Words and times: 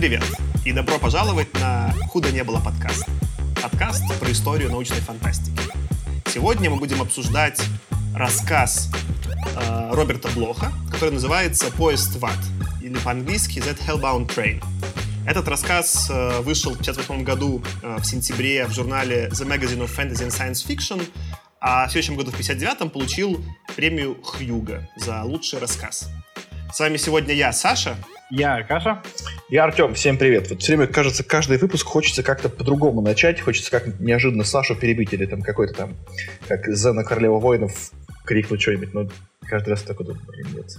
Привет 0.00 0.24
и 0.64 0.72
добро 0.72 0.98
пожаловать 0.98 1.52
на 1.60 1.92
«Худо 2.08 2.32
не 2.32 2.42
было» 2.42 2.58
подкаст. 2.58 3.04
Подкаст 3.60 4.02
про 4.18 4.32
историю 4.32 4.70
научной 4.70 5.00
фантастики. 5.00 5.60
Сегодня 6.24 6.70
мы 6.70 6.78
будем 6.78 7.02
обсуждать 7.02 7.60
рассказ 8.16 8.88
э, 9.60 9.90
Роберта 9.92 10.28
Блоха, 10.28 10.72
который 10.90 11.10
называется 11.10 11.70
«Поезд 11.72 12.16
в 12.16 12.24
ад» 12.24 12.38
или 12.80 12.96
по-английски 12.96 13.58
«That 13.58 13.78
Hellbound 13.86 14.34
Train». 14.34 14.64
Этот 15.26 15.46
рассказ 15.48 16.08
э, 16.08 16.40
вышел 16.40 16.70
в 16.70 16.80
1958 16.80 17.22
году 17.22 17.62
э, 17.82 17.96
в 17.98 18.04
сентябре 18.06 18.64
в 18.64 18.72
журнале 18.72 19.28
The 19.28 19.46
Magazine 19.46 19.84
of 19.84 19.94
Fantasy 19.94 20.26
and 20.26 20.30
Science 20.30 20.66
Fiction, 20.66 21.06
а 21.60 21.86
в 21.86 21.90
следующем 21.90 22.16
году, 22.16 22.30
в 22.30 22.34
1959 22.36 22.90
получил 22.90 23.44
премию 23.76 24.16
Хьюга 24.24 24.88
за 24.96 25.22
лучший 25.24 25.58
рассказ. 25.58 26.08
С 26.72 26.80
вами 26.80 26.96
сегодня 26.96 27.34
я, 27.34 27.52
Саша. 27.52 27.98
Я 28.30 28.54
Аркаша. 28.54 29.02
Я 29.48 29.64
Артем, 29.64 29.94
всем 29.94 30.16
привет. 30.16 30.48
Вот 30.50 30.62
все 30.62 30.76
время, 30.76 30.86
кажется, 30.86 31.24
каждый 31.24 31.58
выпуск 31.58 31.84
хочется 31.84 32.22
как-то 32.22 32.48
по-другому 32.48 33.00
начать, 33.00 33.40
хочется 33.40 33.72
как 33.72 33.98
неожиданно 33.98 34.44
Сашу 34.44 34.76
перебить 34.76 35.12
или 35.12 35.26
там 35.26 35.42
какой-то 35.42 35.74
там, 35.74 35.96
как 36.46 36.68
Зена 36.68 37.02
Королева 37.02 37.40
Воинов, 37.40 37.90
крикнуть 38.24 38.62
что-нибудь, 38.62 38.94
но 38.94 39.08
каждый 39.48 39.70
раз 39.70 39.82
такой 39.82 40.06
думаю, 40.06 40.24
блин, 40.28 40.46
нет, 40.54 40.76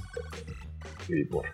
перебор. 1.07 1.45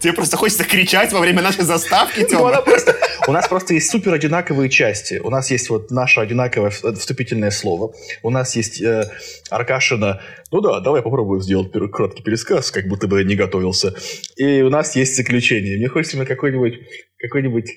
Тебе 0.00 0.12
просто 0.12 0.36
хочется 0.36 0.64
кричать 0.64 1.12
во 1.12 1.20
время 1.20 1.42
нашей 1.42 1.64
заставки, 1.64 2.24
Тёма? 2.24 2.52
Ну, 2.54 2.62
просто... 2.62 2.96
У 3.26 3.32
нас 3.32 3.48
просто 3.48 3.74
есть 3.74 3.90
супер 3.90 4.12
одинаковые 4.12 4.68
части. 4.68 5.20
У 5.22 5.30
нас 5.30 5.50
есть 5.50 5.70
вот 5.70 5.90
наше 5.90 6.20
одинаковое 6.20 6.70
вступительное 6.70 7.50
слово. 7.50 7.94
У 8.22 8.30
нас 8.30 8.56
есть 8.56 8.80
э, 8.82 9.10
Аркашина. 9.50 10.20
Ну 10.50 10.60
да, 10.60 10.80
давай 10.80 11.02
попробую 11.02 11.40
сделать 11.40 11.70
краткий 11.92 12.22
пересказ, 12.22 12.70
как 12.70 12.88
будто 12.88 13.08
бы 13.08 13.20
я 13.20 13.24
не 13.24 13.36
готовился. 13.36 13.94
И 14.36 14.62
у 14.62 14.70
нас 14.70 14.96
есть 14.96 15.16
заключение. 15.16 15.78
Мне 15.78 15.88
хочется 15.88 16.16
мне 16.16 16.26
какой-нибудь 16.26 16.74
какой-нибудь 17.18 17.70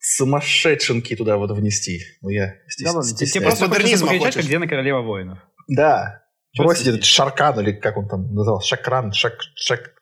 сумасшедшенки 0.00 1.16
туда 1.16 1.36
вот 1.36 1.50
внести. 1.50 2.00
Ну 2.22 2.30
я 2.30 2.54
Да 2.82 2.92
ладно, 2.92 3.16
тебе 3.16 3.40
просто 3.40 3.68
хочется 3.68 4.04
покричать, 4.04 4.34
как 4.34 4.46
Дена 4.46 4.66
Королева 4.66 5.02
воинов. 5.02 5.38
Да. 5.68 6.22
Бросить 6.56 6.86
этот 6.86 7.04
Шаркан, 7.04 7.60
или 7.60 7.72
как 7.72 7.96
он 7.96 8.08
там 8.08 8.32
назывался, 8.34 8.68
Шакран, 8.68 9.12
Шак, 9.12 9.34
Шак, 9.56 9.95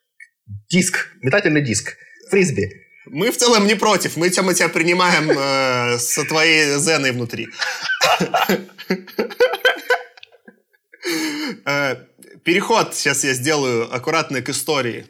Диск, 0.47 1.09
метательный 1.23 1.62
диск, 1.62 1.97
фрисби. 2.28 2.70
Мы 3.06 3.31
в 3.31 3.37
целом 3.37 3.67
не 3.67 3.75
против. 3.75 4.17
Мы, 4.17 4.31
мы 4.42 4.55
тебя 4.55 4.69
принимаем 4.69 5.31
э, 5.31 5.98
со 5.98 6.25
твоей 6.25 6.78
зеной 6.78 7.12
внутри. 7.12 7.48
Э, 11.67 11.97
переход 12.45 12.95
сейчас 12.95 13.25
я 13.25 13.34
сделаю 13.34 13.95
аккуратно 13.95 14.41
к 14.41 14.48
истории. 14.48 15.06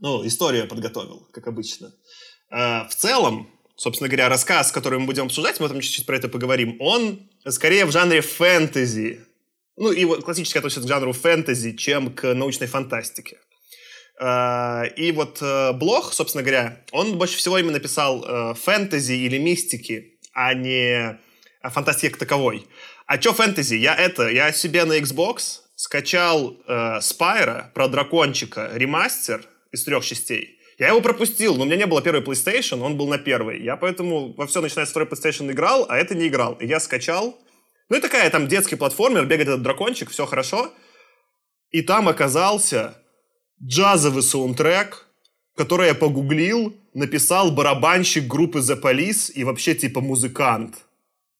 Ну, 0.00 0.26
историю 0.26 0.62
я 0.62 0.68
подготовил, 0.68 1.28
как 1.32 1.46
обычно. 1.46 1.92
Э, 2.50 2.88
в 2.88 2.94
целом, 2.96 3.48
собственно 3.76 4.08
говоря, 4.08 4.28
рассказ, 4.28 4.72
который 4.72 4.98
мы 4.98 5.06
будем 5.06 5.26
обсуждать, 5.26 5.60
мы 5.60 5.66
потом 5.66 5.80
чуть-чуть 5.80 6.06
про 6.06 6.16
это 6.16 6.28
поговорим, 6.28 6.76
он 6.80 7.28
скорее 7.48 7.84
в 7.84 7.92
жанре 7.92 8.20
фэнтези. 8.20 9.20
Ну, 9.76 9.92
и 9.92 10.04
классически 10.20 10.58
относится 10.58 10.82
к 10.82 10.88
жанру 10.88 11.12
фэнтези, 11.12 11.76
чем 11.76 12.12
к 12.12 12.34
научной 12.34 12.66
фантастике. 12.66 13.38
Э, 14.20 14.88
и 14.96 15.12
вот 15.12 15.38
э, 15.40 15.72
Блох, 15.72 16.12
собственно 16.12 16.42
говоря, 16.42 16.80
он 16.92 17.18
больше 17.18 17.36
всего 17.36 17.58
именно 17.58 17.80
писал 17.80 18.24
э, 18.24 18.54
фэнтези 18.54 19.12
или 19.12 19.38
мистики, 19.38 20.18
а 20.32 20.54
не 20.54 21.18
фантастики 21.62 22.10
как 22.10 22.18
таковой. 22.18 22.66
А 23.06 23.20
что 23.20 23.32
фэнтези? 23.32 23.74
Я 23.74 23.94
это, 23.94 24.28
я 24.28 24.52
себе 24.52 24.84
на 24.84 24.98
Xbox 24.98 25.60
скачал 25.76 26.56
э, 26.66 27.00
Спайра 27.00 27.70
про 27.74 27.88
дракончика, 27.88 28.70
ремастер 28.74 29.44
из 29.72 29.84
трех 29.84 30.04
частей. 30.04 30.58
Я 30.78 30.88
его 30.88 31.00
пропустил, 31.00 31.56
но 31.56 31.62
у 31.62 31.64
меня 31.66 31.76
не 31.76 31.86
было 31.86 32.02
первой 32.02 32.20
PlayStation, 32.20 32.82
он 32.82 32.96
был 32.96 33.08
на 33.08 33.18
первой. 33.18 33.60
Я 33.62 33.76
поэтому 33.76 34.32
во 34.34 34.46
все, 34.46 34.60
начиная 34.60 34.86
с 34.86 34.90
второй 34.90 35.08
PlayStation, 35.08 35.50
играл, 35.50 35.86
а 35.88 35.96
это 35.96 36.14
не 36.14 36.28
играл. 36.28 36.54
И 36.54 36.66
я 36.66 36.78
скачал. 36.78 37.36
Ну 37.88 37.96
и 37.96 38.00
такая 38.00 38.30
там 38.30 38.46
детский 38.46 38.76
платформер, 38.76 39.26
бегает 39.26 39.48
этот 39.48 39.62
дракончик, 39.62 40.10
все 40.10 40.26
хорошо. 40.26 40.72
И 41.70 41.82
там 41.82 42.08
оказался 42.08 42.96
джазовый 43.62 44.22
саундтрек, 44.22 45.06
который 45.56 45.88
я 45.88 45.94
погуглил, 45.94 46.74
написал 46.94 47.50
барабанщик 47.50 48.26
группы 48.26 48.58
The 48.60 48.80
Police 48.80 49.32
и 49.32 49.44
вообще 49.44 49.74
типа 49.74 50.00
музыкант. 50.00 50.76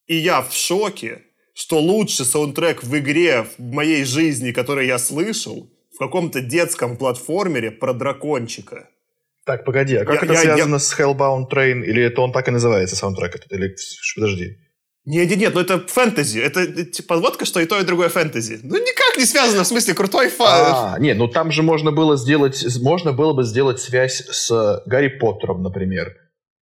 И 0.06 0.16
я 0.16 0.42
в 0.42 0.52
шоке, 0.52 1.22
что 1.54 1.78
лучший 1.78 2.24
саундтрек 2.24 2.82
в 2.82 2.96
игре 2.96 3.46
в 3.58 3.62
моей 3.62 4.04
жизни, 4.04 4.52
который 4.52 4.86
я 4.86 4.98
слышал, 4.98 5.68
в 5.94 5.98
каком-то 5.98 6.40
детском 6.40 6.96
платформере 6.96 7.70
про 7.70 7.92
дракончика. 7.92 8.88
Так, 9.44 9.64
погоди, 9.64 9.96
а 9.96 10.04
как 10.04 10.16
я, 10.16 10.20
это 10.22 10.32
я, 10.32 10.40
связано 10.40 10.74
я... 10.74 10.78
с 10.78 10.98
Hellbound 10.98 11.50
Train? 11.50 11.82
Или 11.82 12.02
это 12.04 12.20
он 12.20 12.32
так 12.32 12.48
и 12.48 12.50
называется, 12.50 12.96
саундтрек 12.96 13.34
этот? 13.34 13.52
Или, 13.52 13.74
подожди. 14.14 14.58
Нет, 15.10 15.30
нет, 15.30 15.38
нет, 15.38 15.54
ну 15.54 15.60
это 15.62 15.78
фэнтези. 15.78 16.38
Это 16.38 16.84
типа 16.84 17.14
подводка, 17.14 17.46
что 17.46 17.60
и 17.60 17.64
то, 17.64 17.80
и 17.80 17.84
другое 17.84 18.10
фэнтези. 18.10 18.60
Ну 18.62 18.76
никак 18.76 19.16
не 19.16 19.24
связано, 19.24 19.64
в 19.64 19.66
смысле, 19.66 19.94
крутой 19.94 20.28
фан. 20.28 20.94
А, 20.94 20.96
нет, 20.98 21.16
ну 21.16 21.28
там 21.28 21.50
же 21.50 21.62
можно 21.62 21.92
было 21.92 22.18
сделать, 22.18 22.62
можно 22.82 23.14
было 23.14 23.32
бы 23.32 23.42
сделать 23.44 23.80
связь 23.80 24.22
с 24.28 24.82
Гарри 24.84 25.08
Поттером, 25.08 25.62
например. 25.62 26.14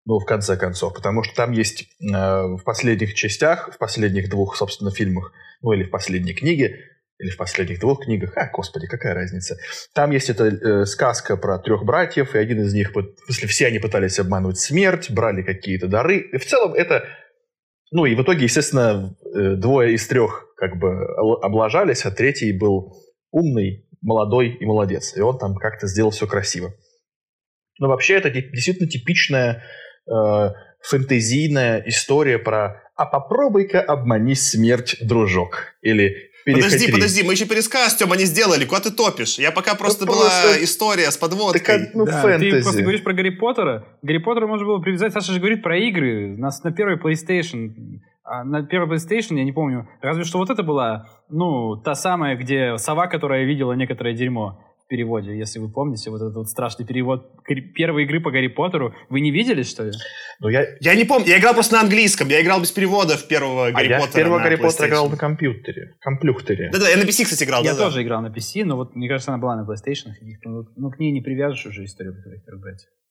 Ну, 0.05 0.19
в 0.19 0.25
конце 0.25 0.57
концов, 0.57 0.93
потому 0.93 1.23
что 1.23 1.33
там 1.33 1.53
есть 1.53 1.83
э, 2.01 2.11
в 2.11 2.61
последних 2.65 3.13
частях, 3.13 3.73
в 3.73 3.77
последних 3.77 4.29
двух, 4.29 4.57
собственно, 4.57 4.91
фильмах, 4.91 5.31
ну 5.61 5.71
или 5.71 5.83
в 5.83 5.89
последней 5.89 6.33
книге, 6.33 6.77
или 7.19 7.29
в 7.29 7.37
последних 7.37 7.79
двух 7.79 8.03
книгах, 8.03 8.35
а, 8.35 8.49
господи, 8.51 8.87
какая 8.87 9.13
разница. 9.13 9.55
Там 9.93 10.11
есть 10.11 10.29
эта 10.29 10.47
э, 10.47 10.85
сказка 10.85 11.37
про 11.37 11.59
трех 11.59 11.85
братьев, 11.85 12.35
и 12.35 12.37
один 12.37 12.59
из 12.59 12.73
них, 12.73 12.91
смысле, 12.91 13.47
все 13.47 13.67
они 13.67 13.79
пытались 13.79 14.19
обманывать 14.19 14.59
смерть, 14.59 15.09
брали 15.09 15.43
какие-то 15.43 15.87
дары. 15.87 16.17
И 16.17 16.37
в 16.37 16.45
целом 16.45 16.73
это 16.73 17.05
ну 17.93 18.05
и 18.05 18.15
в 18.15 18.23
итоге, 18.23 18.45
естественно, 18.45 19.15
э, 19.35 19.55
двое 19.55 19.93
из 19.93 20.07
трех 20.07 20.47
как 20.57 20.77
бы 20.77 21.05
облажались, 21.43 22.05
а 22.05 22.11
третий 22.11 22.51
был 22.51 22.97
умный, 23.31 23.87
молодой 24.01 24.49
и 24.49 24.65
молодец. 24.65 25.15
И 25.15 25.21
он 25.21 25.37
там 25.37 25.55
как-то 25.55 25.87
сделал 25.87 26.09
все 26.09 26.25
красиво. 26.25 26.73
Но 27.79 27.87
вообще 27.87 28.15
это 28.15 28.31
действительно 28.31 28.89
типичная 28.89 29.63
э, 30.07 30.49
фэнтезийная 30.81 31.83
история 31.85 32.39
про 32.39 32.81
«А 32.95 33.05
попробуй-ка 33.05 33.79
обмани 33.79 34.33
смерть, 34.33 34.97
дружок». 34.99 35.75
Или 35.81 36.31
Подожди, 36.45 36.91
подожди, 36.91 37.23
мы 37.23 37.33
еще 37.33 37.45
пересказ, 37.45 37.95
Тёма, 37.95 38.15
не 38.17 38.25
сделали. 38.25 38.65
Куда 38.65 38.81
ты 38.81 38.91
топишь? 38.91 39.39
Я 39.39 39.51
пока 39.51 39.75
просто 39.75 40.05
ну, 40.05 40.11
была 40.11 40.29
просто... 40.29 40.63
история 40.63 41.09
с 41.09 41.17
подводкой. 41.17 41.61
Так, 41.61 41.93
ну, 41.93 42.05
да, 42.05 42.21
фэнтези. 42.21 42.57
Ты 42.57 42.61
просто 42.63 42.81
говоришь 42.81 43.03
про 43.03 43.13
Гарри 43.13 43.29
Поттера. 43.29 43.85
Гарри 44.01 44.17
Поттера 44.17 44.47
можно 44.47 44.65
было 44.65 44.79
привязать, 44.79 45.13
Саша 45.13 45.31
же 45.31 45.39
говорит 45.39 45.61
про 45.63 45.77
игры. 45.77 46.35
У 46.37 46.39
нас 46.39 46.63
на 46.63 46.71
первой 46.71 46.97
PlayStation 46.97 47.99
а 48.25 48.45
на 48.45 48.63
первой 48.63 48.95
PlayStation, 48.95 49.37
я 49.37 49.43
не 49.43 49.51
помню, 49.51 49.87
разве 50.01 50.23
что 50.23 50.37
вот 50.37 50.49
это 50.49 50.63
была, 50.63 51.09
ну, 51.29 51.75
та 51.75 51.93
самая, 51.93 52.37
где 52.37 52.77
сова, 52.77 53.07
которая 53.07 53.43
видела 53.43 53.73
некоторое 53.73 54.13
дерьмо 54.13 54.63
переводе, 54.87 55.37
если 55.37 55.59
вы 55.59 55.69
помните, 55.69 56.09
вот 56.09 56.21
этот 56.21 56.35
вот 56.35 56.49
страшный 56.49 56.85
перевод 56.85 57.43
первой 57.75 58.03
игры 58.03 58.19
по 58.19 58.31
Гарри 58.31 58.47
Поттеру. 58.47 58.93
Вы 59.09 59.21
не 59.21 59.31
видели, 59.31 59.63
что 59.63 59.83
ли? 59.83 59.91
Ну, 60.39 60.49
я... 60.49 60.65
я 60.79 60.95
не 60.95 61.05
помню, 61.05 61.27
я 61.27 61.39
играл 61.39 61.53
просто 61.53 61.75
на 61.75 61.81
английском, 61.81 62.27
я 62.27 62.41
играл 62.41 62.61
без 62.61 62.71
перевода 62.71 63.17
в 63.17 63.27
первого 63.27 63.67
а 63.67 63.71
Гарри 63.71 63.89
я 63.89 63.99
Поттера 63.99 64.15
первого 64.15 64.39
Гарри 64.39 64.55
Поттера 64.55 64.87
играл 64.87 65.09
на 65.09 65.17
компьютере, 65.17 65.93
комплюхтере. 65.99 66.69
Да-да, 66.71 66.89
я 66.89 66.97
на 66.97 67.03
PC, 67.03 67.25
кстати, 67.25 67.43
играл. 67.43 67.63
Я 67.63 67.73
да, 67.73 67.85
тоже 67.85 68.03
играл 68.03 68.21
на 68.21 68.27
PC, 68.27 68.65
но 68.65 68.75
вот, 68.75 68.95
мне 68.95 69.07
кажется, 69.07 69.31
она 69.31 69.41
была 69.41 69.55
на 69.55 69.69
PlayStation. 69.69 70.11
Ну, 70.43 70.65
ну 70.75 70.91
к 70.91 70.99
ней 70.99 71.11
не 71.11 71.21
привяжешь 71.21 71.65
уже 71.65 71.85
историю 71.85 72.13
братьев. 72.13 72.89
Ну, 72.91 73.02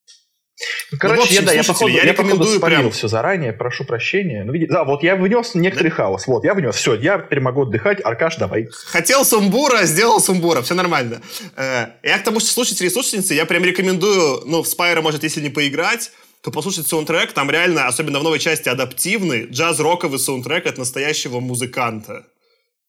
короче, 0.99 1.17
ну, 1.17 1.23
общем, 1.23 1.35
я, 1.35 1.43
да, 1.43 1.53
я, 1.53 1.64
походу, 1.64 1.93
я, 1.93 2.03
я 2.05 2.14
походу 2.14 2.61
прям... 2.61 2.91
все 2.91 3.09
заранее, 3.09 3.53
прошу 3.53 3.85
прощения. 3.85 4.44
Ну, 4.44 4.53
да, 4.69 4.85
вот 4.85 5.03
я 5.03 5.17
внес 5.17 5.55
некоторый 5.55 5.88
да? 5.88 5.94
хаос. 5.94 6.26
Вот, 6.26 6.44
я 6.44 6.55
внес. 6.55 6.76
Все, 6.76 6.94
я 6.94 7.19
теперь 7.19 7.41
могу 7.41 7.62
отдыхать. 7.62 8.05
Аркаш, 8.05 8.37
давай. 8.37 8.69
Хотел 8.87 9.25
сумбура, 9.25 9.85
сделал 9.85 10.20
сумбура. 10.20 10.62
Все 10.62 10.75
нормально. 10.75 11.20
Э, 11.56 11.87
я 12.03 12.19
к 12.19 12.25
тому, 12.25 12.41
что 12.41 12.50
слушатели 12.50 12.87
и 12.87 12.91
слушательницы, 12.91 13.35
я 13.35 13.47
прям 13.47 13.64
рекомендую, 13.64 14.43
ну, 14.47 14.62
в 14.62 14.69
Спайра, 14.69 15.03
может, 15.03 15.23
если 15.23 15.41
не 15.41 15.50
поиграть, 15.50 16.11
то 16.43 16.50
послушать 16.50 16.87
саундтрек. 16.87 17.32
Там 17.32 17.50
реально, 17.50 17.87
особенно 17.87 18.19
в 18.19 18.23
новой 18.23 18.38
части, 18.38 18.69
адаптивный 18.69 19.47
джаз-роковый 19.47 20.19
саундтрек 20.19 20.67
от 20.67 20.79
настоящего 20.79 21.41
музыканта. 21.41 22.26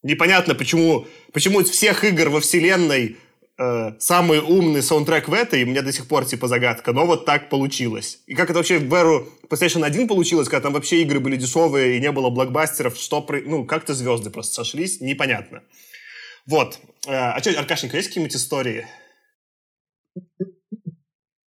Непонятно, 0.03 0.53
почему, 0.53 1.07
почему 1.31 1.61
из 1.61 1.69
всех 1.69 2.03
игр 2.03 2.29
во 2.29 2.41
вселенной 2.41 3.17
э, 3.63 3.99
самый 3.99 4.39
умный 4.39 4.81
саундтрек 4.81 5.27
в 5.27 5.33
этой, 5.33 5.61
и 5.61 5.65
мне 5.65 5.81
до 5.81 5.91
сих 5.91 6.07
пор 6.07 6.25
типа 6.25 6.47
загадка, 6.47 6.93
но 6.93 7.05
вот 7.05 7.25
так 7.25 7.49
получилось. 7.49 8.19
И 8.27 8.35
как 8.35 8.49
это 8.49 8.59
вообще 8.59 8.79
в 8.79 8.93
эру 8.93 9.27
PlayStation 9.49 9.83
1 9.85 10.07
получилось, 10.07 10.49
когда 10.49 10.63
там 10.63 10.73
вообще 10.73 11.01
игры 11.01 11.19
были 11.19 11.37
дешевые 11.37 11.97
и 11.97 11.99
не 11.99 12.11
было 12.11 12.29
блокбастеров, 12.29 12.97
что, 12.97 13.21
при... 13.21 13.41
ну, 13.41 13.65
как-то 13.65 13.93
звезды 13.93 14.29
просто 14.29 14.53
сошлись, 14.55 15.01
непонятно. 15.01 15.63
Вот. 16.45 16.79
Э, 17.07 17.11
а 17.35 17.39
что, 17.39 17.51
Аркашенька, 17.51 17.97
есть 17.97 18.09
какие-нибудь 18.09 18.35
истории? 18.35 18.85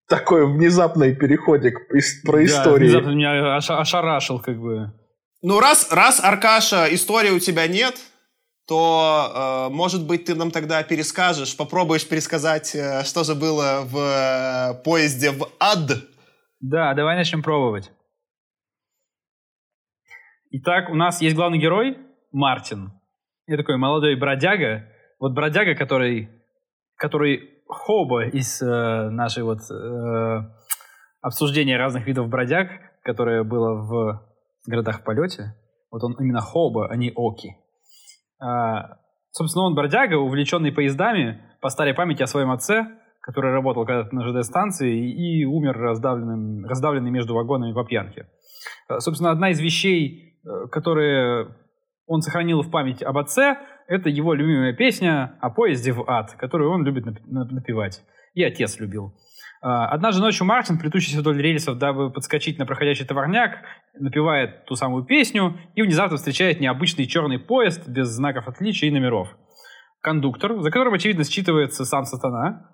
Такой 0.07 0.45
внезапный 0.45 1.13
переходик 1.15 1.87
про 2.23 2.45
историю. 2.45 2.91
Да, 2.91 2.99
внезапно 2.99 3.09
меня 3.09 3.57
ошарашил 3.57 4.39
как 4.39 4.59
бы. 4.59 4.93
Ну, 5.41 5.59
раз, 5.59 5.91
раз, 5.91 6.19
Аркаша, 6.23 6.87
истории 6.91 7.29
у 7.29 7.39
тебя 7.39 7.67
нет, 7.67 7.95
то, 8.67 9.69
э, 9.69 9.73
может 9.73 10.05
быть, 10.05 10.25
ты 10.25 10.35
нам 10.35 10.51
тогда 10.51 10.83
перескажешь, 10.83 11.55
попробуешь 11.55 12.07
пересказать, 12.07 12.75
э, 12.75 13.03
что 13.05 13.23
же 13.23 13.33
было 13.33 13.81
в 13.85 13.97
э, 13.97 14.83
поезде 14.83 15.31
в 15.31 15.47
ад. 15.59 15.89
Да, 16.59 16.93
давай 16.93 17.15
начнем 17.15 17.41
пробовать. 17.41 17.91
Итак, 20.51 20.89
у 20.89 20.95
нас 20.95 21.21
есть 21.21 21.35
главный 21.35 21.59
герой 21.59 21.97
Мартин. 22.31 22.91
Это 23.47 23.59
такой 23.59 23.77
молодой 23.77 24.15
бродяга. 24.15 24.85
Вот 25.19 25.33
бродяга, 25.33 25.73
который, 25.75 26.29
который 26.97 27.63
Хоба 27.67 28.25
из 28.25 28.61
э, 28.61 29.09
нашей 29.09 29.43
вот 29.43 29.59
э, 29.71 30.39
обсуждения 31.21 31.77
разных 31.77 32.05
видов 32.05 32.27
бродяг, 32.27 32.69
которое 33.03 33.43
было 33.43 33.75
в 33.75 34.21
городах 34.65 34.99
в 34.99 35.03
полете. 35.03 35.55
Вот 35.89 36.03
он 36.03 36.15
именно 36.19 36.41
Хоба, 36.41 36.87
а 36.89 36.95
не 36.97 37.13
Оки. 37.15 37.55
А, 38.39 38.97
собственно, 39.31 39.65
он 39.65 39.75
бродяга, 39.75 40.15
увлеченный 40.15 40.71
поездами, 40.71 41.41
по 41.61 41.69
старой 41.69 41.93
памяти 41.93 42.23
о 42.23 42.27
своем 42.27 42.51
отце, 42.51 42.87
который 43.21 43.51
работал 43.51 43.85
когда-то 43.85 44.15
на 44.15 44.23
ЖД-станции 44.23 45.11
и, 45.11 45.43
умер 45.45 45.77
раздавленным, 45.77 46.65
раздавленный 46.65 47.11
между 47.11 47.33
вагонами 47.33 47.73
по 47.73 47.83
пьянке. 47.83 48.27
А, 48.87 48.99
собственно, 48.99 49.31
одна 49.31 49.49
из 49.49 49.59
вещей, 49.59 50.39
э, 50.45 50.67
которые 50.71 51.55
он 52.05 52.21
сохранил 52.21 52.61
в 52.61 52.71
память 52.71 53.03
об 53.03 53.17
отце, 53.17 53.57
это 53.87 54.09
его 54.09 54.33
любимая 54.33 54.73
песня 54.73 55.37
о 55.41 55.49
поезде 55.49 55.91
в 55.91 56.09
ад, 56.09 56.35
которую 56.39 56.71
он 56.71 56.85
любит 56.85 57.05
напевать. 57.25 58.03
И 58.33 58.43
отец 58.43 58.79
любил. 58.79 59.13
А, 59.61 59.87
однажды 59.87 60.21
ночью 60.21 60.45
Мартин, 60.45 60.77
плетущийся 60.77 61.19
вдоль 61.19 61.41
рельсов, 61.41 61.77
дабы 61.77 62.11
подскочить 62.11 62.59
на 62.59 62.65
проходящий 62.65 63.05
товарняк, 63.05 63.63
напевает 63.99 64.65
ту 64.65 64.75
самую 64.75 65.05
песню 65.05 65.57
и 65.75 65.81
внезапно 65.81 66.17
встречает 66.17 66.59
необычный 66.59 67.07
черный 67.07 67.39
поезд 67.39 67.87
без 67.87 68.07
знаков 68.07 68.47
отличия 68.47 68.89
и 68.89 68.91
номеров. 68.91 69.29
Кондуктор, 70.01 70.61
за 70.61 70.69
которым, 70.69 70.93
очевидно, 70.93 71.21
считывается 71.21 71.85
сам 71.85 72.05
сатана, 72.05 72.69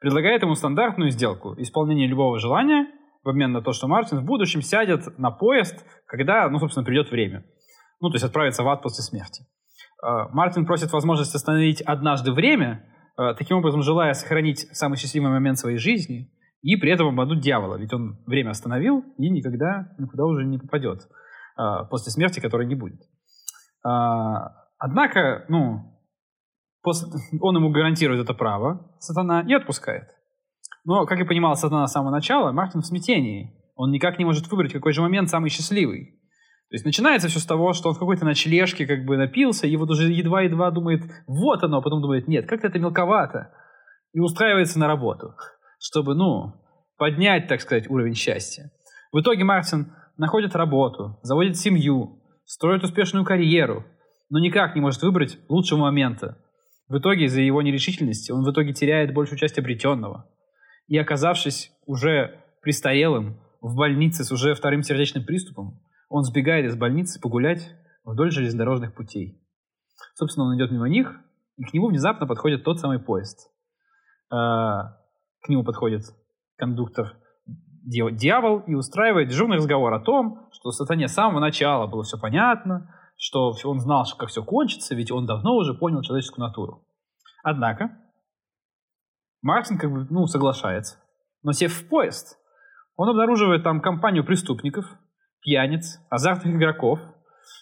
предлагает 0.00 0.42
ему 0.42 0.54
стандартную 0.54 1.10
сделку– 1.10 1.54
исполнение 1.58 2.08
любого 2.08 2.38
желания 2.38 2.88
в 3.22 3.28
обмен 3.28 3.52
на 3.52 3.62
то, 3.62 3.72
что 3.72 3.86
Мартин 3.86 4.18
в 4.18 4.24
будущем 4.24 4.60
сядет 4.60 5.18
на 5.18 5.30
поезд, 5.30 5.86
когда, 6.06 6.48
ну, 6.50 6.58
собственно, 6.58 6.84
придет 6.84 7.10
время. 7.10 7.44
Ну, 8.00 8.10
то 8.10 8.16
есть 8.16 8.24
отправится 8.24 8.64
в 8.64 8.68
ад 8.68 8.82
после 8.82 9.02
смерти. 9.02 9.46
А, 10.02 10.28
Мартин 10.30 10.66
просит 10.66 10.92
возможность 10.92 11.34
остановить 11.34 11.80
однажды 11.80 12.32
время– 12.32 12.84
таким 13.16 13.58
образом 13.58 13.82
желая 13.82 14.12
сохранить 14.14 14.66
самый 14.72 14.96
счастливый 14.96 15.30
момент 15.30 15.58
своей 15.58 15.78
жизни 15.78 16.30
и 16.64 16.76
при 16.76 16.90
этом 16.90 17.08
обмануть 17.08 17.40
дьявола, 17.40 17.76
ведь 17.76 17.92
он 17.92 18.18
время 18.26 18.50
остановил 18.50 19.04
и 19.18 19.28
никогда 19.28 19.94
никуда 19.98 20.24
уже 20.24 20.44
не 20.46 20.58
попадет 20.58 21.02
э, 21.58 21.62
после 21.90 22.10
смерти, 22.10 22.40
которой 22.40 22.66
не 22.66 22.74
будет. 22.74 23.00
А, 23.84 24.64
однако, 24.78 25.44
ну, 25.48 26.00
после, 26.82 27.08
он 27.40 27.56
ему 27.56 27.70
гарантирует 27.70 28.24
это 28.24 28.32
право, 28.32 28.96
сатана, 28.98 29.42
и 29.42 29.52
отпускает. 29.52 30.08
Но, 30.86 31.04
как 31.04 31.20
и 31.20 31.24
понимал 31.24 31.54
сатана 31.54 31.86
с 31.86 31.92
самого 31.92 32.10
начала, 32.10 32.50
Мартин 32.50 32.80
в 32.80 32.86
смятении. 32.86 33.60
Он 33.76 33.90
никак 33.90 34.18
не 34.18 34.24
может 34.24 34.50
выбрать, 34.50 34.72
какой 34.72 34.92
же 34.92 35.02
момент 35.02 35.28
самый 35.28 35.50
счастливый. 35.50 36.18
То 36.74 36.76
есть 36.76 36.86
начинается 36.86 37.28
все 37.28 37.38
с 37.38 37.46
того, 37.46 37.72
что 37.72 37.90
он 37.90 37.94
в 37.94 38.00
какой-то 38.00 38.24
ночлежке 38.24 38.84
как 38.84 39.04
бы 39.04 39.16
напился, 39.16 39.68
и 39.68 39.76
вот 39.76 39.90
уже 39.90 40.10
едва-едва 40.10 40.72
думает, 40.72 41.02
вот 41.28 41.62
оно, 41.62 41.76
а 41.76 41.80
потом 41.80 42.02
думает, 42.02 42.26
нет, 42.26 42.48
как-то 42.48 42.66
это 42.66 42.80
мелковато. 42.80 43.52
И 44.12 44.18
устраивается 44.18 44.80
на 44.80 44.88
работу, 44.88 45.36
чтобы, 45.78 46.16
ну, 46.16 46.52
поднять, 46.98 47.46
так 47.46 47.60
сказать, 47.60 47.88
уровень 47.88 48.16
счастья. 48.16 48.72
В 49.12 49.20
итоге 49.20 49.44
Мартин 49.44 49.92
находит 50.16 50.56
работу, 50.56 51.16
заводит 51.22 51.56
семью, 51.56 52.20
строит 52.44 52.82
успешную 52.82 53.24
карьеру, 53.24 53.84
но 54.28 54.40
никак 54.40 54.74
не 54.74 54.80
может 54.80 55.00
выбрать 55.02 55.38
лучшего 55.48 55.78
момента. 55.78 56.38
В 56.88 56.98
итоге 56.98 57.26
из-за 57.26 57.40
его 57.40 57.62
нерешительности 57.62 58.32
он 58.32 58.42
в 58.42 58.50
итоге 58.50 58.72
теряет 58.72 59.14
большую 59.14 59.38
часть 59.38 59.60
обретенного. 59.60 60.28
И 60.88 60.98
оказавшись 60.98 61.70
уже 61.86 62.40
престарелым, 62.62 63.38
в 63.60 63.76
больнице 63.76 64.24
с 64.24 64.32
уже 64.32 64.54
вторым 64.54 64.82
сердечным 64.82 65.24
приступом, 65.24 65.83
он 66.14 66.22
сбегает 66.22 66.64
из 66.64 66.76
больницы 66.76 67.20
погулять 67.20 67.74
вдоль 68.04 68.30
железнодорожных 68.30 68.94
путей. 68.94 69.42
Собственно, 70.14 70.46
он 70.46 70.56
идет 70.56 70.70
мимо 70.70 70.88
них, 70.88 71.12
и 71.56 71.64
к 71.64 71.74
нему 71.74 71.88
внезапно 71.88 72.24
подходит 72.28 72.62
тот 72.62 72.78
самый 72.78 73.00
поезд. 73.00 73.50
А, 74.30 74.96
к 75.42 75.48
нему 75.48 75.64
подходит 75.64 76.02
кондуктор 76.56 77.16
дьявол 77.82 78.60
и 78.60 78.74
устраивает 78.74 79.28
дежурный 79.28 79.56
разговор 79.56 79.92
о 79.92 79.98
том, 79.98 80.48
что 80.52 80.70
сатане 80.70 81.08
с 81.08 81.14
самого 81.14 81.40
начала 81.40 81.88
было 81.88 82.04
все 82.04 82.16
понятно, 82.16 82.94
что 83.16 83.52
он 83.64 83.80
знал, 83.80 84.04
как 84.16 84.28
все 84.28 84.44
кончится, 84.44 84.94
ведь 84.94 85.10
он 85.10 85.26
давно 85.26 85.56
уже 85.56 85.74
понял 85.74 86.00
человеческую 86.02 86.46
натуру. 86.46 86.86
Однако 87.42 87.90
Мартин 89.42 89.78
как 89.78 89.90
бы, 89.90 90.06
ну, 90.10 90.28
соглашается. 90.28 90.96
Но 91.42 91.50
сев 91.50 91.72
в 91.72 91.88
поезд, 91.88 92.38
он 92.94 93.08
обнаруживает 93.08 93.64
там 93.64 93.80
компанию 93.80 94.24
преступников, 94.24 94.86
пьяниц, 95.44 96.00
азартных 96.10 96.56
игроков 96.56 96.98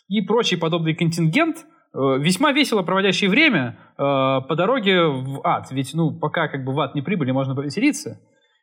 и 0.09 0.23
прочий 0.23 0.57
подобный 0.57 0.95
контингент, 0.95 1.57
э, 1.57 1.99
весьма 2.19 2.53
весело 2.53 2.83
проводящий 2.83 3.29
время 3.29 3.79
э, 3.93 3.97
по 3.99 4.55
дороге 4.57 5.07
в 5.07 5.41
ад. 5.45 5.71
Ведь, 5.71 5.93
ну, 5.95 6.19
пока 6.19 6.49
как 6.49 6.65
бы 6.65 6.73
в 6.73 6.81
ад 6.81 6.95
не 6.95 7.03
прибыли, 7.03 7.33
можно 7.33 7.55
повеселиться. 7.55 8.21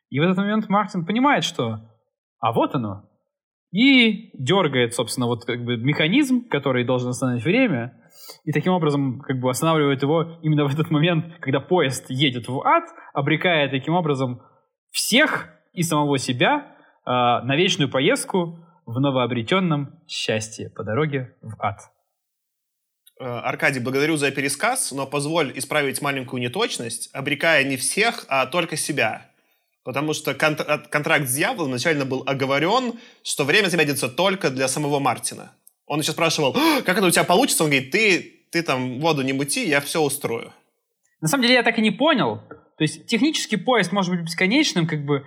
И 0.08 0.18
в 0.18 0.22
этот 0.22 0.36
момент 0.38 0.68
Мартин 0.68 1.06
понимает, 1.06 1.44
что 1.44 1.80
а 2.40 2.52
вот 2.52 2.74
оно. 2.74 3.04
И 3.72 4.30
дергает, 4.36 4.94
собственно, 4.94 5.26
вот 5.26 5.44
как 5.44 5.64
бы 5.64 5.76
механизм, 5.76 6.48
который 6.48 6.84
должен 6.84 7.10
остановить 7.10 7.44
время, 7.44 7.94
и 8.44 8.52
таким 8.52 8.72
образом 8.72 9.20
как 9.20 9.38
бы 9.38 9.48
останавливает 9.50 10.02
его 10.02 10.38
именно 10.42 10.64
в 10.64 10.74
этот 10.74 10.90
момент, 10.90 11.38
когда 11.40 11.60
поезд 11.60 12.06
едет 12.10 12.48
в 12.48 12.60
ад, 12.66 12.84
обрекая 13.14 13.68
таким 13.68 13.94
образом 13.94 14.40
всех 14.90 15.48
и 15.72 15.82
самого 15.82 16.18
себя 16.18 16.66
э, 17.06 17.10
на 17.10 17.54
вечную 17.54 17.88
поездку 17.88 18.58
в 18.90 18.98
новообретенном 18.98 20.00
счастье 20.08 20.68
по 20.68 20.82
дороге 20.82 21.34
в 21.42 21.54
ад. 21.60 21.80
Э, 23.20 23.24
Аркадий, 23.24 23.78
благодарю 23.78 24.16
за 24.16 24.30
пересказ, 24.32 24.90
но 24.92 25.06
позволь 25.06 25.56
исправить 25.56 26.02
маленькую 26.02 26.42
неточность, 26.42 27.08
обрекая 27.12 27.62
не 27.64 27.76
всех, 27.76 28.24
а 28.28 28.46
только 28.46 28.76
себя. 28.76 29.26
Потому 29.84 30.12
что 30.12 30.34
контракт, 30.34 30.88
контракт 30.88 31.28
с 31.28 31.34
дьяволом 31.34 31.70
изначально 31.70 32.04
был 32.04 32.24
оговорен, 32.26 32.94
что 33.22 33.44
время 33.44 33.68
замедлится 33.68 34.08
только 34.08 34.50
для 34.50 34.66
самого 34.68 34.98
Мартина. 34.98 35.52
Он 35.86 36.00
еще 36.00 36.12
спрашивал, 36.12 36.56
как 36.84 36.98
это 36.98 37.06
у 37.06 37.10
тебя 37.10 37.24
получится? 37.24 37.64
Он 37.64 37.70
говорит, 37.70 37.92
ты, 37.92 38.44
ты 38.50 38.62
там 38.62 39.00
воду 39.00 39.22
не 39.22 39.32
мути, 39.32 39.68
я 39.68 39.80
все 39.80 40.02
устрою. 40.02 40.52
На 41.20 41.28
самом 41.28 41.42
деле 41.42 41.54
я 41.54 41.62
так 41.62 41.78
и 41.78 41.82
не 41.82 41.92
понял. 41.92 42.42
То 42.76 42.82
есть 42.82 43.06
технически 43.06 43.56
поезд 43.56 43.92
может 43.92 44.12
быть 44.12 44.24
бесконечным, 44.24 44.86
как 44.86 45.04
бы... 45.04 45.24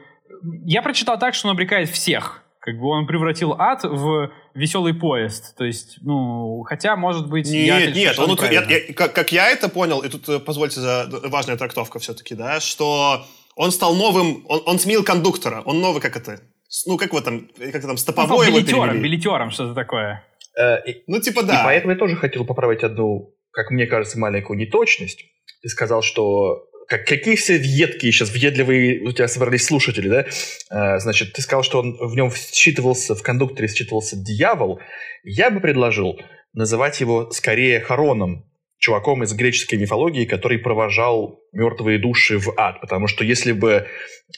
Я 0.65 0.81
прочитал 0.81 1.17
так, 1.17 1.33
что 1.33 1.47
он 1.47 1.53
обрекает 1.53 1.89
всех. 1.89 2.42
Как 2.63 2.79
бы 2.79 2.87
он 2.87 3.05
превратил 3.05 3.55
ад 3.59 3.83
в 3.83 4.31
веселый 4.53 4.93
поезд. 4.93 5.53
То 5.57 5.65
есть, 5.65 5.97
ну, 6.01 6.63
хотя, 6.63 6.95
может 6.95 7.27
быть... 7.27 7.51
Нет, 7.51 7.89
я, 7.89 7.91
нет, 7.91 8.17
он, 8.17 8.37
я, 8.49 8.63
я, 8.63 8.93
как, 8.93 9.13
как 9.13 9.33
я 9.33 9.51
это 9.51 9.67
понял, 9.67 9.99
и 9.99 10.07
тут, 10.07 10.29
э, 10.29 10.39
позвольте, 10.39 10.79
за 10.79 11.09
важная 11.25 11.57
трактовка 11.57 11.99
все-таки, 11.99 12.35
да, 12.35 12.61
что 12.61 13.25
он 13.57 13.71
стал 13.73 13.95
новым, 13.95 14.45
он, 14.47 14.61
он 14.65 14.79
сменил 14.79 15.03
кондуктора, 15.03 15.61
он 15.65 15.81
новый, 15.81 16.01
как 16.01 16.15
это, 16.15 16.39
ну, 16.87 16.97
как 16.97 17.11
в 17.11 17.17
этом, 17.17 17.49
как 17.73 17.81
там, 17.81 17.97
стоповой 17.97 18.49
ну, 18.49 18.55
билетером, 18.55 19.01
билетером, 19.01 19.51
что-то 19.51 19.73
такое. 19.73 20.23
Э, 20.57 20.89
и, 20.89 21.03
ну, 21.07 21.19
типа, 21.19 21.43
да. 21.43 21.59
И 21.59 21.63
поэтому 21.65 21.91
я 21.91 21.99
тоже 21.99 22.15
хотел 22.15 22.45
поправить 22.45 22.81
одну, 22.83 23.35
как 23.51 23.71
мне 23.71 23.87
кажется, 23.87 24.17
маленькую 24.17 24.57
неточность. 24.57 25.25
Ты 25.61 25.67
сказал, 25.67 26.01
что 26.01 26.69
как, 26.93 27.07
какие 27.07 27.35
все 27.35 27.55
едкие 27.55 28.11
сейчас, 28.11 28.29
въедливые 28.29 29.01
у 29.01 29.11
тебя 29.11 29.27
собрались 29.27 29.65
слушатели, 29.65 30.09
да? 30.09 30.25
А, 30.69 30.99
значит, 30.99 31.33
ты 31.33 31.41
сказал, 31.41 31.63
что 31.63 31.79
он, 31.79 31.97
в 31.97 32.15
нем 32.15 32.31
считывался, 32.31 33.15
в 33.15 33.23
кондукторе 33.23 33.67
считывался 33.67 34.15
дьявол. 34.15 34.79
Я 35.23 35.49
бы 35.49 35.59
предложил 35.59 36.19
называть 36.53 37.01
его 37.01 37.31
скорее 37.31 37.79
Хароном, 37.79 38.45
чуваком 38.83 39.23
из 39.23 39.33
греческой 39.33 39.79
мифологии, 39.79 40.25
который 40.25 40.57
провожал 40.57 41.39
мертвые 41.53 41.99
души 41.99 42.37
в 42.37 42.53
ад. 42.57 42.81
Потому 42.81 43.07
что 43.07 43.23
если 43.23 43.53
бы 43.53 43.87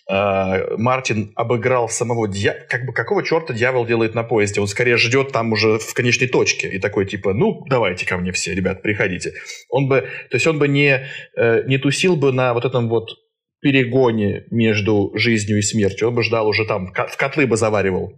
э, 0.07 0.77
Мартин 0.77 1.31
обыграл 1.35 1.89
самого 1.89 2.27
дьявола, 2.27 2.61
как 2.69 2.85
бы 2.85 2.93
какого 2.93 3.23
черта 3.23 3.55
дьявол 3.55 3.87
делает 3.87 4.13
на 4.13 4.21
поезде? 4.21 4.61
Он 4.61 4.67
скорее 4.67 4.97
ждет 4.97 5.31
там 5.31 5.51
уже 5.51 5.79
в 5.79 5.91
конечной 5.95 6.27
точке 6.27 6.69
и 6.69 6.77
такой 6.77 7.07
типа, 7.07 7.33
ну 7.33 7.65
давайте 7.67 8.05
ко 8.05 8.17
мне 8.17 8.31
все, 8.31 8.53
ребят, 8.53 8.83
приходите. 8.83 9.33
Он 9.69 9.87
бы, 9.87 10.01
то 10.01 10.35
есть 10.35 10.45
он 10.45 10.59
бы 10.59 10.67
не 10.67 11.07
э, 11.35 11.63
не 11.65 11.79
тусил 11.79 12.15
бы 12.15 12.31
на 12.31 12.53
вот 12.53 12.65
этом 12.65 12.87
вот 12.87 13.09
перегоне 13.61 14.43
между 14.51 15.11
жизнью 15.15 15.57
и 15.57 15.63
смертью. 15.63 16.09
Он 16.09 16.13
бы 16.13 16.21
ждал 16.21 16.47
уже 16.47 16.65
там, 16.65 16.93
в 16.93 17.17
котлы 17.17 17.47
бы 17.47 17.57
заваривал. 17.57 18.13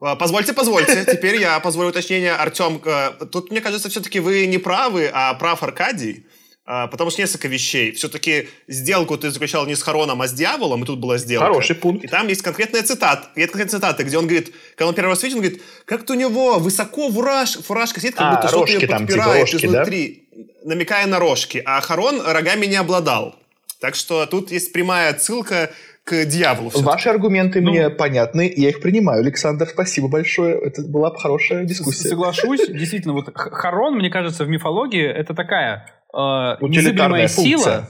А, 0.00 0.16
позвольте, 0.16 0.52
позвольте. 0.52 1.04
Теперь 1.10 1.36
я 1.36 1.60
позволю 1.60 1.88
уточнение. 1.88 2.32
Артем, 2.32 2.80
э, 2.84 3.26
тут, 3.32 3.50
мне 3.50 3.60
кажется, 3.60 3.88
все-таки 3.88 4.20
вы 4.20 4.46
не 4.46 4.58
правы, 4.58 5.10
а 5.12 5.34
прав 5.34 5.62
Аркадий. 5.62 6.26
А, 6.70 6.86
потому 6.86 7.08
что 7.10 7.22
несколько 7.22 7.48
вещей. 7.48 7.92
Все-таки 7.92 8.50
сделку 8.66 9.16
ты 9.16 9.30
заключал 9.30 9.64
не 9.64 9.74
с 9.74 9.82
Хароном, 9.82 10.20
а 10.20 10.28
с 10.28 10.34
дьяволом, 10.34 10.82
и 10.82 10.86
тут 10.86 10.98
была 10.98 11.16
сделка. 11.16 11.46
Хороший 11.46 11.74
пункт. 11.74 12.04
И 12.04 12.08
там 12.08 12.28
есть 12.28 12.42
конкретная 12.42 12.82
цитата, 12.82 13.30
есть 13.36 13.52
конкретная 13.52 13.80
цитата, 13.80 14.04
где 14.04 14.18
он 14.18 14.26
говорит, 14.26 14.52
когда 14.76 14.88
он 14.88 14.94
первый 14.94 15.10
раз 15.10 15.22
видит, 15.22 15.36
он 15.36 15.42
говорит, 15.42 15.62
как-то 15.86 16.12
у 16.12 16.16
него 16.16 16.58
высоко 16.58 17.10
фураж, 17.10 17.56
фуражка 17.56 18.00
сидит, 18.00 18.16
как 18.16 18.26
а, 18.26 18.34
будто 18.34 18.48
что-то 18.48 18.70
ее 18.70 18.80
типа 18.80 18.98
подпирает 18.98 19.46
типа 19.46 19.64
изнутри, 19.64 20.28
да? 20.30 20.44
намекая 20.68 21.06
на 21.06 21.18
рожки. 21.18 21.62
А 21.64 21.80
Харон 21.80 22.20
рогами 22.20 22.66
не 22.66 22.76
обладал. 22.76 23.34
Так 23.80 23.94
что 23.94 24.26
тут 24.26 24.50
есть 24.50 24.70
прямая 24.72 25.10
отсылка 25.10 25.72
к 26.08 26.24
дьяволу. 26.24 26.70
Ваши 26.74 27.10
аргументы 27.10 27.60
ну, 27.60 27.70
мне 27.70 27.90
понятны, 27.90 28.50
я 28.56 28.70
их 28.70 28.80
принимаю. 28.80 29.20
Александр, 29.20 29.66
спасибо 29.66 30.08
большое. 30.08 30.58
Это 30.58 30.82
была 30.82 31.10
хорошая 31.14 31.64
дискуссия. 31.64 32.08
Соглашусь. 32.08 32.66
Действительно, 32.68 33.12
вот 33.12 33.30
Харон, 33.34 33.94
мне 33.94 34.08
кажется, 34.08 34.44
в 34.44 34.48
мифологии 34.48 35.06
это 35.06 35.34
такая 35.34 35.86
э, 36.14 36.18
незыблемая 36.18 37.28
сила. 37.28 37.88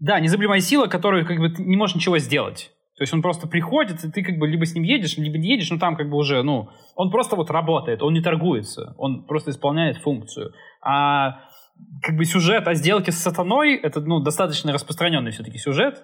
Да, 0.00 0.18
незыблемая 0.18 0.60
сила, 0.60 0.86
которую 0.86 1.24
как 1.26 1.38
бы 1.38 1.50
ты 1.50 1.62
не 1.62 1.76
можешь 1.76 1.94
ничего 1.94 2.18
сделать. 2.18 2.72
То 2.96 3.02
есть 3.02 3.14
он 3.14 3.22
просто 3.22 3.46
приходит, 3.46 4.02
и 4.02 4.10
ты 4.10 4.24
как 4.24 4.38
бы 4.38 4.48
либо 4.48 4.66
с 4.66 4.74
ним 4.74 4.82
едешь, 4.82 5.16
либо 5.16 5.38
не 5.38 5.50
едешь, 5.50 5.70
ну 5.70 5.78
там 5.78 5.94
как 5.94 6.10
бы 6.10 6.16
уже, 6.16 6.42
ну, 6.42 6.70
он 6.96 7.12
просто 7.12 7.36
вот 7.36 7.48
работает, 7.52 8.02
он 8.02 8.12
не 8.12 8.20
торгуется, 8.20 8.94
он 8.98 9.24
просто 9.24 9.52
исполняет 9.52 9.98
функцию. 9.98 10.52
А 10.82 11.42
как 12.02 12.16
бы 12.16 12.24
сюжет 12.24 12.66
о 12.66 12.74
сделке 12.74 13.12
с 13.12 13.18
сатаной, 13.18 13.76
это, 13.76 14.00
ну, 14.00 14.18
достаточно 14.18 14.72
распространенный 14.72 15.30
все-таки 15.30 15.58
сюжет, 15.58 16.02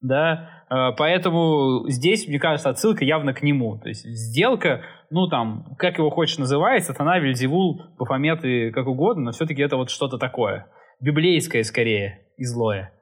да, 0.00 0.64
э, 0.70 0.96
поэтому 0.96 1.84
здесь, 1.88 2.26
мне 2.26 2.38
кажется, 2.38 2.70
отсылка 2.70 3.04
явно 3.04 3.34
к 3.34 3.42
нему. 3.42 3.78
То 3.78 3.88
есть 3.88 4.04
сделка, 4.04 4.82
ну 5.10 5.28
там, 5.28 5.76
как 5.78 5.98
его 5.98 6.10
хочешь 6.10 6.38
называть, 6.38 6.84
сатана, 6.84 7.18
Вильзевул, 7.18 7.82
Бафомет 7.98 8.44
и 8.44 8.70
как 8.70 8.86
угодно, 8.86 9.24
но 9.24 9.32
все-таки 9.32 9.62
это 9.62 9.76
вот 9.76 9.90
что-то 9.90 10.18
такое. 10.18 10.66
Библейское 11.00 11.64
скорее 11.64 12.26
и 12.36 12.44
злое. 12.44 12.92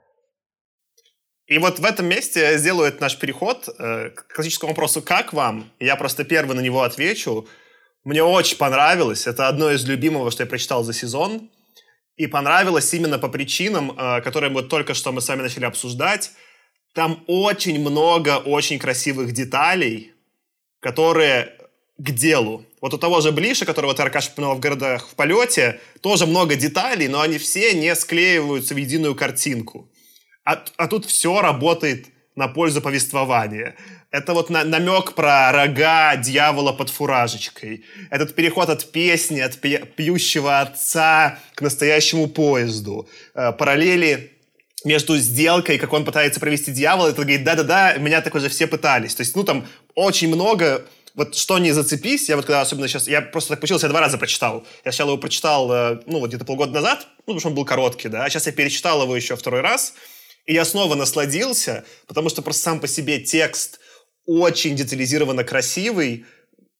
И 1.46 1.58
вот 1.58 1.78
в 1.78 1.84
этом 1.84 2.06
месте 2.06 2.58
сделает 2.58 3.00
наш 3.00 3.18
переход 3.18 3.68
э, 3.68 4.10
к 4.10 4.34
классическому 4.34 4.72
вопросу 4.72 5.00
«Как 5.00 5.32
вам?». 5.32 5.70
Я 5.80 5.96
просто 5.96 6.24
первый 6.24 6.54
на 6.54 6.60
него 6.60 6.82
отвечу. 6.82 7.46
Мне 8.04 8.22
очень 8.22 8.58
понравилось. 8.58 9.26
Это 9.26 9.48
одно 9.48 9.70
из 9.70 9.88
любимого, 9.88 10.30
что 10.30 10.42
я 10.42 10.48
прочитал 10.48 10.84
за 10.84 10.92
сезон. 10.92 11.50
И 12.16 12.26
понравилось 12.26 12.92
именно 12.92 13.18
по 13.18 13.28
причинам, 13.28 13.92
э, 13.92 14.20
которые 14.20 14.52
вот 14.52 14.68
только 14.68 14.92
что 14.92 15.10
мы 15.10 15.22
с 15.22 15.28
вами 15.28 15.42
начали 15.42 15.64
обсуждать. 15.64 16.32
Там 16.98 17.22
очень 17.28 17.78
много 17.78 18.38
очень 18.38 18.80
красивых 18.80 19.30
деталей, 19.30 20.14
которые 20.80 21.54
к 21.96 22.10
делу. 22.10 22.64
Вот 22.80 22.92
у 22.92 22.98
того 22.98 23.20
же 23.20 23.30
Блиша, 23.30 23.64
которого 23.64 23.94
ты, 23.94 24.02
Аркаш, 24.02 24.30
упоминал 24.30 24.56
в 24.56 24.58
городах 24.58 25.08
в 25.08 25.14
полете, 25.14 25.78
тоже 26.00 26.26
много 26.26 26.56
деталей, 26.56 27.06
но 27.06 27.20
они 27.20 27.38
все 27.38 27.72
не 27.74 27.94
склеиваются 27.94 28.74
в 28.74 28.78
единую 28.78 29.14
картинку. 29.14 29.88
А, 30.44 30.64
а 30.76 30.88
тут 30.88 31.04
все 31.04 31.40
работает 31.40 32.06
на 32.34 32.48
пользу 32.48 32.82
повествования. 32.82 33.76
Это 34.10 34.34
вот 34.34 34.50
на, 34.50 34.64
намек 34.64 35.14
про 35.14 35.52
рога 35.52 36.16
дьявола 36.16 36.72
под 36.72 36.90
фуражечкой. 36.90 37.84
Этот 38.10 38.34
переход 38.34 38.70
от 38.70 38.90
песни, 38.90 39.38
от 39.38 39.60
пьющего 39.94 40.62
отца 40.62 41.38
к 41.54 41.62
настоящему 41.62 42.26
поезду. 42.26 43.08
Э, 43.36 43.52
параллели 43.52 44.37
между 44.84 45.16
сделкой, 45.16 45.78
как 45.78 45.92
он 45.92 46.04
пытается 46.04 46.40
провести 46.40 46.72
дьявола, 46.72 47.08
это 47.08 47.22
говорит, 47.22 47.44
да-да-да, 47.44 47.94
меня 47.94 48.20
так 48.20 48.34
уже 48.34 48.48
все 48.48 48.66
пытались. 48.66 49.14
То 49.14 49.22
есть, 49.22 49.34
ну, 49.34 49.44
там 49.44 49.66
очень 49.94 50.28
много 50.28 50.86
вот 51.14 51.34
что 51.34 51.58
не 51.58 51.72
зацепись, 51.72 52.28
я 52.28 52.36
вот 52.36 52.44
когда 52.44 52.60
особенно 52.60 52.86
сейчас, 52.86 53.08
я 53.08 53.20
просто 53.20 53.50
так 53.50 53.60
получилось, 53.60 53.82
я 53.82 53.88
два 53.88 54.00
раза 54.00 54.18
прочитал. 54.18 54.64
Я 54.84 54.92
сначала 54.92 55.10
его 55.10 55.18
прочитал, 55.18 55.72
э, 55.72 56.00
ну, 56.06 56.20
вот 56.20 56.28
где-то 56.28 56.44
полгода 56.44 56.72
назад, 56.72 57.08
ну, 57.26 57.34
потому 57.34 57.40
что 57.40 57.48
он 57.48 57.54
был 57.56 57.64
короткий, 57.64 58.08
да, 58.08 58.24
а 58.24 58.30
сейчас 58.30 58.46
я 58.46 58.52
перечитал 58.52 59.02
его 59.02 59.16
еще 59.16 59.34
второй 59.34 59.60
раз, 59.60 59.94
и 60.46 60.54
я 60.54 60.64
снова 60.64 60.94
насладился, 60.94 61.84
потому 62.06 62.28
что 62.28 62.40
просто 62.42 62.62
сам 62.62 62.78
по 62.78 62.86
себе 62.86 63.20
текст 63.20 63.80
очень 64.26 64.76
детализированно 64.76 65.42
красивый, 65.42 66.24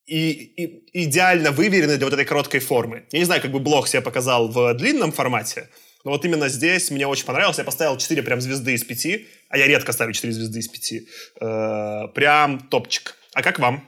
и, 0.07 0.31
и 0.57 1.05
идеально 1.05 1.51
выверенный 1.51 1.97
для 1.99 2.07
вот 2.07 2.15
этой 2.15 2.25
короткой 2.25 2.61
формы. 2.61 3.05
Я 3.13 3.19
не 3.19 3.27
знаю, 3.27 3.43
как 3.43 3.53
бы 3.53 3.59
блог 3.59 3.89
себя 3.89 4.01
показал 4.01 4.49
в 4.49 4.73
длинном 4.75 5.13
формате, 5.13 5.69
но 6.09 6.13
вот 6.13 6.25
именно 6.25 6.49
здесь 6.49 6.91
мне 6.91 7.07
очень 7.07 7.27
понравилось. 7.27 7.59
Я 7.59 7.65
поставил 7.65 7.99
4 7.99 8.23
прям 8.23 8.41
звезды 8.41 8.73
из 8.73 8.83
5, 8.83 9.21
а 9.51 9.59
я 9.59 9.67
редко 9.67 9.93
ставлю 9.93 10.15
4 10.15 10.33
звезды 10.33 10.61
из 10.61 10.69
5. 10.69 11.03
Э, 11.43 12.09
прям 12.15 12.61
топчик. 12.71 13.15
А 13.35 13.43
как 13.43 13.59
вам? 13.59 13.85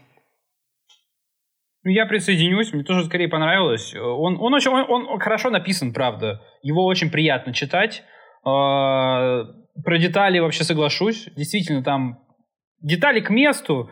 Ну, 1.83 1.91
я 1.91 2.05
присоединюсь, 2.05 2.75
мне 2.75 2.85
тоже 2.85 3.07
скорее 3.07 3.29
понравилось. 3.29 3.95
Он, 3.95 4.37
он, 4.39 4.53
очень, 4.53 4.71
он, 4.71 5.09
он 5.09 5.19
хорошо 5.19 5.49
написан, 5.49 5.95
правда. 5.95 6.43
Его 6.61 6.85
очень 6.85 7.11
приятно 7.11 7.55
читать. 7.55 8.03
Э, 8.45 8.51
про 9.83 9.99
детали 9.99 10.41
вообще 10.41 10.65
соглашусь. 10.65 11.27
Действительно, 11.37 11.83
там 11.83 12.19
детали 12.83 13.21
к 13.21 13.31
месту, 13.31 13.91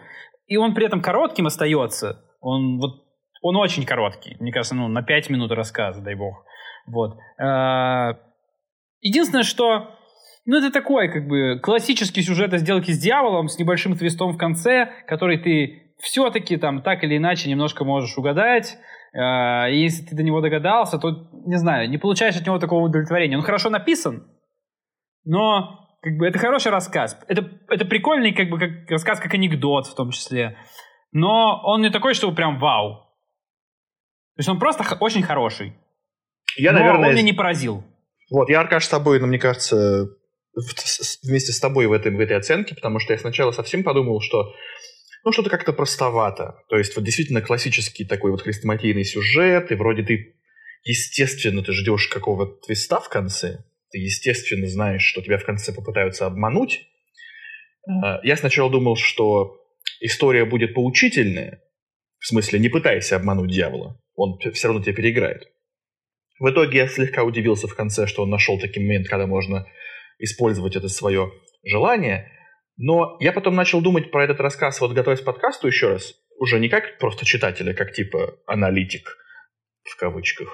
и 0.48 0.58
он 0.58 0.74
при 0.74 0.84
этом 0.84 1.00
коротким 1.00 1.46
остается. 1.46 2.22
Он 2.42 2.78
вот 2.78 3.06
он 3.40 3.56
очень 3.56 3.86
короткий. 3.86 4.36
Мне 4.38 4.52
кажется, 4.52 4.74
ну, 4.74 4.86
на 4.88 5.02
5 5.02 5.30
минут 5.30 5.50
рассказа, 5.52 6.02
дай 6.02 6.14
бог. 6.14 6.44
Вот. 6.90 7.18
А, 7.38 8.18
единственное, 9.00 9.44
что 9.44 9.94
ну, 10.46 10.56
это 10.56 10.72
такой, 10.72 11.08
как 11.08 11.28
бы, 11.28 11.60
классический 11.62 12.22
сюжет 12.22 12.54
о 12.54 12.58
сделке 12.58 12.92
с 12.92 12.98
дьяволом 12.98 13.48
с 13.48 13.58
небольшим 13.58 13.96
твистом 13.96 14.32
в 14.32 14.38
конце, 14.38 14.90
который 15.06 15.38
ты 15.38 15.92
все-таки 15.98 16.56
там 16.56 16.82
так 16.82 17.04
или 17.04 17.16
иначе 17.16 17.50
немножко 17.50 17.84
можешь 17.84 18.16
угадать. 18.16 18.78
А, 19.14 19.68
и 19.68 19.78
если 19.78 20.04
ты 20.04 20.16
до 20.16 20.22
него 20.22 20.40
догадался, 20.40 20.98
то, 20.98 21.28
не 21.46 21.56
знаю, 21.56 21.90
не 21.90 21.98
получаешь 21.98 22.36
от 22.36 22.46
него 22.46 22.58
такого 22.58 22.84
удовлетворения. 22.84 23.36
Он 23.36 23.42
хорошо 23.42 23.68
написан, 23.68 24.26
но 25.24 25.86
как 26.00 26.16
бы 26.16 26.26
это 26.26 26.38
хороший 26.38 26.72
рассказ. 26.72 27.18
Это, 27.28 27.50
это 27.68 27.84
прикольный 27.84 28.32
как 28.32 28.48
бы 28.48 28.58
как 28.58 28.70
рассказ, 28.90 29.20
как 29.20 29.34
анекдот 29.34 29.86
в 29.86 29.94
том 29.94 30.10
числе. 30.10 30.56
Но 31.12 31.60
он 31.64 31.82
не 31.82 31.90
такой, 31.90 32.14
что 32.14 32.32
прям 32.32 32.58
вау. 32.58 33.04
То 34.36 34.40
есть 34.40 34.48
он 34.48 34.58
просто 34.58 34.84
очень 35.00 35.22
хороший. 35.22 35.74
Я, 36.58 36.72
Но 36.72 36.80
наверное, 36.80 37.08
он 37.08 37.14
меня 37.14 37.22
не 37.22 37.32
поразил. 37.32 37.84
Вот, 38.30 38.50
я, 38.50 38.60
Аркаш, 38.60 38.84
с 38.84 38.88
тобой, 38.88 39.20
ну, 39.20 39.26
мне 39.26 39.38
кажется, 39.38 40.08
вместе 41.22 41.52
с 41.52 41.60
тобой 41.60 41.86
в 41.86 41.92
этой, 41.92 42.12
в 42.14 42.20
этой 42.20 42.36
оценке, 42.36 42.74
потому 42.74 42.98
что 42.98 43.12
я 43.12 43.18
сначала 43.18 43.52
совсем 43.52 43.82
подумал, 43.84 44.20
что 44.20 44.52
ну, 45.24 45.32
что-то 45.32 45.50
как-то 45.50 45.72
простовато. 45.72 46.56
То 46.68 46.76
есть, 46.76 46.94
вот 46.96 47.04
действительно 47.04 47.40
классический 47.40 48.04
такой 48.04 48.30
вот 48.30 48.42
хрестоматийный 48.42 49.04
сюжет, 49.04 49.70
и 49.70 49.74
вроде 49.74 50.02
ты, 50.02 50.36
естественно, 50.84 51.62
ты 51.62 51.72
ждешь 51.72 52.08
какого-то 52.08 52.66
твиста 52.66 53.00
в 53.00 53.08
конце, 53.08 53.64
ты, 53.90 53.98
естественно, 53.98 54.66
знаешь, 54.66 55.02
что 55.02 55.22
тебя 55.22 55.38
в 55.38 55.44
конце 55.44 55.72
попытаются 55.72 56.26
обмануть. 56.26 56.86
А, 57.86 58.20
я 58.22 58.36
сначала 58.36 58.70
думал, 58.70 58.96
что 58.96 59.60
история 60.00 60.44
будет 60.44 60.74
поучительная, 60.74 61.62
в 62.18 62.26
смысле, 62.26 62.58
не 62.58 62.68
пытайся 62.68 63.16
обмануть 63.16 63.50
дьявола, 63.50 64.00
он 64.14 64.38
все 64.52 64.68
равно 64.68 64.82
тебя 64.82 64.94
переиграет. 64.94 65.44
В 66.38 66.50
итоге 66.50 66.78
я 66.78 66.88
слегка 66.88 67.24
удивился 67.24 67.66
в 67.66 67.74
конце, 67.74 68.06
что 68.06 68.22
он 68.22 68.30
нашел 68.30 68.58
такой 68.58 68.82
момент, 68.82 69.08
когда 69.08 69.26
можно 69.26 69.66
использовать 70.18 70.76
это 70.76 70.88
свое 70.88 71.32
желание. 71.64 72.30
Но 72.76 73.16
я 73.20 73.32
потом 73.32 73.56
начал 73.56 73.80
думать 73.80 74.10
про 74.10 74.24
этот 74.24 74.40
рассказ, 74.40 74.80
вот 74.80 74.92
готовясь 74.92 75.20
к 75.20 75.24
подкасту 75.24 75.66
еще 75.66 75.88
раз, 75.88 76.14
уже 76.38 76.60
не 76.60 76.68
как 76.68 76.98
просто 76.98 77.24
читателя, 77.24 77.74
как 77.74 77.92
типа 77.92 78.38
аналитик 78.46 79.16
в 79.82 79.96
кавычках. 79.96 80.48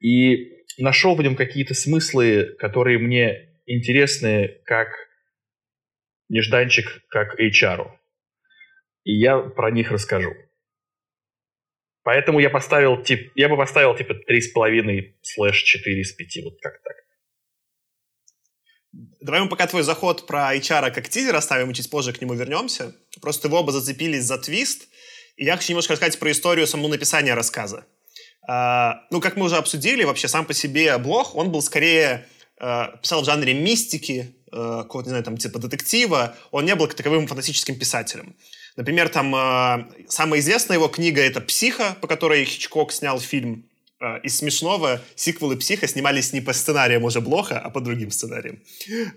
И 0.00 0.64
нашел 0.78 1.16
в 1.16 1.22
нем 1.22 1.34
какие-то 1.34 1.74
смыслы, 1.74 2.54
которые 2.58 2.98
мне 2.98 3.58
интересны 3.66 4.60
как 4.64 4.88
нежданчик, 6.28 6.86
как 7.08 7.38
HR. 7.40 7.90
И 9.04 9.12
я 9.12 9.38
про 9.38 9.70
них 9.70 9.90
расскажу. 9.90 10.32
Поэтому 12.04 12.38
я 12.38 12.50
поставил, 12.50 13.02
тип, 13.02 13.32
я 13.34 13.48
бы 13.48 13.56
поставил 13.56 13.96
типа 13.96 14.12
3,5 14.12 15.14
слэш 15.22 15.62
4 15.62 16.00
из 16.00 16.12
5, 16.12 16.44
вот 16.44 16.60
как 16.60 16.82
так. 16.82 16.96
Давай 19.20 19.40
мы 19.40 19.48
пока 19.48 19.66
твой 19.66 19.82
заход 19.82 20.26
про 20.26 20.54
HR 20.54 20.90
как 20.92 21.08
тизер 21.08 21.34
оставим, 21.34 21.70
и 21.70 21.74
чуть 21.74 21.90
позже 21.90 22.12
к 22.12 22.20
нему 22.20 22.34
вернемся. 22.34 22.94
Просто 23.22 23.48
вы 23.48 23.56
оба 23.56 23.72
зацепились 23.72 24.24
за 24.24 24.36
твист, 24.36 24.88
и 25.36 25.44
я 25.44 25.56
хочу 25.56 25.72
немножко 25.72 25.94
рассказать 25.94 26.18
про 26.18 26.30
историю 26.30 26.66
самого 26.66 26.88
написания 26.88 27.34
рассказа. 27.34 27.86
Uh, 28.48 28.96
ну, 29.10 29.22
как 29.22 29.36
мы 29.36 29.46
уже 29.46 29.56
обсудили, 29.56 30.04
вообще 30.04 30.28
сам 30.28 30.44
по 30.44 30.52
себе 30.52 30.98
блог, 30.98 31.34
он 31.34 31.50
был 31.50 31.62
скорее, 31.62 32.26
uh, 32.60 33.00
писал 33.00 33.22
в 33.22 33.24
жанре 33.24 33.54
мистики, 33.54 34.36
uh, 34.52 34.82
какого-то, 34.82 35.08
не 35.08 35.12
знаю, 35.12 35.24
там, 35.24 35.38
типа 35.38 35.58
детектива, 35.58 36.36
он 36.50 36.66
не 36.66 36.74
был 36.74 36.86
таковым 36.88 37.26
фантастическим 37.26 37.78
писателем. 37.78 38.36
Например, 38.76 39.08
там 39.08 39.34
э, 39.34 39.86
самая 40.08 40.40
известная 40.40 40.76
его 40.76 40.88
книга 40.88 41.22
это 41.22 41.40
«Психо», 41.40 41.96
по 42.00 42.08
которой 42.08 42.44
Хичкок 42.44 42.92
снял 42.92 43.20
фильм. 43.20 43.68
Э, 44.00 44.20
из 44.22 44.36
смешного 44.38 45.00
сиквелы 45.14 45.56
«Психо» 45.56 45.86
снимались 45.86 46.32
не 46.32 46.40
по 46.40 46.52
сценариям 46.52 47.04
уже 47.04 47.20
Блоха, 47.20 47.60
а 47.60 47.70
по 47.70 47.80
другим 47.80 48.10
сценариям. 48.10 48.58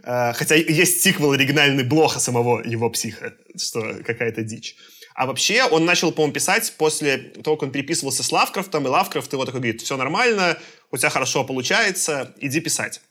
Э, 0.03 0.33
хотя 0.33 0.55
есть 0.55 1.01
сиквел 1.01 1.31
оригинальный 1.31 1.83
Блоха 1.83 2.19
самого 2.19 2.61
его 2.63 2.89
«Психо», 2.91 3.33
что 3.57 3.95
какая-то 4.05 4.43
дичь. 4.43 4.75
А 5.15 5.25
вообще 5.25 5.63
он 5.63 5.85
начал, 5.85 6.11
по-моему, 6.11 6.33
писать 6.33 6.73
после 6.77 7.17
того, 7.17 7.57
как 7.57 7.63
он 7.63 7.71
переписывался 7.71 8.21
с 8.21 8.31
Лавкрафтом, 8.31 8.85
и 8.85 8.89
Лавкрафт 8.89 9.33
его 9.33 9.45
такой 9.45 9.61
говорит, 9.61 9.81
все 9.81 9.97
нормально, 9.97 10.59
у 10.91 10.97
тебя 10.97 11.09
хорошо 11.09 11.43
получается, 11.43 12.35
иди 12.39 12.59
писать. 12.59 13.01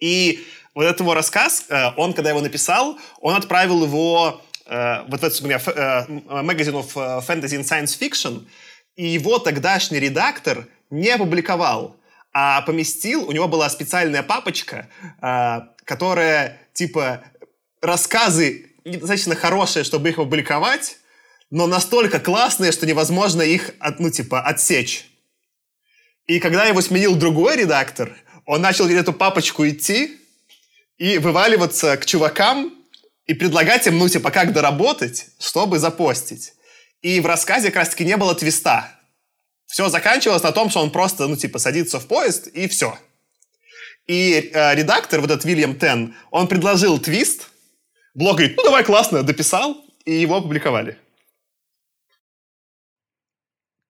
И 0.00 0.42
вот 0.74 0.84
этот 0.84 1.00
его 1.00 1.12
рассказ, 1.12 1.66
э, 1.68 1.90
он, 1.98 2.14
когда 2.14 2.30
его 2.30 2.40
написал, 2.40 2.98
он 3.20 3.34
отправил 3.34 3.84
его 3.84 4.40
вот 4.70 5.20
в 5.20 5.24
этот, 5.24 5.40
например, 5.40 6.06
магазин 6.42 6.76
of 6.76 6.94
Fantasy 6.94 7.58
and 7.58 7.64
Science 7.64 7.98
Fiction, 7.98 8.46
и 8.96 9.06
его 9.06 9.38
тогдашний 9.38 9.98
редактор 9.98 10.68
не 10.90 11.08
опубликовал, 11.10 11.96
а 12.32 12.62
поместил, 12.62 13.28
у 13.28 13.32
него 13.32 13.48
была 13.48 13.68
специальная 13.70 14.22
папочка, 14.22 14.88
э, 15.20 15.60
которая, 15.84 16.60
типа, 16.72 17.24
рассказы 17.80 18.70
недостаточно 18.84 19.34
хорошие, 19.34 19.84
чтобы 19.84 20.10
их 20.10 20.18
опубликовать, 20.18 20.98
но 21.50 21.66
настолько 21.66 22.20
классные, 22.20 22.72
что 22.72 22.86
невозможно 22.86 23.42
их, 23.42 23.72
ну, 23.98 24.10
типа, 24.10 24.40
отсечь. 24.42 25.10
И 26.26 26.38
когда 26.38 26.64
его 26.66 26.80
сменил 26.80 27.16
другой 27.16 27.56
редактор, 27.56 28.16
он 28.46 28.60
начал 28.62 28.88
эту 28.88 29.12
папочку 29.12 29.66
идти 29.68 30.18
и 30.98 31.18
вываливаться 31.18 31.96
к 31.96 32.06
чувакам 32.06 32.72
и 33.30 33.34
предлагать 33.34 33.86
им, 33.86 33.96
ну, 33.96 34.08
типа, 34.08 34.32
как 34.32 34.52
доработать, 34.52 35.26
чтобы 35.38 35.78
запостить. 35.78 36.54
И 37.00 37.20
в 37.20 37.26
рассказе 37.26 37.68
как 37.68 37.76
раз-таки 37.76 38.04
не 38.04 38.16
было 38.16 38.34
твиста. 38.34 38.88
Все 39.66 39.88
заканчивалось 39.88 40.42
на 40.42 40.50
том, 40.50 40.68
что 40.68 40.80
он 40.82 40.90
просто, 40.90 41.28
ну, 41.28 41.36
типа, 41.36 41.60
садится 41.60 42.00
в 42.00 42.08
поезд, 42.08 42.48
и 42.48 42.66
все. 42.66 42.98
И 44.08 44.50
э, 44.52 44.74
редактор, 44.74 45.20
вот 45.20 45.30
этот 45.30 45.44
Вильям 45.44 45.78
Тен, 45.78 46.16
он 46.32 46.48
предложил 46.48 46.98
твист, 46.98 47.50
блог 48.14 48.38
говорит, 48.38 48.56
ну, 48.56 48.64
давай, 48.64 48.82
классно, 48.82 49.22
дописал, 49.22 49.76
и 50.04 50.12
его 50.12 50.38
опубликовали. 50.38 50.98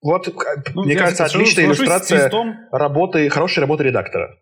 Вот, 0.03 0.29
ну, 0.75 0.85
мне 0.85 0.97
кажется, 0.97 1.25
отличная 1.25 1.65
иллюстрация 1.65 2.31
работы, 2.73 3.31
хорошей 3.31 3.61
работы 3.61 3.85
редактора. 3.85 4.39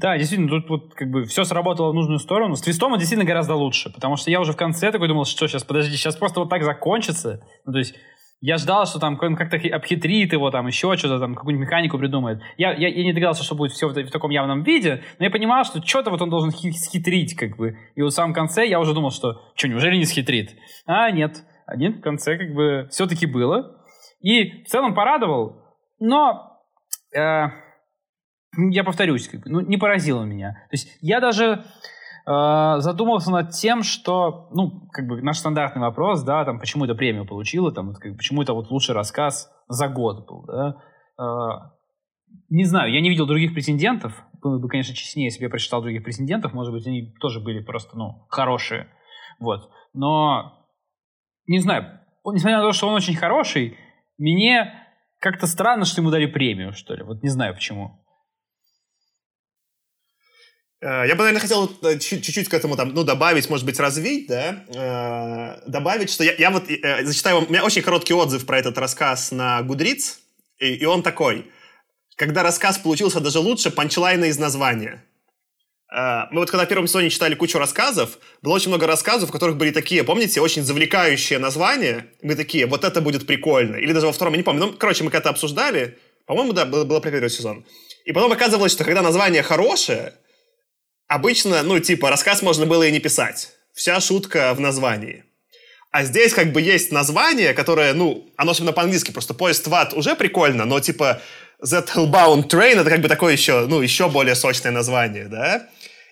Да, 0.00 0.16
действительно, 0.16 0.48
тут 0.48 0.70
вот 0.70 0.94
как 0.94 1.10
бы 1.10 1.24
все 1.24 1.44
сработало 1.44 1.90
в 1.90 1.94
нужную 1.94 2.18
сторону. 2.18 2.54
С 2.54 2.62
твистом 2.62 2.92
он 2.92 2.98
действительно 2.98 3.28
гораздо 3.28 3.54
лучше, 3.54 3.92
потому 3.92 4.16
что 4.16 4.30
я 4.30 4.40
уже 4.40 4.52
в 4.52 4.56
конце 4.56 4.90
такой 4.90 5.08
думал, 5.08 5.26
что 5.26 5.46
сейчас, 5.46 5.62
подожди, 5.62 5.94
сейчас 5.94 6.16
просто 6.16 6.40
вот 6.40 6.48
так 6.48 6.62
закончится. 6.62 7.42
Ну, 7.66 7.72
то 7.72 7.78
есть 7.78 7.94
я 8.40 8.56
ждал, 8.56 8.86
что 8.86 8.98
там 8.98 9.18
как-то 9.18 9.58
обхитрит 9.58 10.32
его, 10.32 10.50
там 10.50 10.66
еще 10.66 10.96
что-то, 10.96 11.18
там 11.18 11.34
какую-нибудь 11.34 11.66
механику 11.66 11.98
придумает. 11.98 12.40
Я, 12.56 12.72
я, 12.72 12.88
я 12.88 13.04
не 13.04 13.12
догадался, 13.12 13.44
что 13.44 13.54
будет 13.54 13.72
все 13.72 13.88
в, 13.88 13.92
в 13.92 14.10
таком 14.10 14.30
явном 14.30 14.62
виде, 14.62 15.02
но 15.18 15.26
я 15.26 15.30
понимал, 15.30 15.64
что 15.64 15.86
что-то 15.86 16.10
вот 16.10 16.22
он 16.22 16.30
должен 16.30 16.50
схитрить, 16.50 17.34
как 17.34 17.58
бы. 17.58 17.76
И 17.94 18.00
вот 18.00 18.12
в 18.12 18.16
самом 18.16 18.32
конце 18.32 18.66
я 18.66 18.80
уже 18.80 18.94
думал, 18.94 19.10
что, 19.10 19.52
что, 19.54 19.68
неужели 19.68 19.96
не 19.96 20.06
схитрит? 20.06 20.56
А, 20.86 21.10
нет. 21.10 21.44
А 21.66 21.76
нет, 21.76 21.98
в 21.98 22.00
конце 22.00 22.38
как 22.38 22.54
бы 22.54 22.88
все-таки 22.90 23.26
было. 23.26 23.84
И 24.22 24.64
в 24.64 24.68
целом 24.68 24.94
порадовал, 24.94 25.62
но... 25.98 26.58
Э, 27.14 27.48
я 28.56 28.84
повторюсь, 28.84 29.28
как 29.28 29.46
ну, 29.46 29.60
не 29.60 29.76
поразило 29.76 30.24
меня. 30.24 30.52
То 30.70 30.74
есть 30.74 30.96
я 31.00 31.20
даже 31.20 31.64
э, 32.26 32.74
задумался 32.78 33.30
над 33.30 33.50
тем, 33.50 33.82
что, 33.82 34.48
ну, 34.52 34.88
как 34.92 35.06
бы 35.06 35.22
наш 35.22 35.38
стандартный 35.38 35.82
вопрос, 35.82 36.22
да, 36.22 36.44
там, 36.44 36.58
почему 36.58 36.84
это 36.84 36.94
премию 36.94 37.26
получила, 37.26 37.72
там, 37.72 37.94
как, 37.94 38.16
почему 38.16 38.42
это 38.42 38.52
вот 38.52 38.70
лучший 38.70 38.94
рассказ 38.94 39.50
за 39.68 39.88
год 39.88 40.26
был, 40.26 40.44
да. 40.46 40.76
Э, 41.18 41.70
не 42.48 42.64
знаю, 42.64 42.92
я 42.92 43.00
не 43.00 43.08
видел 43.08 43.26
других 43.26 43.54
претендентов. 43.54 44.12
Было 44.42 44.58
бы, 44.58 44.68
конечно, 44.68 44.94
честнее, 44.94 45.26
если 45.26 45.40
бы 45.40 45.44
я 45.44 45.50
прочитал 45.50 45.82
других 45.82 46.02
претендентов. 46.02 46.52
Может 46.52 46.72
быть, 46.72 46.86
они 46.86 47.12
тоже 47.20 47.40
были 47.40 47.60
просто, 47.60 47.96
ну, 47.96 48.26
хорошие. 48.28 48.88
Вот. 49.38 49.70
Но, 49.92 50.66
не 51.46 51.58
знаю, 51.58 52.00
несмотря 52.24 52.58
на 52.58 52.64
то, 52.64 52.72
что 52.72 52.88
он 52.88 52.94
очень 52.94 53.16
хороший, 53.16 53.76
мне 54.18 54.72
как-то 55.18 55.46
странно, 55.46 55.84
что 55.84 56.00
ему 56.00 56.10
дали 56.10 56.26
премию, 56.26 56.72
что 56.72 56.94
ли. 56.94 57.02
Вот 57.02 57.22
не 57.22 57.28
знаю 57.28 57.54
почему. 57.54 58.00
Э, 60.80 61.04
я 61.06 61.14
бы, 61.14 61.18
наверное, 61.22 61.40
хотел 61.40 61.70
э, 61.82 61.98
чуть-чуть 61.98 62.48
к 62.48 62.54
этому 62.54 62.76
там, 62.76 62.94
ну, 62.94 63.04
добавить, 63.04 63.50
может 63.50 63.66
быть, 63.66 63.78
развить, 63.78 64.26
да, 64.28 64.64
э, 64.68 65.68
добавить, 65.70 66.10
что 66.10 66.24
я, 66.24 66.34
я 66.34 66.50
вот 66.50 66.64
зачитаю 67.02 67.36
вам, 67.36 67.46
у 67.46 67.50
меня 67.50 67.64
очень 67.64 67.82
короткий 67.82 68.14
отзыв 68.14 68.46
про 68.46 68.58
этот 68.58 68.78
рассказ 68.78 69.30
на 69.30 69.62
Гудриц, 69.62 70.20
и, 70.58 70.74
и 70.74 70.84
он 70.86 71.02
такой. 71.02 71.50
Когда 72.16 72.42
рассказ 72.42 72.78
получился 72.78 73.20
даже 73.20 73.40
лучше, 73.40 73.70
панчлайна 73.70 74.26
из 74.26 74.38
названия. 74.38 75.04
Мы 75.92 76.38
вот 76.38 76.50
когда 76.50 76.66
в 76.66 76.68
первом 76.68 76.86
сезоне 76.86 77.10
читали 77.10 77.34
кучу 77.34 77.58
рассказов, 77.58 78.18
было 78.42 78.52
очень 78.52 78.68
много 78.68 78.86
рассказов, 78.86 79.30
в 79.30 79.32
которых 79.32 79.56
были 79.56 79.72
такие, 79.72 80.04
помните, 80.04 80.40
очень 80.40 80.62
завлекающие 80.62 81.40
названия. 81.40 82.06
Мы 82.22 82.36
такие, 82.36 82.66
вот 82.66 82.84
это 82.84 83.00
будет 83.00 83.26
прикольно. 83.26 83.74
Или 83.74 83.92
даже 83.92 84.06
во 84.06 84.12
втором, 84.12 84.34
я 84.34 84.36
не 84.36 84.44
помню. 84.44 84.66
Ну, 84.66 84.72
короче, 84.74 85.02
мы 85.02 85.10
когда 85.10 85.30
обсуждали, 85.30 85.98
по-моему, 86.26 86.52
да, 86.52 86.64
было, 86.64 86.84
было 86.84 87.00
первый 87.00 87.28
сезон. 87.28 87.64
И 88.04 88.12
потом 88.12 88.30
оказывалось, 88.30 88.70
что 88.70 88.84
когда 88.84 89.02
название 89.02 89.42
хорошее, 89.42 90.12
Обычно, 91.10 91.64
ну, 91.64 91.80
типа, 91.80 92.08
рассказ 92.08 92.40
можно 92.40 92.66
было 92.66 92.84
и 92.84 92.92
не 92.92 93.00
писать. 93.00 93.48
Вся 93.74 94.00
шутка 94.00 94.54
в 94.54 94.60
названии. 94.60 95.24
А 95.90 96.04
здесь 96.04 96.32
как 96.32 96.52
бы 96.52 96.60
есть 96.62 96.92
название, 96.92 97.52
которое, 97.52 97.94
ну, 97.94 98.30
оно 98.36 98.52
особенно 98.52 98.72
по-английски, 98.72 99.10
просто 99.10 99.34
поезд 99.34 99.66
в 99.66 99.74
ад 99.74 99.92
уже 99.92 100.14
прикольно, 100.14 100.66
но 100.66 100.78
типа 100.78 101.20
That 101.64 101.88
Hellbound 101.92 102.48
Train 102.48 102.80
это 102.80 102.90
как 102.90 103.00
бы 103.00 103.08
такое 103.08 103.32
еще, 103.32 103.66
ну, 103.66 103.80
еще 103.80 104.08
более 104.08 104.36
сочное 104.36 104.70
название, 104.70 105.24
да? 105.24 105.68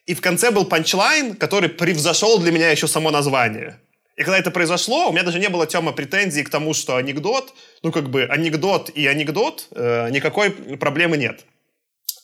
И 0.06 0.14
в 0.14 0.20
конце 0.20 0.50
был 0.50 0.64
панчлайн, 0.64 1.36
который 1.36 1.68
превзошел 1.68 2.40
для 2.40 2.50
меня 2.50 2.68
еще 2.72 2.88
само 2.88 3.12
название. 3.12 3.78
И 4.16 4.24
когда 4.24 4.36
это 4.36 4.50
произошло, 4.50 5.10
у 5.10 5.12
меня 5.12 5.22
даже 5.22 5.38
не 5.38 5.48
было, 5.48 5.68
Тёма, 5.68 5.92
претензий 5.92 6.42
к 6.42 6.50
тому, 6.50 6.74
что 6.74 6.96
анекдот, 6.96 7.54
ну, 7.84 7.92
как 7.92 8.10
бы 8.10 8.24
анекдот 8.24 8.90
и 8.90 9.06
анекдот, 9.06 9.68
э, 9.76 10.10
никакой 10.10 10.50
проблемы 10.50 11.16
нет. 11.16 11.44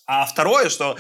А 0.06 0.26
второе, 0.26 0.70
что 0.70 0.96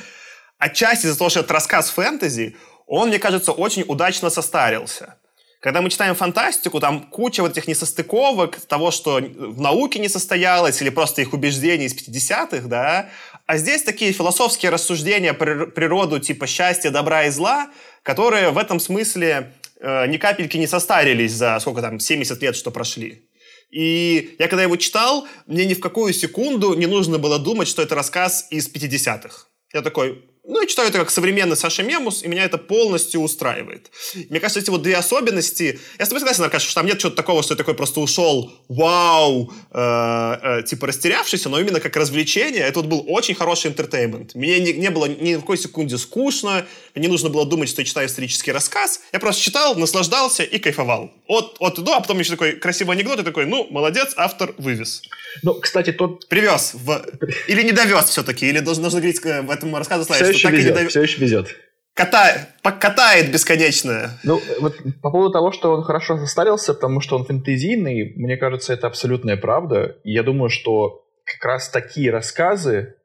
отчасти 0.64 1.06
из-за 1.06 1.18
того, 1.18 1.30
что 1.30 1.40
это 1.40 1.52
рассказ 1.52 1.90
фэнтези, 1.90 2.56
он, 2.86 3.08
мне 3.08 3.18
кажется, 3.18 3.52
очень 3.52 3.84
удачно 3.86 4.30
состарился. 4.30 5.16
Когда 5.60 5.80
мы 5.80 5.88
читаем 5.88 6.14
фантастику, 6.14 6.80
там 6.80 7.00
куча 7.00 7.40
вот 7.40 7.52
этих 7.52 7.66
несостыковок, 7.68 8.60
того, 8.60 8.90
что 8.90 9.16
в 9.16 9.60
науке 9.60 9.98
не 9.98 10.08
состоялось, 10.08 10.82
или 10.82 10.90
просто 10.90 11.22
их 11.22 11.32
убеждений 11.32 11.86
из 11.86 11.94
50-х, 11.94 12.68
да. 12.68 13.08
А 13.46 13.56
здесь 13.56 13.82
такие 13.82 14.12
философские 14.12 14.70
рассуждения 14.70 15.32
про 15.32 15.66
природу 15.66 16.18
типа 16.18 16.46
счастья, 16.46 16.90
добра 16.90 17.24
и 17.24 17.30
зла, 17.30 17.70
которые 18.02 18.50
в 18.50 18.58
этом 18.58 18.78
смысле 18.78 19.54
э, 19.80 20.06
ни 20.06 20.18
капельки 20.18 20.58
не 20.58 20.66
состарились 20.66 21.32
за 21.32 21.58
сколько 21.60 21.80
там, 21.80 21.98
70 21.98 22.42
лет, 22.42 22.56
что 22.56 22.70
прошли. 22.70 23.28
И 23.70 24.36
я 24.38 24.48
когда 24.48 24.62
его 24.62 24.76
читал, 24.76 25.26
мне 25.46 25.64
ни 25.64 25.74
в 25.74 25.80
какую 25.80 26.12
секунду 26.12 26.74
не 26.74 26.86
нужно 26.86 27.18
было 27.18 27.38
думать, 27.38 27.68
что 27.68 27.82
это 27.82 27.94
рассказ 27.94 28.46
из 28.50 28.68
50-х. 28.68 29.46
Я 29.72 29.80
такой, 29.82 30.22
ну, 30.46 30.60
я 30.60 30.66
читаю 30.66 30.88
это 30.88 30.98
как 30.98 31.10
современный 31.10 31.56
Саша 31.56 31.82
Мемус, 31.82 32.22
и 32.22 32.28
меня 32.28 32.44
это 32.44 32.58
полностью 32.58 33.22
устраивает. 33.22 33.90
Мне 34.28 34.40
кажется, 34.40 34.60
эти 34.60 34.68
вот 34.68 34.82
две 34.82 34.94
особенности... 34.96 35.80
Я 35.98 36.04
с 36.04 36.08
тобой 36.08 36.20
согласен, 36.20 36.44
Аркаша, 36.44 36.66
что 36.66 36.74
там 36.74 36.86
нет 36.86 36.98
чего-то 36.98 37.16
такого, 37.16 37.42
что 37.42 37.54
я 37.54 37.58
такой 37.58 37.74
просто 37.74 38.00
ушел, 38.00 38.52
вау, 38.68 39.50
э, 39.70 39.78
э, 39.80 40.62
типа 40.64 40.88
растерявшийся, 40.88 41.48
но 41.48 41.58
именно 41.58 41.80
как 41.80 41.96
развлечение. 41.96 42.60
Это 42.60 42.80
вот 42.80 42.88
был 42.88 43.04
очень 43.08 43.34
хороший 43.34 43.70
интертеймент. 43.70 44.34
Мне 44.34 44.60
не, 44.60 44.74
не 44.74 44.90
было 44.90 45.06
ни 45.06 45.36
в 45.36 45.40
какой 45.40 45.56
секунде 45.56 45.96
скучно, 45.96 46.66
мне 46.94 47.06
не 47.06 47.08
нужно 47.10 47.30
было 47.30 47.46
думать, 47.46 47.70
что 47.70 47.80
я 47.80 47.86
читаю 47.86 48.06
исторический 48.06 48.52
рассказ. 48.52 49.00
Я 49.12 49.20
просто 49.20 49.42
читал, 49.42 49.74
наслаждался 49.76 50.42
и 50.42 50.58
кайфовал. 50.58 51.10
От, 51.26 51.56
от 51.58 51.82
до, 51.82 51.96
а 51.96 52.00
потом 52.00 52.18
еще 52.18 52.32
такой 52.32 52.52
красивый 52.52 52.96
анекдот, 52.96 53.18
и 53.20 53.22
такой, 53.22 53.46
ну, 53.46 53.66
молодец, 53.70 54.12
автор 54.16 54.54
вывез. 54.58 55.02
Ну, 55.42 55.54
кстати, 55.54 55.92
тот... 55.92 56.28
Привез. 56.28 56.74
В... 56.74 57.02
Или 57.48 57.62
не 57.62 57.72
довез 57.72 58.04
все-таки, 58.04 58.46
или 58.46 58.60
должен, 58.60 58.82
нужно 58.82 59.00
говорить 59.00 59.24
э, 59.24 59.40
в 59.40 59.50
этом 59.50 59.74
рассказе 59.74 60.04
слайд, 60.04 60.28
еще 60.28 60.48
так 60.48 60.56
везет, 60.56 60.78
и 60.78 60.82
не 60.82 60.88
все 60.88 61.02
еще 61.02 61.20
везет. 61.20 61.56
Ката... 61.94 62.48
Катает 62.62 63.32
бесконечно. 63.32 64.18
Ну, 64.22 64.40
вот 64.60 64.76
по 65.00 65.10
поводу 65.10 65.32
того, 65.32 65.52
что 65.52 65.72
он 65.72 65.82
хорошо 65.82 66.18
состарился, 66.18 66.74
потому 66.74 67.00
что 67.00 67.16
он 67.16 67.24
фэнтезийный, 67.24 68.12
мне 68.16 68.36
кажется, 68.36 68.74
это 68.74 68.86
абсолютная 68.86 69.36
правда. 69.36 69.96
И 70.04 70.12
я 70.12 70.22
думаю, 70.22 70.50
что 70.50 71.06
как 71.24 71.42
раз 71.44 71.70
такие 71.70 72.10
рассказы 72.10 72.96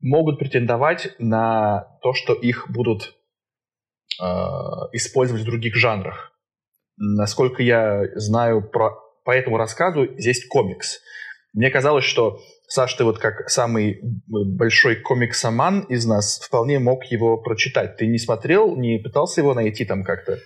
могут 0.00 0.38
претендовать 0.38 1.14
на 1.18 1.96
то, 2.02 2.12
что 2.12 2.34
их 2.34 2.70
будут 2.70 3.14
э, 4.20 4.24
использовать 4.92 5.42
в 5.42 5.46
других 5.46 5.74
жанрах. 5.76 6.32
Насколько 7.02 7.62
я 7.62 8.04
знаю 8.14 8.62
про, 8.62 8.98
по 9.24 9.30
этому 9.30 9.56
рассказу, 9.56 10.06
здесь 10.18 10.46
комикс. 10.46 11.00
Мне 11.54 11.70
казалось, 11.70 12.04
что 12.04 12.40
Саш, 12.68 12.94
ты 12.94 13.04
вот 13.04 13.18
как 13.18 13.48
самый 13.48 14.00
большой 14.28 14.96
комиксоман 14.96 15.80
из 15.88 16.04
нас 16.04 16.38
вполне 16.38 16.78
мог 16.78 17.04
его 17.06 17.38
прочитать. 17.38 17.96
Ты 17.96 18.06
не 18.06 18.18
смотрел, 18.18 18.76
не 18.76 18.98
пытался 18.98 19.40
его 19.40 19.54
найти 19.54 19.84
там 19.84 20.04
как-то? 20.04 20.38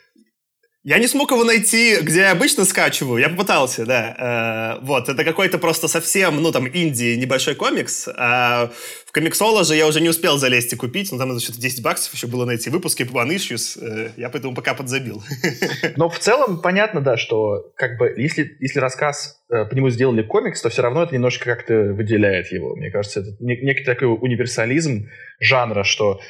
Я 0.87 0.99
не 0.99 1.07
смог 1.07 1.31
его 1.31 1.45
найти, 1.45 1.97
где 2.03 2.21
я 2.21 2.33
обычно 2.33 2.67
скачиваю. 2.67 3.19
Я 3.19 3.31
попытался, 3.31 3.87
да. 3.87 4.77
Э, 4.79 4.85
вот, 4.85 5.09
это 5.09 5.25
какой-то 5.25 5.57
просто 5.57 5.89
совсем, 5.89 6.43
ну, 6.43 6.53
там, 6.53 6.69
инди, 6.69 7.17
небольшой 7.17 7.55
комикс. 7.55 8.07
А 8.15 8.71
в 9.07 9.11
комиксоложе 9.13 9.77
я 9.77 9.87
уже 9.87 10.03
не 10.03 10.11
успел 10.11 10.37
залезть 10.37 10.75
и 10.75 10.77
купить, 10.77 11.11
но 11.11 11.17
там 11.17 11.29
надо 11.31 11.41
что-то 11.41 11.59
10 11.59 11.83
баксов 11.83 12.13
еще 12.13 12.27
было 12.27 12.45
найти. 12.45 12.69
Выпуски 12.69 13.05
по 13.05 13.25
Issues, 13.25 13.79
э, 13.83 14.11
я 14.19 14.29
поэтому 14.29 14.55
пока 14.55 14.75
подзабил. 14.75 15.23
Но 15.97 16.11
в 16.11 16.19
целом 16.19 16.61
понятно, 16.61 17.01
да, 17.01 17.17
что 17.17 17.73
как 17.77 17.97
бы 17.97 18.13
если, 18.19 18.55
если 18.61 18.79
рассказ, 18.79 19.41
э, 19.49 19.65
по 19.65 19.75
нему 19.75 19.89
сделали 19.89 20.23
комикс, 20.23 20.61
то 20.61 20.69
все 20.69 20.83
равно 20.83 21.05
это 21.05 21.15
немножко 21.15 21.47
как-то 21.47 21.95
выделяет 21.95 22.53
его. 22.53 22.77
Мне 22.77 22.91
кажется, 22.91 23.21
это 23.21 23.31
некий 23.41 23.85
такой 23.85 24.09
универсализм 24.09 25.09
жанра, 25.41 25.83
что 25.83 26.21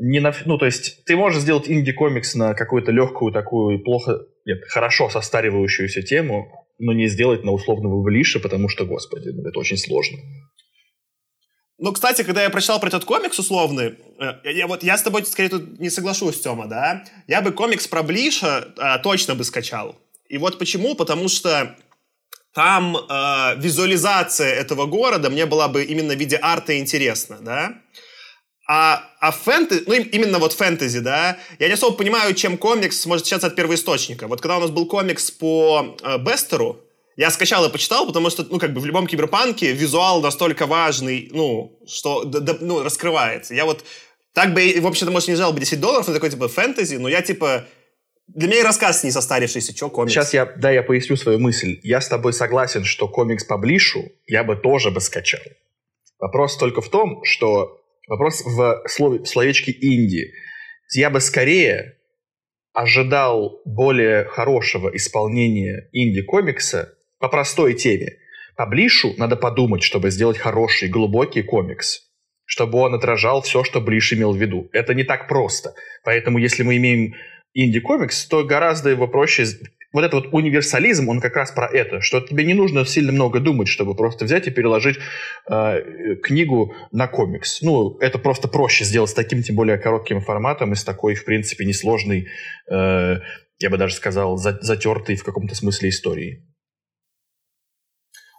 не 0.00 0.20
на, 0.20 0.34
ну, 0.44 0.58
то 0.58 0.66
есть 0.66 1.04
ты 1.04 1.16
можешь 1.16 1.42
сделать 1.42 1.68
инди-комикс 1.68 2.34
на 2.34 2.54
какую-то 2.54 2.92
легкую 2.92 3.32
такую 3.32 3.82
плохо, 3.82 4.20
нет, 4.44 4.64
хорошо 4.68 5.08
состаривающуюся 5.08 6.02
тему, 6.02 6.66
но 6.78 6.92
не 6.92 7.08
сделать 7.08 7.44
на 7.44 7.52
условного 7.52 8.02
Блиша, 8.02 8.40
потому 8.40 8.68
что, 8.68 8.84
господи, 8.84 9.30
ну, 9.30 9.48
это 9.48 9.58
очень 9.58 9.76
сложно. 9.76 10.18
Ну, 11.80 11.92
кстати, 11.92 12.22
когда 12.24 12.42
я 12.42 12.50
прочитал 12.50 12.80
про 12.80 12.88
этот 12.88 13.04
комикс 13.04 13.38
условный, 13.38 13.94
э, 14.18 14.52
я, 14.52 14.66
вот 14.66 14.82
я 14.82 14.98
с 14.98 15.02
тобой 15.02 15.24
скорее 15.24 15.48
тут 15.48 15.78
не 15.78 15.90
соглашусь, 15.90 16.40
Тёма, 16.40 16.66
да? 16.66 17.04
Я 17.28 17.40
бы 17.40 17.52
комикс 17.52 17.86
про 17.86 18.02
Блиша 18.02 18.74
э, 18.76 19.02
точно 19.02 19.36
бы 19.36 19.44
скачал. 19.44 19.96
И 20.28 20.38
вот 20.38 20.58
почему? 20.58 20.96
Потому 20.96 21.28
что 21.28 21.76
там 22.52 22.96
э, 22.96 23.60
визуализация 23.60 24.52
этого 24.52 24.86
города 24.86 25.30
мне 25.30 25.46
была 25.46 25.68
бы 25.68 25.84
именно 25.84 26.14
в 26.14 26.18
виде 26.18 26.38
арта 26.42 26.76
интересна, 26.78 27.38
да? 27.40 27.74
А, 28.70 29.02
а 29.18 29.30
фэнтези, 29.32 29.84
ну 29.86 29.94
именно 29.94 30.38
вот 30.38 30.52
фэнтези, 30.52 30.98
да, 30.98 31.38
я 31.58 31.68
не 31.68 31.72
особо 31.72 31.96
понимаю, 31.96 32.34
чем 32.34 32.58
комикс 32.58 33.06
может 33.06 33.22
отличаться 33.22 33.46
от 33.46 33.56
первоисточника. 33.56 34.28
Вот 34.28 34.42
когда 34.42 34.58
у 34.58 34.60
нас 34.60 34.70
был 34.70 34.86
комикс 34.86 35.30
по 35.30 35.96
э, 36.02 36.18
Бестеру, 36.18 36.78
я 37.16 37.30
скачал 37.30 37.64
и 37.64 37.72
почитал, 37.72 38.06
потому 38.06 38.28
что, 38.28 38.44
ну, 38.44 38.58
как 38.58 38.74
бы 38.74 38.80
в 38.82 38.84
любом 38.84 39.06
киберпанке 39.06 39.72
визуал 39.72 40.20
настолько 40.20 40.66
важный, 40.66 41.30
ну, 41.32 41.80
что, 41.88 42.24
да, 42.24 42.40
да, 42.40 42.58
ну, 42.60 42.82
раскрывается. 42.82 43.54
Я 43.54 43.64
вот 43.64 43.84
так 44.34 44.52
бы, 44.52 44.78
в 44.80 44.86
общем-то, 44.86 45.10
может, 45.10 45.28
не 45.28 45.34
жал 45.34 45.54
бы 45.54 45.60
10 45.60 45.80
долларов 45.80 46.06
на 46.06 46.12
такой, 46.12 46.28
типа, 46.28 46.48
фэнтези, 46.48 46.96
но 46.96 47.08
я, 47.08 47.22
типа, 47.22 47.64
для 48.28 48.48
меня 48.48 48.60
и 48.60 48.62
рассказ 48.62 49.02
не 49.02 49.10
состарившийся, 49.10 49.74
что 49.74 49.88
комикс. 49.88 50.12
Сейчас 50.12 50.34
я, 50.34 50.44
да, 50.44 50.70
я 50.70 50.82
поясню 50.82 51.16
свою 51.16 51.38
мысль. 51.38 51.80
Я 51.82 52.02
с 52.02 52.08
тобой 52.08 52.34
согласен, 52.34 52.84
что 52.84 53.08
комикс 53.08 53.44
по 53.44 53.56
Блишу 53.56 54.12
я 54.26 54.44
бы 54.44 54.56
тоже 54.56 54.90
бы 54.90 55.00
скачал. 55.00 55.40
Вопрос 56.18 56.58
только 56.58 56.82
в 56.82 56.90
том, 56.90 57.24
что 57.24 57.77
вопрос 58.08 58.42
в 58.44 58.82
слове, 58.86 59.24
словечке 59.24 59.72
инди. 59.72 60.32
Я 60.94 61.10
бы 61.10 61.20
скорее 61.20 61.98
ожидал 62.72 63.60
более 63.64 64.24
хорошего 64.24 64.88
исполнения 64.94 65.88
инди-комикса, 65.92 66.94
по 67.18 67.28
простой 67.28 67.74
теме. 67.74 68.18
По 68.56 68.66
Блишу 68.66 69.14
надо 69.16 69.36
подумать, 69.36 69.82
чтобы 69.82 70.10
сделать 70.10 70.38
хороший, 70.38 70.88
глубокий 70.88 71.42
комикс, 71.42 72.08
чтобы 72.44 72.78
он 72.78 72.94
отражал 72.94 73.42
все, 73.42 73.64
что 73.64 73.80
Блиш 73.80 74.12
имел 74.12 74.32
в 74.32 74.36
виду. 74.36 74.68
Это 74.72 74.94
не 74.94 75.04
так 75.04 75.28
просто. 75.28 75.74
Поэтому, 76.04 76.38
если 76.38 76.62
мы 76.62 76.76
имеем 76.76 77.14
инди-комикс, 77.54 78.26
то 78.26 78.44
гораздо 78.44 78.90
его 78.90 79.06
проще... 79.08 79.46
Вот 79.92 80.04
этот 80.04 80.24
вот 80.24 80.34
универсализм, 80.34 81.08
он 81.08 81.20
как 81.20 81.34
раз 81.34 81.50
про 81.50 81.66
это, 81.66 82.02
что 82.02 82.20
тебе 82.20 82.44
не 82.44 82.52
нужно 82.52 82.84
сильно 82.84 83.10
много 83.10 83.40
думать, 83.40 83.68
чтобы 83.68 83.94
просто 83.94 84.26
взять 84.26 84.46
и 84.46 84.50
переложить 84.50 84.98
э, 85.50 86.16
книгу 86.22 86.74
на 86.92 87.08
комикс. 87.08 87.62
Ну, 87.62 87.96
это 87.98 88.18
просто 88.18 88.48
проще 88.48 88.84
сделать 88.84 89.10
с 89.10 89.14
таким, 89.14 89.42
тем 89.42 89.56
более, 89.56 89.78
коротким 89.78 90.20
форматом 90.20 90.72
и 90.72 90.76
с 90.76 90.84
такой, 90.84 91.14
в 91.14 91.24
принципе, 91.24 91.64
несложной, 91.64 92.28
э, 92.70 93.16
я 93.60 93.70
бы 93.70 93.78
даже 93.78 93.94
сказал, 93.94 94.36
затертой 94.36 95.16
в 95.16 95.24
каком-то 95.24 95.54
смысле 95.54 95.88
историей. 95.88 96.44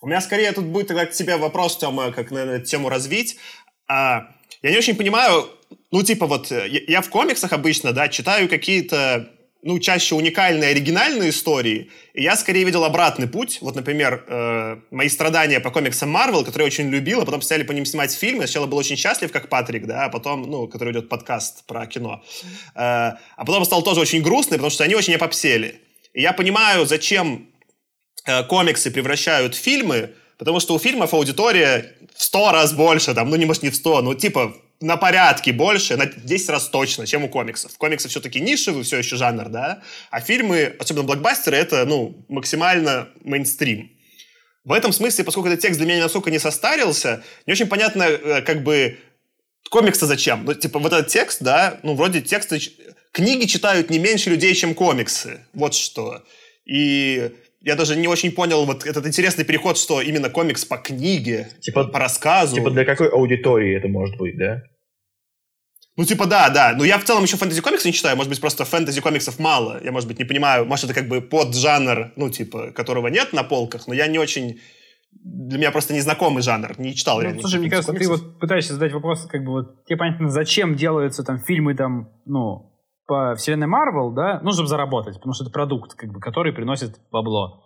У 0.02 0.08
меня 0.08 0.22
скорее 0.22 0.52
тут 0.52 0.66
будет 0.66 0.88
тогда 0.88 1.06
к 1.06 1.12
тебе 1.12 1.36
вопрос, 1.38 1.78
Тёма, 1.78 2.12
как 2.12 2.32
на 2.32 2.40
эту 2.40 2.66
тему 2.66 2.90
развить. 2.90 3.38
А, 3.88 4.28
я 4.62 4.72
не 4.72 4.78
очень 4.78 4.96
понимаю, 4.96 5.50
ну, 5.92 6.04
типа 6.04 6.28
вот, 6.28 6.52
э, 6.52 6.68
я, 6.70 6.82
я 6.88 7.02
в 7.02 7.10
комиксах 7.10 7.54
обычно, 7.54 7.92
да, 7.92 8.08
читаю 8.08 8.48
какие-то, 8.48 9.30
ну, 9.62 9.80
чаще 9.80 10.16
уникальные, 10.16 10.70
оригинальные 10.70 11.32
истории, 11.32 11.92
и 12.14 12.24
я 12.24 12.36
скорее 12.36 12.64
видел 12.64 12.84
обратный 12.84 13.28
путь. 13.28 13.60
Вот, 13.62 13.76
например, 13.76 14.24
э, 14.28 14.78
мои 14.92 15.10
страдания 15.10 15.60
по 15.60 15.72
комиксам 15.72 16.10
Марвел, 16.10 16.46
которые 16.46 16.66
я 16.66 16.68
очень 16.68 16.90
любил, 16.90 17.22
а 17.22 17.26
потом 17.26 17.42
стали 17.42 17.64
по 17.64 17.72
ним 17.72 17.86
снимать 17.86 18.14
фильмы. 18.14 18.48
Сначала 18.48 18.68
был 18.68 18.78
очень 18.78 18.96
счастлив, 18.96 19.32
как 19.32 19.50
Патрик, 19.50 19.86
да, 19.86 20.06
а 20.06 20.10
потом, 20.10 20.44
ну, 20.44 20.68
который 20.68 20.94
идет 20.94 21.10
подкаст 21.10 21.66
про 21.66 21.86
кино. 21.88 22.24
Э, 22.76 22.80
а 23.36 23.46
потом 23.46 23.66
стал 23.66 23.84
тоже 23.84 24.00
очень 24.00 24.22
грустный, 24.22 24.58
потому 24.58 24.72
что 24.72 24.84
они 24.84 24.96
очень 24.96 25.16
опопсели. 25.16 25.82
И 26.14 26.22
я 26.22 26.34
понимаю, 26.34 26.86
зачем 26.86 27.50
Э, 28.30 28.44
комиксы 28.44 28.92
превращают 28.92 29.56
в 29.56 29.58
фильмы, 29.58 30.14
потому 30.38 30.60
что 30.60 30.76
у 30.76 30.80
фильмов 30.80 31.14
аудитория 31.14 31.96
в 32.16 32.24
сто 32.24 32.52
раз 32.52 32.74
больше, 32.74 33.14
там, 33.14 33.30
ну, 33.30 33.36
не 33.36 33.46
может 33.46 33.64
не 33.64 33.70
в 33.70 33.76
сто, 33.76 34.02
ну, 34.02 34.14
типа, 34.14 34.56
на 34.82 34.98
порядке 34.98 35.52
больше, 35.52 35.98
на 35.98 36.06
10 36.06 36.50
раз 36.50 36.70
точно, 36.70 37.06
чем 37.06 37.24
у 37.24 37.30
комиксов. 37.30 37.78
Комиксы 37.78 38.08
все-таки 38.08 38.40
нишевый 38.40 38.84
все 38.84 38.98
еще 38.98 39.18
жанр, 39.18 39.50
да, 39.50 39.82
а 40.10 40.22
фильмы, 40.22 40.76
особенно 40.80 41.04
блокбастеры, 41.04 41.58
это, 41.58 41.86
ну, 41.86 42.26
максимально 42.30 43.10
мейнстрим. 43.22 43.92
В 44.64 44.72
этом 44.72 44.94
смысле, 44.94 45.24
поскольку 45.24 45.50
этот 45.50 45.62
текст 45.62 45.80
для 45.80 45.88
меня 45.88 46.04
настолько 46.04 46.32
не 46.32 46.40
состарился, 46.40 47.24
не 47.46 47.54
очень 47.54 47.68
понятно, 47.68 48.04
э, 48.04 48.42
как 48.42 48.64
бы, 48.64 48.98
комиксы 49.70 50.06
зачем? 50.06 50.46
Ну, 50.46 50.54
типа, 50.54 50.80
вот 50.80 50.94
этот 50.94 51.08
текст, 51.08 51.42
да, 51.42 51.80
ну, 51.84 51.96
вроде 51.96 52.22
тексты... 52.22 52.60
Книги 53.12 53.46
читают 53.46 53.90
не 53.90 53.98
меньше 53.98 54.30
людей, 54.30 54.54
чем 54.54 54.76
комиксы. 54.76 55.44
Вот 55.54 55.74
что. 55.74 56.24
И 56.66 57.32
я 57.70 57.76
даже 57.76 57.96
не 57.96 58.08
очень 58.08 58.32
понял 58.32 58.66
вот 58.66 58.86
этот 58.86 59.06
интересный 59.06 59.46
переход, 59.46 59.78
что 59.78 60.02
именно 60.02 60.30
комикс 60.30 60.66
по 60.66 60.78
книге, 60.78 61.48
типа, 61.62 61.86
по 61.86 62.00
рассказу. 62.00 62.56
Типа 62.56 62.72
для 62.72 62.84
какой 62.84 63.10
аудитории 63.10 63.78
это 63.78 63.88
может 63.88 64.18
быть, 64.18 64.38
да? 64.38 64.64
Ну, 65.96 66.06
типа, 66.06 66.26
да, 66.26 66.50
да. 66.50 66.74
Но 66.76 66.84
я 66.84 66.98
в 66.98 67.04
целом 67.04 67.24
еще 67.24 67.38
фэнтези-комиксы 67.38 67.88
не 67.88 67.94
читаю. 67.94 68.16
Может 68.16 68.30
быть, 68.30 68.42
просто 68.42 68.66
фэнтези-комиксов 68.66 69.38
мало. 69.38 69.80
Я, 69.84 69.92
может 69.92 70.08
быть, 70.08 70.18
не 70.18 70.26
понимаю. 70.26 70.66
Может, 70.66 70.86
это 70.86 70.94
как 70.94 71.08
бы 71.08 71.22
поджанр, 71.22 72.12
ну, 72.16 72.30
типа, 72.30 72.72
которого 72.72 73.08
нет 73.10 73.34
на 73.34 73.44
полках, 73.44 73.88
но 73.88 73.94
я 73.94 74.08
не 74.08 74.18
очень... 74.18 74.60
Для 75.12 75.58
меня 75.58 75.72
просто 75.72 75.94
незнакомый 75.94 76.42
жанр. 76.42 76.80
Не 76.80 76.96
читал 76.96 77.18
ну, 77.18 77.24
реально. 77.24 77.42
Слушай, 77.42 77.60
мне 77.60 77.70
кажется, 77.70 77.94
ты 77.94 78.08
вот 78.08 78.40
пытаешься 78.40 78.74
задать 78.74 78.94
вопрос, 78.94 79.26
как 79.26 79.44
бы 79.44 79.52
вот, 79.52 79.86
тебе 79.86 79.98
понятно, 79.98 80.30
зачем 80.30 80.76
делаются 80.76 81.24
там 81.24 81.40
фильмы 81.40 81.76
там, 81.76 82.10
ну, 82.26 82.69
по 83.10 83.34
вселенной 83.34 83.66
Марвел, 83.66 84.12
да, 84.12 84.40
ну, 84.44 84.52
чтобы 84.52 84.68
заработать, 84.68 85.16
потому 85.16 85.34
что 85.34 85.44
это 85.44 85.52
продукт, 85.52 85.96
как 85.96 86.12
бы, 86.12 86.20
который 86.20 86.54
приносит 86.54 86.92
бабло. 87.12 87.64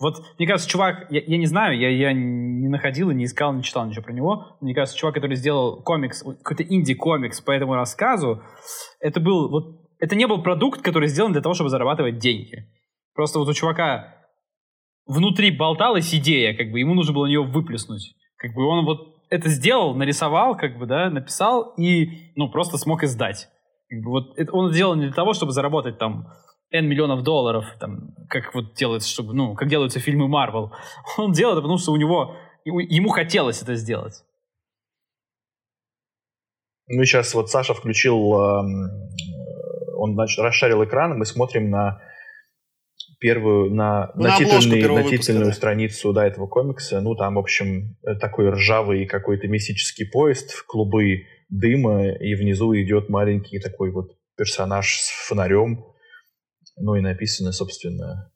Вот, 0.00 0.24
мне 0.38 0.48
кажется, 0.48 0.68
чувак, 0.68 1.06
я, 1.10 1.20
я 1.20 1.36
не 1.36 1.44
знаю, 1.44 1.78
я, 1.78 1.90
я 1.90 2.14
не 2.14 2.68
находил 2.68 3.10
и 3.10 3.14
не 3.14 3.24
искал, 3.24 3.52
не 3.52 3.62
читал 3.62 3.86
ничего 3.86 4.04
про 4.04 4.14
него. 4.14 4.56
Мне 4.62 4.74
кажется, 4.74 4.98
чувак, 4.98 5.14
который 5.14 5.36
сделал 5.36 5.82
комикс, 5.82 6.22
какой-то 6.22 6.62
инди-комикс 6.62 7.42
по 7.42 7.50
этому 7.50 7.74
рассказу, 7.74 8.42
это 8.98 9.20
был, 9.20 9.50
вот, 9.50 9.82
это 10.00 10.16
не 10.16 10.26
был 10.26 10.42
продукт, 10.42 10.80
который 10.80 11.08
сделан 11.08 11.32
для 11.32 11.42
того, 11.42 11.54
чтобы 11.54 11.68
зарабатывать 11.68 12.18
деньги. 12.18 12.66
Просто 13.14 13.38
вот 13.38 13.48
у 13.48 13.52
чувака 13.52 14.14
внутри 15.06 15.50
болталась 15.50 16.14
идея, 16.14 16.56
как 16.56 16.70
бы, 16.70 16.80
ему 16.80 16.94
нужно 16.94 17.12
было 17.12 17.26
ее 17.26 17.42
выплеснуть. 17.42 18.14
Как 18.38 18.54
бы 18.54 18.64
он 18.66 18.86
вот 18.86 18.98
это 19.28 19.50
сделал, 19.50 19.94
нарисовал, 19.94 20.56
как 20.56 20.78
бы, 20.78 20.86
да, 20.86 21.10
написал 21.10 21.74
и, 21.76 22.32
ну, 22.34 22.50
просто 22.50 22.78
смог 22.78 23.02
издать. 23.02 23.48
Как 23.88 24.00
бы 24.00 24.10
вот 24.10 24.38
это 24.38 24.52
он 24.52 24.72
сделал 24.72 24.94
не 24.94 25.06
для 25.06 25.14
того, 25.14 25.32
чтобы 25.32 25.52
заработать 25.52 25.98
там 25.98 26.28
N 26.70 26.86
миллионов 26.86 27.22
долларов, 27.22 27.64
там, 27.78 28.14
как 28.28 28.54
вот 28.54 28.74
делается, 28.74 29.08
чтобы, 29.08 29.34
ну, 29.34 29.54
как 29.54 29.68
делаются 29.68 30.00
фильмы 30.00 30.26
Марвел. 30.26 30.72
Он 31.16 31.32
делал 31.32 31.52
это, 31.52 31.62
потому 31.62 31.78
что 31.78 31.92
у 31.92 31.96
него, 31.96 32.34
ему 32.64 33.10
хотелось 33.10 33.62
это 33.62 33.76
сделать. 33.76 34.24
Ну, 36.88 37.04
сейчас 37.04 37.34
вот 37.34 37.50
Саша 37.50 37.74
включил, 37.74 38.34
эм, 38.34 38.90
он 39.96 40.14
значит, 40.14 40.38
расшарил 40.38 40.84
экран, 40.84 41.18
мы 41.18 41.24
смотрим 41.24 41.70
на 41.70 42.00
первую, 43.18 43.72
на, 43.72 44.12
на, 44.14 44.28
на, 44.28 44.36
титульный, 44.36 44.82
на 44.82 44.92
выпуска, 44.92 45.16
титульную 45.16 45.46
да. 45.46 45.52
страницу 45.52 46.12
да, 46.12 46.26
этого 46.26 46.46
комикса. 46.46 47.00
Ну, 47.00 47.14
там, 47.16 47.34
в 47.34 47.38
общем, 47.38 47.96
такой 48.20 48.50
ржавый 48.50 49.06
какой-то 49.06 49.48
мистический 49.48 50.08
поезд, 50.08 50.64
клубы 50.66 51.24
дыма, 51.48 52.08
и 52.08 52.34
внизу 52.34 52.74
идет 52.74 53.08
маленький 53.08 53.58
такой 53.58 53.90
вот 53.90 54.12
персонаж 54.36 55.00
с 55.00 55.08
фонарем, 55.28 55.84
ну 56.76 56.94
и 56.94 57.00
написано, 57.00 57.52
собственно, 57.52 58.30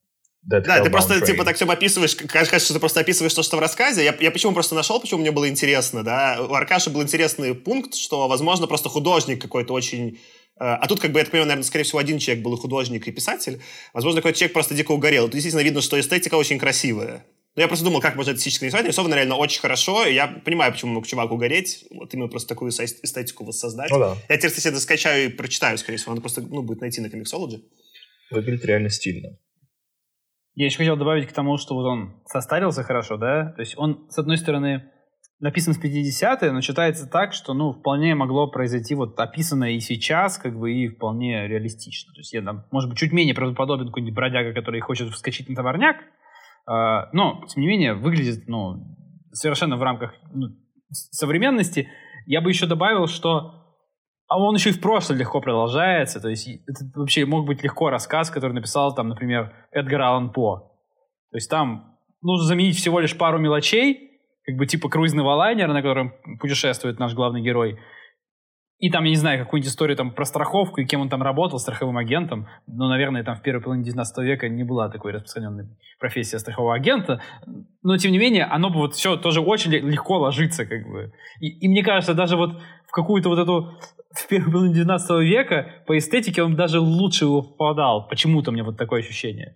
Dead 0.49 0.63
да, 0.63 0.83
ты 0.83 0.89
просто 0.89 1.17
train. 1.17 1.27
типа 1.27 1.45
так 1.45 1.57
все 1.57 1.67
описываешь, 1.67 2.17
кажется, 2.17 2.59
что 2.61 2.75
ты 2.75 2.81
просто 2.81 3.01
описываешь 3.01 3.35
то, 3.35 3.43
что 3.43 3.59
в 3.59 3.61
рассказе. 3.61 4.03
Я, 4.03 4.17
я 4.19 4.31
почему 4.31 4.55
просто 4.55 4.75
нашел, 4.75 4.99
почему 4.99 5.21
мне 5.21 5.33
было 5.33 5.47
интересно, 5.49 6.03
да. 6.03 6.39
У 6.41 6.55
Аркаши 6.55 6.89
был 6.89 7.03
интересный 7.03 7.55
пункт, 7.55 7.95
что, 7.95 8.27
возможно, 8.27 8.67
просто 8.67 8.89
художник 8.89 9.41
какой-то 9.41 9.75
очень... 9.75 10.19
Э, 10.59 10.77
а 10.81 10.87
тут, 10.87 10.99
как 10.99 11.13
бы, 11.13 11.19
я 11.19 11.25
так 11.25 11.33
понимаю, 11.33 11.49
наверное, 11.49 11.67
скорее 11.67 11.85
всего, 11.85 11.99
один 11.99 12.19
человек 12.19 12.43
был 12.43 12.55
и 12.55 12.59
художник, 12.59 13.07
и 13.07 13.13
писатель. 13.13 13.61
Возможно, 13.93 14.23
какой-то 14.23 14.39
человек 14.39 14.55
просто 14.55 14.75
дико 14.75 14.93
угорел. 14.93 15.25
Тут 15.25 15.35
действительно 15.35 15.61
видно, 15.61 15.83
что 15.83 16.01
эстетика 16.01 16.37
очень 16.37 16.59
красивая. 16.59 17.27
Но 17.61 17.65
я 17.65 17.69
просто 17.69 17.85
думал, 17.85 18.01
как 18.01 18.17
можно 18.17 18.33
эстетически 18.33 18.65
рисовать. 18.65 18.87
Нарисовано 18.87 19.15
реально 19.17 19.35
очень 19.35 19.61
хорошо, 19.61 20.07
и 20.07 20.15
я 20.15 20.29
понимаю, 20.29 20.73
почему 20.73 20.95
мог 20.95 21.07
чувак 21.07 21.31
угореть. 21.31 21.85
Вот 21.91 22.15
именно 22.15 22.27
просто 22.27 22.49
такую 22.49 22.71
эстетику 22.71 23.45
воссоздать. 23.45 23.91
Ну, 23.91 23.99
да. 23.99 24.17
Я 24.31 24.39
теперь, 24.39 24.49
кстати, 24.49 24.69
это 24.69 24.81
скачаю 24.81 25.27
и 25.27 25.29
прочитаю, 25.29 25.77
скорее 25.77 25.99
всего. 25.99 26.13
Надо 26.13 26.23
просто, 26.23 26.41
ну, 26.41 26.63
будет 26.63 26.81
найти 26.81 27.03
на 27.03 27.09
Comixology. 27.09 27.61
Выглядит 28.31 28.65
реально 28.65 28.89
стильно. 28.89 29.37
Я 30.55 30.65
еще 30.65 30.79
хотел 30.79 30.97
добавить 30.97 31.29
к 31.29 31.33
тому, 31.33 31.59
что 31.59 31.75
вот 31.75 31.85
он 31.85 32.23
состарился 32.25 32.83
хорошо, 32.83 33.19
да? 33.19 33.53
То 33.53 33.61
есть 33.61 33.75
он, 33.77 34.07
с 34.09 34.17
одной 34.17 34.39
стороны, 34.39 34.91
написан 35.39 35.75
в 35.75 35.85
50-е, 35.85 36.53
но 36.53 36.63
читается 36.63 37.07
так, 37.07 37.35
что, 37.35 37.53
ну, 37.53 37.75
вполне 37.75 38.15
могло 38.15 38.51
произойти 38.51 38.95
вот 38.95 39.21
описанное 39.21 39.73
и 39.73 39.81
сейчас, 39.81 40.39
как 40.39 40.59
бы, 40.59 40.73
и 40.73 40.89
вполне 40.89 41.47
реалистично. 41.47 42.15
То 42.15 42.21
есть 42.21 42.33
я 42.33 42.41
там, 42.41 42.65
может 42.71 42.89
быть, 42.89 42.99
чуть 42.99 43.13
менее 43.13 43.35
правдоподобен 43.35 43.89
какой-нибудь 43.89 44.15
бродяга, 44.15 44.55
который 44.55 44.81
хочет 44.81 45.13
вскочить 45.13 45.51
на 45.51 45.57
товарняк, 45.57 45.99
но, 46.67 47.45
тем 47.49 47.63
не 47.63 47.67
менее, 47.67 47.95
выглядит, 47.95 48.49
ну, 48.49 48.77
совершенно 49.33 49.77
в 49.77 49.83
рамках 49.83 50.15
ну, 50.33 50.49
современности. 50.91 51.89
Я 52.27 52.41
бы 52.41 52.51
еще 52.51 52.67
добавил, 52.67 53.07
что 53.07 53.61
а 54.31 54.39
он 54.39 54.55
еще 54.55 54.71
и 54.71 54.73
в 54.73 54.81
прошлом 54.81 55.17
легко 55.19 55.41
продолжается. 55.41 56.21
То 56.21 56.29
есть 56.29 56.47
это 56.49 56.85
вообще 56.95 57.27
мог 57.27 57.47
быть 57.47 57.65
легко 57.65 57.91
рассказ, 57.91 58.31
который 58.31 58.53
написал 58.53 58.95
там, 58.95 59.09
например, 59.09 59.53
Эдгар 59.73 60.03
Аллан 60.03 60.33
По. 60.33 60.71
То 61.33 61.37
есть 61.37 61.51
там 61.51 61.97
нужно 62.23 62.47
заменить 62.47 62.77
всего 62.77 63.01
лишь 63.01 63.19
пару 63.19 63.41
мелочей, 63.41 64.11
как 64.47 64.57
бы 64.57 64.67
типа 64.67 64.89
круизного 64.89 65.35
лайнера, 65.35 65.73
на 65.73 65.83
котором 65.83 66.13
путешествует 66.39 67.01
наш 67.01 67.13
главный 67.15 67.43
герой. 67.43 67.81
И 68.81 68.89
там, 68.91 69.05
я 69.05 69.11
не 69.11 69.17
знаю, 69.17 69.39
какую-нибудь 69.39 69.71
историю 69.71 69.97
там 69.97 70.11
про 70.11 70.25
страховку 70.25 70.81
и 70.81 70.87
кем 70.87 71.03
он 71.03 71.11
там 71.11 71.23
работал, 71.23 71.59
страховым 71.59 71.99
агентом. 71.99 72.49
Но, 72.67 72.89
наверное, 72.89 73.23
там 73.23 73.37
в 73.37 73.43
первой 73.43 73.61
половине 73.61 73.85
19 73.85 74.25
века 74.25 74.49
не 74.49 74.65
была 74.65 74.89
такой 74.89 75.13
распространенной 75.13 75.69
профессия 75.99 76.39
страхового 76.39 76.75
агента. 76.75 77.21
Но, 77.83 77.99
тем 77.99 78.11
не 78.11 78.19
менее, 78.19 78.45
оно 78.45 78.71
бы 78.71 78.77
вот 78.77 78.95
все 78.95 79.17
тоже 79.17 79.43
очень 79.43 79.71
легко 79.71 80.19
ложится, 80.19 80.65
как 80.65 80.89
бы. 80.89 81.13
И, 81.41 81.49
и 81.49 81.69
мне 81.69 81.83
кажется, 81.83 82.15
даже 82.15 82.39
вот 82.39 82.59
в 82.91 82.93
какую-то 82.93 83.29
вот 83.29 83.39
эту 83.39 83.79
в 84.11 84.27
первой 84.27 84.51
половине 84.51 84.75
19 84.75 85.11
века 85.21 85.85
по 85.87 85.97
эстетике 85.97 86.43
он 86.43 86.57
даже 86.57 86.81
лучше 86.81 87.27
его 87.27 87.43
попадал. 87.43 88.09
Почему-то 88.09 88.51
у 88.51 88.53
меня 88.53 88.65
вот 88.65 88.77
такое 88.77 89.01
ощущение. 89.01 89.55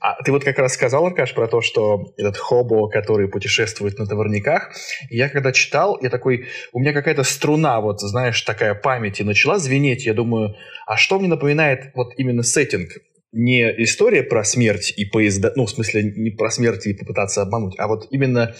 А 0.00 0.22
ты 0.22 0.30
вот 0.32 0.44
как 0.44 0.58
раз 0.58 0.74
сказал, 0.74 1.06
Аркаш, 1.06 1.32
про 1.32 1.48
то, 1.48 1.62
что 1.62 2.12
этот 2.18 2.36
хобо, 2.36 2.90
который 2.90 3.28
путешествует 3.28 3.98
на 3.98 4.06
товарниках. 4.06 4.72
Я 5.08 5.30
когда 5.30 5.52
читал, 5.52 5.98
я 6.02 6.10
такой, 6.10 6.48
у 6.74 6.80
меня 6.80 6.92
какая-то 6.92 7.22
струна, 7.22 7.80
вот 7.80 8.00
знаешь, 8.02 8.42
такая 8.42 8.74
памяти 8.74 9.22
начала 9.22 9.58
звенеть. 9.58 10.04
Я 10.04 10.12
думаю, 10.12 10.54
а 10.86 10.98
что 10.98 11.18
мне 11.18 11.28
напоминает 11.28 11.92
вот 11.94 12.12
именно 12.18 12.42
сеттинг? 12.42 12.90
не 13.36 13.62
история 13.82 14.22
про 14.22 14.44
смерть 14.44 14.94
и 14.96 15.04
поезда, 15.04 15.52
ну, 15.56 15.66
в 15.66 15.70
смысле, 15.70 16.04
не 16.04 16.30
про 16.30 16.50
смерть 16.50 16.86
и 16.86 16.94
попытаться 16.94 17.42
обмануть, 17.42 17.74
а 17.78 17.88
вот 17.88 18.06
именно 18.12 18.54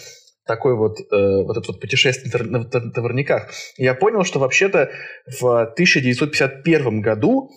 такой 0.47 0.77
вот, 0.77 0.99
э, 1.01 1.43
вот 1.45 1.57
это 1.57 1.67
вот 1.69 1.81
путешествие 1.81 2.33
на 2.45 2.65
товарниках. 2.65 3.51
Я 3.77 3.95
понял, 3.95 4.25
что 4.25 4.39
вообще-то 4.39 4.91
в 5.27 5.73
1951 5.73 7.01
году 7.01 7.51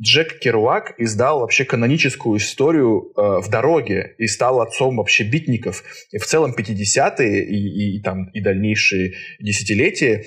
Джек 0.00 0.40
Керуак 0.40 0.94
издал 0.98 1.40
вообще 1.40 1.64
каноническую 1.64 2.38
историю 2.38 3.12
э, 3.16 3.40
в 3.40 3.48
дороге 3.48 4.14
и 4.18 4.26
стал 4.26 4.60
отцом 4.60 4.96
вообще 4.96 5.24
битников. 5.24 5.84
И 6.10 6.18
в 6.18 6.26
целом 6.26 6.52
50-е 6.56 7.44
и, 7.44 7.56
и, 7.56 7.98
и, 7.98 8.02
там, 8.02 8.28
и 8.30 8.40
дальнейшие 8.40 9.14
десятилетия 9.38 10.24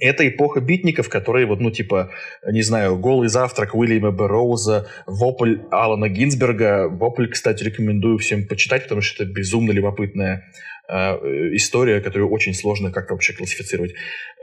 это 0.00 0.26
эпоха 0.28 0.60
битников, 0.60 1.08
которые 1.08 1.46
вот, 1.46 1.60
ну, 1.60 1.70
типа, 1.70 2.10
не 2.50 2.62
знаю, 2.62 2.98
«Голый 2.98 3.28
завтрак» 3.28 3.74
Уильяма 3.74 4.10
Берроуза, 4.10 4.88
«Вопль» 5.06 5.60
Алана 5.70 6.08
Гинзберга. 6.08 6.88
«Вопль», 6.88 7.28
кстати, 7.28 7.62
рекомендую 7.62 8.18
всем 8.18 8.46
почитать, 8.46 8.84
потому 8.84 9.00
что 9.00 9.24
это 9.24 9.32
безумно 9.32 9.70
любопытная 9.70 10.44
история, 10.88 12.00
которую 12.00 12.30
очень 12.30 12.54
сложно 12.54 12.92
как-то 12.92 13.14
вообще 13.14 13.32
классифицировать. 13.32 13.94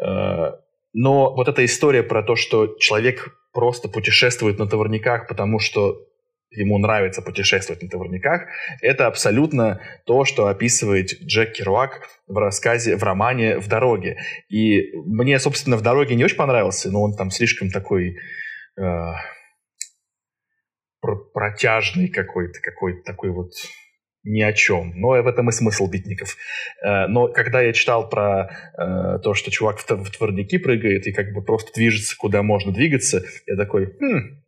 Э, 0.02 0.52
но 0.94 1.34
вот 1.36 1.48
эта 1.48 1.64
история 1.64 2.04
про 2.04 2.24
то, 2.24 2.36
что 2.36 2.76
человек 2.80 3.30
просто 3.54 3.90
путешествует 3.90 4.60
на 4.60 4.68
товарниках, 4.68 5.28
потому 5.28 5.60
что 5.60 6.08
ему 6.50 6.78
нравится 6.80 7.22
путешествовать 7.22 7.82
на 7.82 7.90
товарниках, 7.90 8.44
это 8.82 9.08
абсолютно 9.08 9.80
то, 10.06 10.26
что 10.26 10.48
описывает 10.48 11.22
Джек 11.24 11.54
Керуак 11.54 12.10
в 12.28 12.38
рассказе, 12.38 12.98
в 12.98 13.04
романе 13.04 13.58
«В 13.60 13.70
дороге». 13.70 14.18
И 14.50 14.92
мне, 15.06 15.40
собственно, 15.40 15.78
«В 15.78 15.82
дороге» 15.82 16.16
не 16.16 16.26
очень 16.26 16.36
понравился, 16.36 16.92
но 16.92 17.02
он 17.02 17.16
там 17.16 17.32
слишком 17.32 17.70
такой... 17.70 18.18
Э, 18.78 19.14
протяжный 21.34 22.10
какой-то, 22.10 22.60
какой-то 22.62 23.02
такой 23.04 23.32
вот 23.32 23.54
ни 24.24 24.42
о 24.42 24.54
чем. 24.54 24.94
Но 24.96 25.10
в 25.10 25.28
этом 25.28 25.50
и 25.50 25.52
смысл 25.52 25.88
битников. 25.88 26.38
Э, 26.84 27.08
но 27.08 27.28
когда 27.28 27.62
я 27.62 27.74
читал 27.74 28.10
про 28.10 28.50
э, 28.78 29.20
то, 29.24 29.34
что 29.34 29.52
чувак 29.52 29.80
в, 29.80 30.12
творники 30.12 30.58
прыгает 30.58 31.08
и 31.08 31.12
как 31.12 31.34
бы 31.34 31.44
просто 31.44 31.72
движется, 31.74 32.16
куда 32.18 32.44
можно 32.44 32.72
двигаться, 32.72 33.24
я 33.48 33.56
такой, 33.56 33.88
хм, 34.00 34.42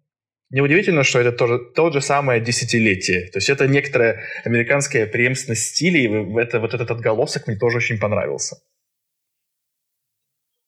неудивительно, 0.50 1.04
что 1.04 1.20
это 1.20 1.32
тоже, 1.32 1.60
то 1.60 1.92
же 1.92 2.02
самое 2.02 2.40
десятилетие. 2.42 3.30
То 3.32 3.38
есть 3.38 3.50
это 3.50 3.68
некоторая 3.68 4.24
американская 4.46 5.08
преемственность 5.08 5.76
стилей, 5.76 6.06
и 6.06 6.40
это, 6.40 6.60
вот 6.60 6.74
этот 6.74 6.92
отголосок 6.92 7.48
мне 7.48 7.58
тоже 7.58 7.78
очень 7.78 8.00
понравился. 8.00 8.58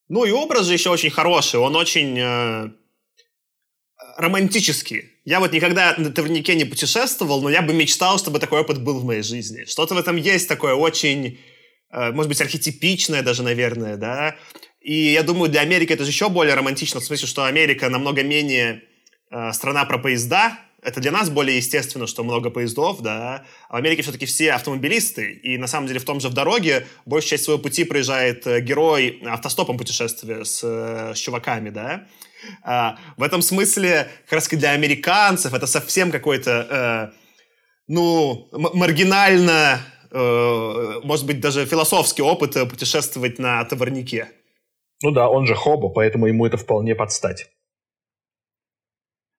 Ну 0.08 0.24
и 0.26 0.32
образ 0.32 0.66
же 0.68 0.74
еще 0.74 0.90
очень 0.90 1.10
хороший, 1.10 1.60
он 1.60 1.76
очень 1.76 2.20
э, 2.20 2.70
романтический. 4.18 5.15
Я 5.26 5.40
вот 5.40 5.52
никогда 5.54 5.96
на 5.98 6.12
турнике 6.12 6.54
не 6.54 6.66
путешествовал, 6.66 7.42
но 7.42 7.50
я 7.50 7.64
бы 7.64 7.74
мечтал, 7.74 8.20
чтобы 8.20 8.38
такой 8.38 8.62
опыт 8.62 8.80
был 8.82 9.00
в 9.00 9.06
моей 9.06 9.24
жизни. 9.24 9.66
Что-то 9.66 9.96
в 9.96 9.98
этом 9.98 10.18
есть 10.18 10.48
такое 10.48 10.76
очень, 10.76 11.40
э, 11.92 12.12
может 12.12 12.30
быть, 12.30 12.40
архетипичное 12.42 13.24
даже, 13.24 13.42
наверное, 13.42 13.98
да. 13.98 14.36
И 14.82 14.94
я 14.94 15.24
думаю, 15.24 15.50
для 15.50 15.62
Америки 15.62 15.94
это 15.94 16.04
же 16.04 16.12
еще 16.12 16.30
более 16.30 16.54
романтично, 16.54 17.00
в 17.00 17.04
смысле, 17.04 17.28
что 17.28 17.44
Америка 17.46 17.90
намного 17.90 18.22
менее 18.22 18.84
э, 19.32 19.52
страна 19.52 19.84
про 19.86 19.98
поезда. 19.98 20.60
Это 20.84 21.02
для 21.02 21.12
нас 21.12 21.32
более 21.32 21.58
естественно, 21.58 22.06
что 22.06 22.24
много 22.24 22.52
поездов, 22.52 23.02
да. 23.02 23.46
А 23.68 23.74
в 23.74 23.76
Америке 23.78 24.04
все-таки 24.04 24.28
все 24.28 24.52
автомобилисты. 24.52 25.32
И 25.32 25.58
на 25.58 25.66
самом 25.66 25.88
деле 25.88 26.00
в 26.00 26.06
том 26.06 26.20
же 26.20 26.30
в 26.30 26.34
дороге 26.34 26.86
большая 27.08 27.32
часть 27.32 27.46
своего 27.46 27.60
пути 27.60 27.84
проезжает 27.84 28.46
э, 28.46 28.62
герой 28.62 29.24
автостопом 29.26 29.80
путешествия 29.80 30.46
с, 30.46 30.62
с 30.62 31.18
чуваками, 31.18 31.72
да. 31.72 32.06
А, 32.64 32.98
в 33.18 33.24
этом 33.24 33.42
смысле, 33.42 34.08
как 34.26 34.34
раз 34.34 34.48
для 34.50 34.72
американцев, 34.72 35.54
это 35.54 35.68
совсем 35.68 36.12
какой-то, 36.12 37.12
э, 37.12 37.18
ну, 37.88 38.50
маргинально, 38.52 39.80
э, 40.12 41.00
может 41.04 41.26
быть, 41.26 41.40
даже 41.40 41.66
философский 41.66 42.22
опыт 42.22 42.56
э, 42.56 42.66
путешествовать 42.66 43.40
на 43.40 43.64
товарнике. 43.66 44.30
Ну 45.04 45.12
да, 45.12 45.30
он 45.30 45.46
же 45.46 45.56
хобо, 45.56 45.90
поэтому 45.90 46.28
ему 46.28 46.46
это 46.46 46.58
вполне 46.58 46.96
подстать. 46.96 47.50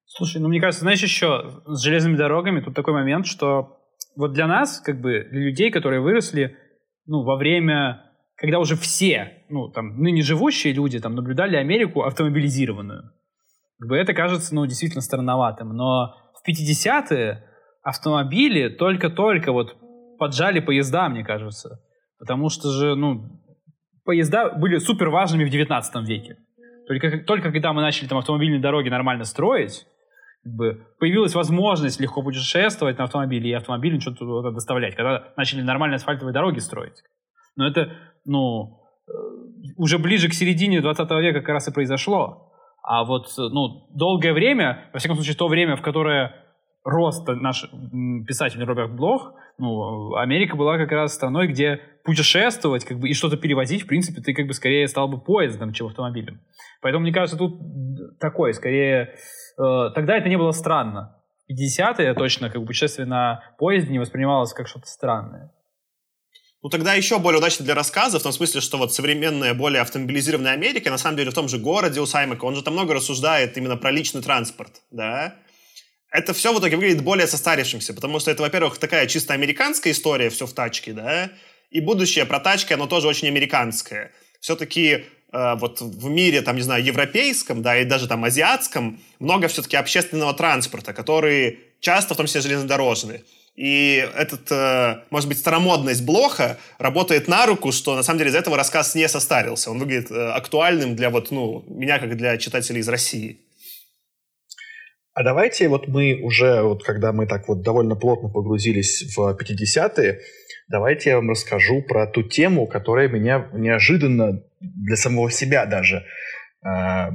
Слушай, 0.05 0.41
ну 0.41 0.49
мне 0.49 0.61
кажется, 0.61 0.81
знаешь, 0.81 1.03
еще 1.03 1.63
с 1.67 1.83
железными 1.83 2.17
дорогами 2.17 2.61
тут 2.61 2.75
такой 2.75 2.95
момент, 2.95 3.27
что 3.27 3.79
вот 4.17 4.33
для 4.33 4.47
нас, 4.47 4.81
как 4.81 5.01
бы, 5.01 5.27
для 5.31 5.41
людей, 5.41 5.71
которые 5.71 6.01
выросли, 6.01 6.57
ну, 7.05 7.23
во 7.23 7.37
время 7.37 8.06
когда 8.37 8.59
уже 8.59 8.77
все, 8.77 9.45
ну, 9.49 9.69
там, 9.69 9.99
ныне 9.99 10.23
живущие 10.23 10.73
люди 10.73 11.01
там 11.01 11.15
наблюдали 11.15 11.57
Америку 11.57 12.03
автомобилизированную. 12.03 13.11
Как 13.79 13.89
бы 13.89 13.97
это 13.97 14.13
кажется, 14.13 14.55
ну, 14.55 14.67
действительно 14.67 15.01
странноватым. 15.01 15.71
Но 15.75 16.15
в 16.35 16.49
50-е 16.49 17.45
автомобили 17.83 18.69
только-только 18.69 19.53
вот 19.53 19.77
поджали 20.19 20.61
поезда, 20.61 21.09
мне 21.09 21.25
кажется. 21.25 21.81
Потому 22.19 22.49
что 22.51 22.71
же, 22.71 22.95
ну, 22.95 23.43
поезда 24.05 24.51
были 24.51 24.79
супер 24.79 25.09
важными 25.09 25.45
в 25.45 25.51
19 25.51 26.09
веке. 26.09 26.37
Только, 26.87 27.19
только 27.19 27.51
когда 27.51 27.73
мы 27.73 27.81
начали 27.83 28.07
там 28.07 28.19
автомобильные 28.19 28.61
дороги 28.61 28.89
нормально 28.89 29.25
строить, 29.25 29.87
как 30.45 30.53
бы 30.53 30.87
появилась 31.01 31.35
возможность 31.35 32.01
легко 32.01 32.23
путешествовать 32.23 32.99
на 32.99 33.05
автомобиле 33.05 33.51
и 33.51 33.55
автомобилем 33.55 34.01
что-то 34.01 34.51
доставлять, 34.53 34.95
когда 34.95 35.33
начали 35.37 35.63
нормальные 35.63 35.97
асфальтовые 35.97 36.33
дороги 36.33 36.61
строить. 36.61 37.03
Но 37.57 37.67
это, 37.67 37.93
ну, 38.25 38.81
э, 39.09 39.13
уже 39.77 39.99
ближе 39.99 40.29
к 40.29 40.35
середине 40.35 40.81
20 40.81 41.11
века 41.21 41.41
как 41.41 41.49
раз 41.49 41.69
и 41.69 41.73
произошло. 41.73 42.53
А 42.83 43.05
вот, 43.05 43.27
ну, 43.37 43.89
долгое 43.95 44.33
время, 44.33 44.89
во 44.93 44.99
всяком 44.99 45.17
случае, 45.17 45.37
то 45.37 45.49
время, 45.49 45.77
в 45.77 45.83
которое 45.83 46.35
рос 46.85 47.25
наш 47.27 47.69
писатель 48.27 48.63
Роберт 48.63 48.95
Блох, 48.95 49.35
ну, 49.59 50.15
Америка 50.15 50.57
была 50.57 50.79
как 50.79 50.93
раз 50.93 51.15
страной, 51.15 51.49
где 51.49 51.81
путешествовать 52.05 52.85
как 52.85 52.99
бы, 53.01 53.09
и 53.09 53.15
что-то 53.15 53.37
перевозить, 53.37 53.83
в 53.83 53.87
принципе, 53.87 54.23
ты 54.23 54.33
как 54.35 54.47
бы 54.47 54.53
скорее 54.53 54.87
стал 54.87 55.09
бы 55.09 55.19
поездом, 55.19 55.73
чем 55.73 55.89
автомобилем. 55.89 56.41
Поэтому, 56.81 57.03
мне 57.03 57.13
кажется, 57.13 57.37
тут 57.37 57.61
такое, 58.21 58.53
скорее... 58.53 59.15
Э, 59.59 59.91
тогда 59.95 60.17
это 60.17 60.29
не 60.29 60.37
было 60.37 60.53
странно. 60.53 61.17
50-е 61.51 62.15
точно 62.15 62.51
как 62.51 62.61
бы 62.61 62.67
путешествие 62.67 63.07
на 63.07 63.41
поезде 63.59 63.93
не 63.93 63.99
воспринималось 63.99 64.53
как 64.53 64.69
что-то 64.69 64.87
странное. 64.87 65.53
Ну, 66.63 66.69
тогда 66.71 66.95
еще 66.95 67.19
более 67.19 67.39
удачно 67.39 67.65
для 67.65 67.75
рассказа, 67.75 68.19
в 68.19 68.23
том 68.23 68.33
смысле, 68.33 68.61
что 68.61 68.79
вот 68.79 68.95
современная, 68.95 69.55
более 69.55 69.83
автомобилизированная 69.83 70.53
Америка, 70.53 70.91
на 70.91 70.99
самом 70.99 71.17
деле, 71.17 71.31
в 71.31 71.35
том 71.35 71.49
же 71.49 71.59
городе 71.59 72.01
у 72.01 72.07
Саймака, 72.07 72.45
он 72.45 72.57
же 72.57 72.63
там 72.63 72.75
много 72.75 72.95
рассуждает 72.95 73.57
именно 73.57 73.77
про 73.77 73.91
личный 73.91 74.23
транспорт, 74.23 74.83
да, 74.91 75.37
это 76.11 76.33
все 76.33 76.53
в 76.53 76.59
итоге 76.59 76.77
выглядит 76.77 77.03
более 77.03 77.27
состарившимся, 77.27 77.93
потому 77.93 78.21
что 78.21 78.31
это, 78.31 78.43
во-первых, 78.43 78.79
такая 78.79 79.07
чисто 79.07 79.35
американская 79.35 79.93
история, 79.93 80.31
все 80.31 80.47
в 80.47 80.53
тачке, 80.55 80.93
да, 80.93 81.31
и 81.71 81.81
будущее 81.81 82.25
про 82.25 82.41
тачки, 82.41 82.73
оно 82.73 82.87
тоже 82.87 83.09
очень 83.09 83.29
американское. 83.29 84.13
Все-таки 84.41 85.05
э, 85.33 85.55
вот 85.57 85.81
в 85.81 86.09
мире, 86.09 86.41
там, 86.43 86.57
не 86.57 86.63
знаю, 86.63 86.83
европейском, 86.83 87.61
да, 87.61 87.79
и 87.79 87.85
даже 87.85 88.07
там 88.07 88.25
азиатском 88.25 88.99
много 89.19 89.49
все-таки 89.49 89.77
общественного 89.77 90.33
транспорта, 90.33 90.93
который 90.95 91.59
часто, 91.81 92.15
в 92.15 92.17
том 92.17 92.27
числе 92.27 92.41
железнодорожный. 92.41 93.25
И 93.57 94.07
этот, 94.15 94.53
э, 94.53 95.03
может 95.11 95.29
быть, 95.29 95.39
старомодность 95.39 96.05
Блоха 96.05 96.59
работает 96.79 97.27
на 97.27 97.47
руку, 97.47 97.73
что 97.73 97.97
на 97.97 98.03
самом 98.03 98.19
деле 98.19 98.31
из 98.31 98.37
этого 98.37 98.57
рассказ 98.57 98.95
не 98.95 99.09
состарился. 99.09 99.71
Он 99.71 99.79
выглядит 99.79 100.11
э, 100.11 100.31
актуальным 100.31 100.95
для 100.95 101.09
вот, 101.09 101.31
ну, 101.31 101.65
меня, 101.67 101.99
как 101.99 102.17
для 102.17 102.37
читателей 102.37 102.81
из 102.81 102.89
России. 102.89 103.41
А 105.15 105.23
давайте 105.25 105.69
вот 105.69 105.89
мы 105.89 106.21
уже, 106.23 106.61
вот 106.61 106.85
когда 106.85 107.15
мы 107.15 107.27
так 107.27 107.49
вот 107.49 107.63
довольно 107.63 107.97
плотно 107.97 108.29
погрузились 108.29 109.17
в 109.17 109.35
50-е, 109.35 110.21
давайте 110.69 111.11
я 111.11 111.17
вам 111.17 111.31
расскажу 111.31 111.81
про 111.81 112.07
ту 112.07 112.23
тему, 112.23 112.67
которая 112.67 113.09
меня 113.09 113.49
неожиданно 113.55 114.43
для 114.61 114.97
самого 114.97 115.31
себя 115.31 115.65
даже, 115.65 116.05
э, 116.63 117.09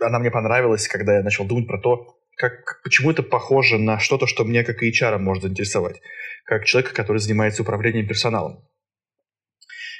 она 0.00 0.18
мне 0.18 0.30
понравилась, 0.30 0.88
когда 0.88 1.18
я 1.18 1.22
начал 1.22 1.44
думать 1.44 1.66
про 1.66 1.78
то, 1.78 2.17
как, 2.38 2.80
почему 2.84 3.10
это 3.10 3.22
похоже 3.22 3.78
на 3.78 3.98
что-то, 3.98 4.26
что 4.26 4.44
мне 4.44 4.62
как 4.64 4.82
HR 4.82 5.18
может 5.18 5.42
заинтересовать, 5.42 6.00
как 6.44 6.64
человека, 6.64 6.94
который 6.94 7.18
занимается 7.18 7.62
управлением 7.62 8.06
персоналом. 8.06 8.64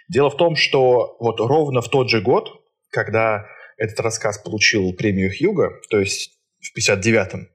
Дело 0.08 0.30
в 0.30 0.36
том, 0.36 0.54
что 0.54 1.16
вот 1.18 1.40
ровно 1.40 1.82
в 1.82 1.90
тот 1.90 2.08
же 2.08 2.22
год, 2.22 2.64
когда 2.90 3.46
этот 3.76 4.00
рассказ 4.00 4.38
получил 4.38 4.92
премию 4.94 5.30
Хьюга, 5.36 5.80
то 5.90 5.98
есть 5.98 6.38
в 6.60 6.78
59-м, 6.78 7.48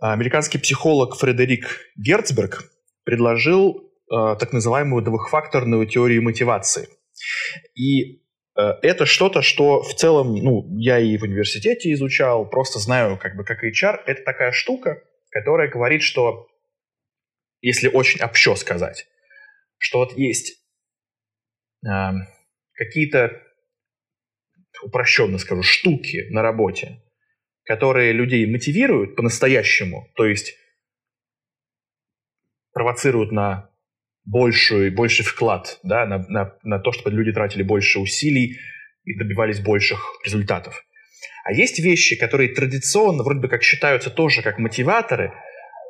американский 0.00 0.58
психолог 0.58 1.16
Фредерик 1.16 1.80
Герцберг 1.96 2.64
предложил 3.04 3.92
э, 4.10 4.36
так 4.38 4.52
называемую 4.52 5.02
двухфакторную 5.02 5.86
теорию 5.86 6.22
мотивации. 6.22 6.88
И 7.74 8.22
это 8.56 9.06
что-то, 9.06 9.42
что 9.42 9.82
в 9.82 9.94
целом, 9.94 10.34
ну, 10.34 10.66
я 10.78 10.98
и 10.98 11.16
в 11.18 11.22
университете 11.22 11.92
изучал, 11.92 12.48
просто 12.48 12.78
знаю, 12.78 13.18
как 13.18 13.36
бы, 13.36 13.44
как 13.44 13.62
HR, 13.62 14.00
это 14.06 14.22
такая 14.22 14.52
штука, 14.52 15.02
которая 15.30 15.68
говорит, 15.70 16.02
что, 16.02 16.48
если 17.60 17.88
очень 17.88 18.20
общо 18.22 18.54
сказать, 18.54 19.06
что 19.78 19.98
вот 19.98 20.16
есть 20.16 20.58
э, 21.86 21.88
какие-то, 22.72 23.42
упрощенно 24.82 25.38
скажу, 25.38 25.62
штуки 25.62 26.26
на 26.30 26.42
работе, 26.42 27.02
которые 27.64 28.12
людей 28.12 28.46
мотивируют 28.46 29.16
по-настоящему, 29.16 30.10
то 30.14 30.24
есть 30.24 30.54
провоцируют 32.72 33.32
на 33.32 33.70
больший, 34.26 34.90
больший 34.90 35.24
вклад, 35.24 35.78
да, 35.82 36.04
на, 36.04 36.18
на, 36.28 36.52
на 36.64 36.78
то, 36.78 36.92
чтобы 36.92 37.12
люди 37.12 37.32
тратили 37.32 37.62
больше 37.62 38.00
усилий 38.00 38.58
и 39.04 39.16
добивались 39.16 39.60
больших 39.60 40.00
результатов. 40.24 40.84
А 41.44 41.52
есть 41.52 41.78
вещи, 41.78 42.16
которые 42.16 42.52
традиционно 42.52 43.22
вроде 43.22 43.40
бы 43.40 43.48
как 43.48 43.62
считаются 43.62 44.10
тоже 44.10 44.42
как 44.42 44.58
мотиваторы, 44.58 45.32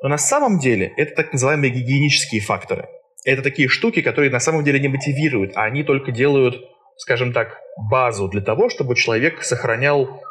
но 0.03 0.11
на 0.11 0.19
самом 0.19 0.59
деле 0.59 0.93
это 0.99 1.15
так 1.15 1.33
называемые 1.33 1.73
гигиенические 1.73 2.43
факторы. 2.43 2.89
Это 3.25 3.43
такие 3.43 3.69
штуки, 3.69 4.03
которые 4.03 4.31
на 4.31 4.39
самом 4.39 4.65
деле 4.65 4.79
не 4.79 4.89
мотивируют, 4.89 5.57
а 5.57 5.65
они 5.65 5.83
только 5.83 6.13
делают, 6.13 6.63
скажем 6.99 7.33
так, 7.33 7.59
базу 7.91 8.29
для 8.29 8.43
того, 8.43 8.69
чтобы 8.69 8.95
человек 8.95 9.43
сохранял 9.43 10.23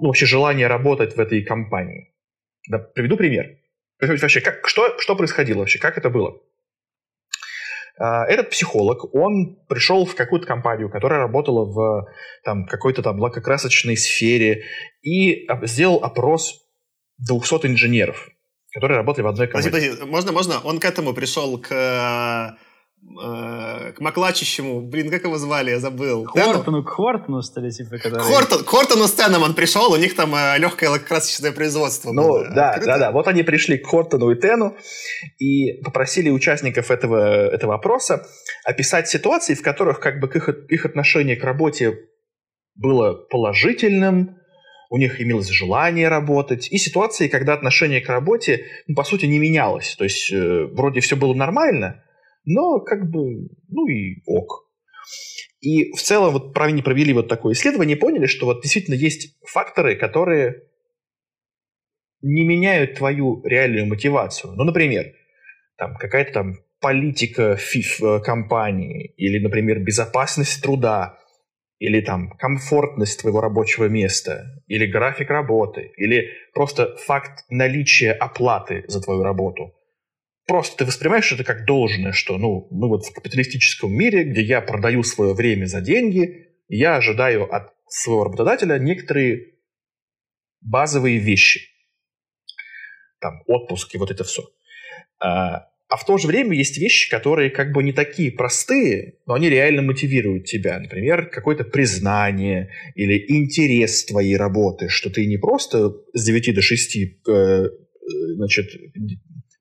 ну, 0.00 0.08
вообще 0.08 0.26
желание 0.26 0.66
работать 0.66 1.16
в 1.16 1.20
этой 1.20 1.44
компании. 1.44 2.12
Да, 2.68 2.78
приведу 2.78 3.16
пример. 3.16 3.58
Вообще, 4.00 4.40
как, 4.40 4.66
что, 4.66 4.98
что 4.98 5.14
происходило 5.14 5.60
вообще? 5.60 5.78
Как 5.78 5.96
это 5.96 6.10
было? 6.10 6.40
А, 7.98 8.24
этот 8.26 8.50
психолог, 8.50 9.14
он 9.14 9.56
пришел 9.68 10.04
в 10.04 10.14
какую-то 10.14 10.46
компанию, 10.46 10.90
которая 10.90 11.20
работала 11.20 11.64
в 11.64 12.08
там, 12.44 12.66
какой-то 12.66 13.02
там 13.02 13.20
лакокрасочной 13.20 13.96
сфере 13.96 14.64
и 15.02 15.46
сделал 15.62 16.02
опрос 16.02 16.62
200 17.18 17.66
инженеров, 17.66 18.28
которые 18.72 18.98
работали 18.98 19.24
в 19.24 19.28
одной 19.28 19.46
компании. 19.46 19.68
Подожди, 19.68 19.90
подожди, 19.90 20.10
можно, 20.10 20.32
можно? 20.32 20.60
Он 20.64 20.80
к 20.80 20.84
этому 20.84 21.14
пришел 21.14 21.58
к 21.58 21.70
Э, 21.70 22.56
к 23.16 24.00
Маклачищему, 24.00 24.80
блин, 24.82 25.10
как 25.10 25.24
его 25.24 25.38
звали, 25.38 25.70
я 25.70 25.78
забыл. 25.78 26.24
Хортону, 26.24 26.82
к 26.82 26.88
Хортону, 26.88 27.42
что 27.42 27.60
ли, 27.60 27.70
типа, 27.70 27.98
который... 27.98 28.20
Хортон, 28.24 28.64
к 28.64 28.68
Хортону 28.68 29.06
с 29.06 29.12
Теном 29.12 29.42
он 29.42 29.54
пришел, 29.54 29.92
у 29.92 29.96
них 29.96 30.16
там 30.16 30.34
э, 30.34 30.58
легкое 30.58 30.98
красочное 30.98 31.52
производство 31.52 32.12
Ну, 32.12 32.22
было. 32.22 32.50
да, 32.54 32.70
Открыто? 32.70 32.86
да, 32.92 32.98
да. 32.98 33.12
Вот 33.12 33.28
они 33.28 33.42
пришли 33.42 33.78
к 33.78 33.86
Хортону 33.86 34.30
и 34.30 34.40
Тену 34.40 34.76
и 35.38 35.80
попросили 35.84 36.30
участников 36.30 36.90
этого, 36.90 37.48
этого 37.48 37.74
опроса 37.74 38.26
описать 38.64 39.08
ситуации, 39.08 39.54
в 39.54 39.62
которых 39.62 40.00
как 40.00 40.18
бы 40.18 40.28
их, 40.34 40.48
их 40.68 40.84
отношение 40.84 41.36
к 41.36 41.44
работе 41.44 41.96
было 42.74 43.12
положительным, 43.14 44.36
у 44.90 44.96
них 44.96 45.20
имелось 45.20 45.48
желание 45.48 46.08
работать, 46.08 46.68
и 46.70 46.78
ситуации, 46.78 47.28
когда 47.28 47.54
отношение 47.54 48.00
к 48.00 48.08
работе, 48.08 48.64
ну, 48.86 48.94
по 48.94 49.04
сути, 49.04 49.26
не 49.26 49.38
менялось. 49.38 49.94
То 49.96 50.04
есть, 50.04 50.32
э, 50.32 50.64
вроде 50.72 51.00
все 51.00 51.16
было 51.16 51.34
нормально, 51.34 52.03
но 52.44 52.80
как 52.80 53.10
бы, 53.10 53.48
ну 53.68 53.86
и 53.88 54.22
ок. 54.26 54.64
И 55.60 55.92
в 55.92 56.02
целом 56.02 56.32
вот 56.32 56.56
они 56.58 56.82
провели 56.82 57.12
вот 57.12 57.28
такое 57.28 57.54
исследование 57.54 57.96
поняли, 57.96 58.26
что 58.26 58.46
вот 58.46 58.62
действительно 58.62 58.94
есть 58.94 59.36
факторы, 59.46 59.96
которые 59.96 60.62
не 62.20 62.44
меняют 62.44 62.94
твою 62.94 63.42
реальную 63.44 63.86
мотивацию. 63.86 64.52
Ну, 64.54 64.64
например, 64.64 65.12
там 65.76 65.96
какая-то 65.96 66.32
там 66.32 66.54
политика 66.80 67.56
ФИФ 67.56 68.02
э, 68.02 68.20
компании, 68.20 69.14
или, 69.16 69.38
например, 69.38 69.80
безопасность 69.80 70.62
труда, 70.62 71.18
или 71.78 72.00
там 72.00 72.30
комфортность 72.38 73.20
твоего 73.20 73.40
рабочего 73.40 73.88
места, 73.88 74.62
или 74.68 74.86
график 74.86 75.30
работы, 75.30 75.92
или 75.96 76.30
просто 76.54 76.96
факт 76.96 77.44
наличия 77.48 78.12
оплаты 78.12 78.84
за 78.88 79.02
твою 79.02 79.22
работу– 79.22 79.74
просто 80.46 80.78
ты 80.78 80.84
воспринимаешь 80.84 81.30
это 81.32 81.44
как 81.44 81.64
должное, 81.64 82.12
что, 82.12 82.38
ну, 82.38 82.68
мы 82.70 82.88
вот 82.88 83.04
в 83.04 83.12
капиталистическом 83.12 83.92
мире, 83.92 84.24
где 84.24 84.42
я 84.42 84.60
продаю 84.60 85.02
свое 85.02 85.34
время 85.34 85.66
за 85.66 85.80
деньги, 85.80 86.48
я 86.68 86.96
ожидаю 86.96 87.52
от 87.52 87.72
своего 87.88 88.24
работодателя 88.24 88.78
некоторые 88.78 89.54
базовые 90.60 91.18
вещи. 91.18 91.68
Там, 93.20 93.42
отпуск 93.46 93.94
и 93.94 93.98
вот 93.98 94.10
это 94.10 94.24
все. 94.24 94.42
А, 95.18 95.68
а 95.88 95.96
в 95.96 96.04
то 96.04 96.18
же 96.18 96.26
время 96.26 96.56
есть 96.56 96.78
вещи, 96.78 97.08
которые 97.08 97.50
как 97.50 97.72
бы 97.72 97.82
не 97.82 97.92
такие 97.92 98.32
простые, 98.32 99.18
но 99.26 99.34
они 99.34 99.48
реально 99.48 99.82
мотивируют 99.82 100.46
тебя. 100.46 100.78
Например, 100.80 101.26
какое-то 101.30 101.64
признание 101.64 102.70
или 102.94 103.24
интерес 103.28 104.04
твоей 104.04 104.36
работы, 104.36 104.88
что 104.88 105.10
ты 105.10 105.26
не 105.26 105.36
просто 105.36 105.94
с 106.12 106.24
9 106.24 106.54
до 106.54 106.62
6 106.62 106.96
э, 106.96 107.68
значит, 108.34 108.66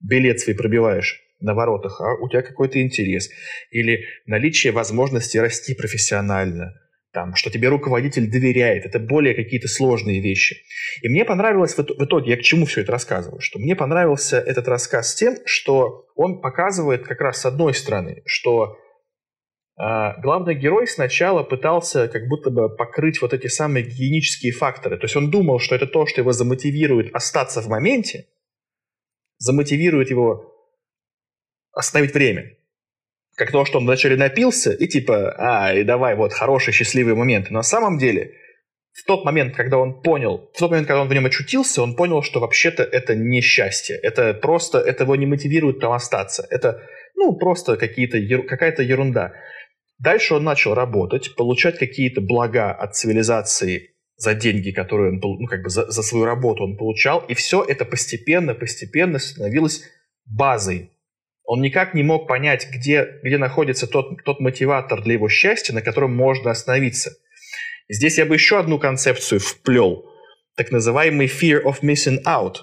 билет 0.04 0.40
свой 0.40 0.56
пробиваешь 0.56 1.20
на 1.40 1.54
воротах, 1.54 2.00
а 2.02 2.16
у 2.22 2.30
тебя 2.30 2.42
какой-то 2.42 2.82
интерес. 2.82 3.30
Или 3.72 4.06
наличие 4.26 4.72
возможности 4.72 5.38
расти 5.38 5.74
профессионально. 5.74 6.74
Там, 7.12 7.36
что 7.36 7.52
тебе 7.52 7.68
руководитель 7.68 8.30
доверяет. 8.30 8.86
Это 8.86 9.00
более 9.00 9.36
какие-то 9.36 9.68
сложные 9.68 10.20
вещи. 10.20 10.58
И 11.04 11.10
мне 11.10 11.26
понравилось 11.26 11.78
в 11.78 11.80
итоге, 11.80 12.32
я 12.32 12.38
к 12.38 12.42
чему 12.42 12.66
все 12.66 12.82
это 12.82 12.92
рассказываю, 12.92 13.40
что 13.40 13.60
мне 13.60 13.76
понравился 13.76 14.40
этот 14.40 14.68
рассказ 14.68 15.14
тем, 15.14 15.36
что 15.46 16.08
он 16.16 16.42
показывает 16.42 17.06
как 17.06 17.22
раз 17.22 17.42
с 17.42 17.46
одной 17.46 17.76
стороны, 17.76 18.24
что 18.26 18.78
а, 19.76 20.20
главный 20.22 20.56
герой 20.56 20.88
сначала 20.88 21.44
пытался 21.44 22.08
как 22.08 22.28
будто 22.28 22.50
бы 22.50 22.76
покрыть 22.76 23.22
вот 23.22 23.34
эти 23.34 23.48
самые 23.48 23.86
гигиенические 23.86 24.52
факторы. 24.52 24.98
То 24.98 25.06
есть 25.06 25.16
он 25.16 25.30
думал, 25.30 25.60
что 25.60 25.76
это 25.76 25.86
то, 25.86 26.08
что 26.08 26.22
его 26.22 26.32
замотивирует 26.32 27.14
остаться 27.14 27.62
в 27.62 27.68
моменте, 27.68 28.26
замотивирует 29.44 30.10
его 30.10 30.54
остановить 31.74 32.14
время. 32.14 32.58
Как 33.36 33.52
то, 33.52 33.66
что 33.66 33.80
он 33.80 33.86
вначале 33.86 34.16
напился, 34.16 34.72
и 34.72 34.88
типа, 34.88 35.36
а, 35.38 35.74
и 35.74 35.84
давай, 35.84 36.16
вот, 36.16 36.34
хороший, 36.34 36.72
счастливый 36.72 37.16
момент. 37.16 37.50
Но 37.50 37.58
на 37.58 37.64
самом 37.64 37.98
деле, 37.98 38.32
в 38.94 39.04
тот 39.06 39.26
момент, 39.26 39.56
когда 39.56 39.80
он 39.80 40.02
понял, 40.02 40.50
в 40.54 40.60
тот 40.60 40.70
момент, 40.70 40.88
когда 40.88 41.02
он 41.02 41.10
в 41.10 41.14
нем 41.14 41.26
очутился, 41.26 41.82
он 41.82 41.96
понял, 41.96 42.22
что 42.22 42.40
вообще-то 42.40 42.84
это 42.84 43.16
не 43.16 43.42
счастье. 43.42 43.98
Это 43.98 44.34
просто, 44.34 44.78
это 44.78 45.04
его 45.04 45.16
не 45.16 45.26
мотивирует 45.26 45.80
там 45.80 45.92
остаться. 45.92 46.46
Это, 46.50 46.88
ну, 47.16 47.36
просто 47.36 47.76
какие-то, 47.76 48.20
какая-то 48.44 48.84
ерунда. 48.84 49.34
Дальше 50.00 50.36
он 50.36 50.44
начал 50.44 50.74
работать, 50.74 51.36
получать 51.36 51.80
какие-то 51.80 52.22
блага 52.22 52.72
от 52.72 52.96
цивилизации 52.96 53.93
за 54.24 54.36
деньги, 54.36 54.72
которые 54.72 55.12
он, 55.12 55.20
ну, 55.22 55.48
как 55.48 55.64
бы 55.64 55.70
за, 55.70 55.92
за 55.92 56.02
свою 56.02 56.26
работу 56.26 56.64
он 56.64 56.78
получал, 56.78 57.20
и 57.28 57.34
все 57.34 57.62
это 57.62 57.84
постепенно, 57.84 58.54
постепенно 58.54 59.20
становилось 59.20 59.84
базой. 60.26 60.92
Он 61.44 61.62
никак 61.62 61.94
не 61.94 62.04
мог 62.04 62.26
понять, 62.26 62.68
где, 62.74 63.20
где 63.22 63.38
находится 63.38 63.86
тот, 63.86 64.24
тот 64.24 64.40
мотиватор 64.40 65.04
для 65.04 65.14
его 65.16 65.28
счастья, 65.28 65.74
на 65.74 65.82
котором 65.82 66.16
можно 66.16 66.52
остановиться. 66.52 67.12
Здесь 67.90 68.18
я 68.18 68.26
бы 68.26 68.36
еще 68.36 68.60
одну 68.60 68.80
концепцию 68.80 69.42
вплел, 69.42 70.06
так 70.56 70.72
называемый 70.72 71.28
fear 71.28 71.62
of 71.62 71.82
missing 71.82 72.24
out. 72.26 72.60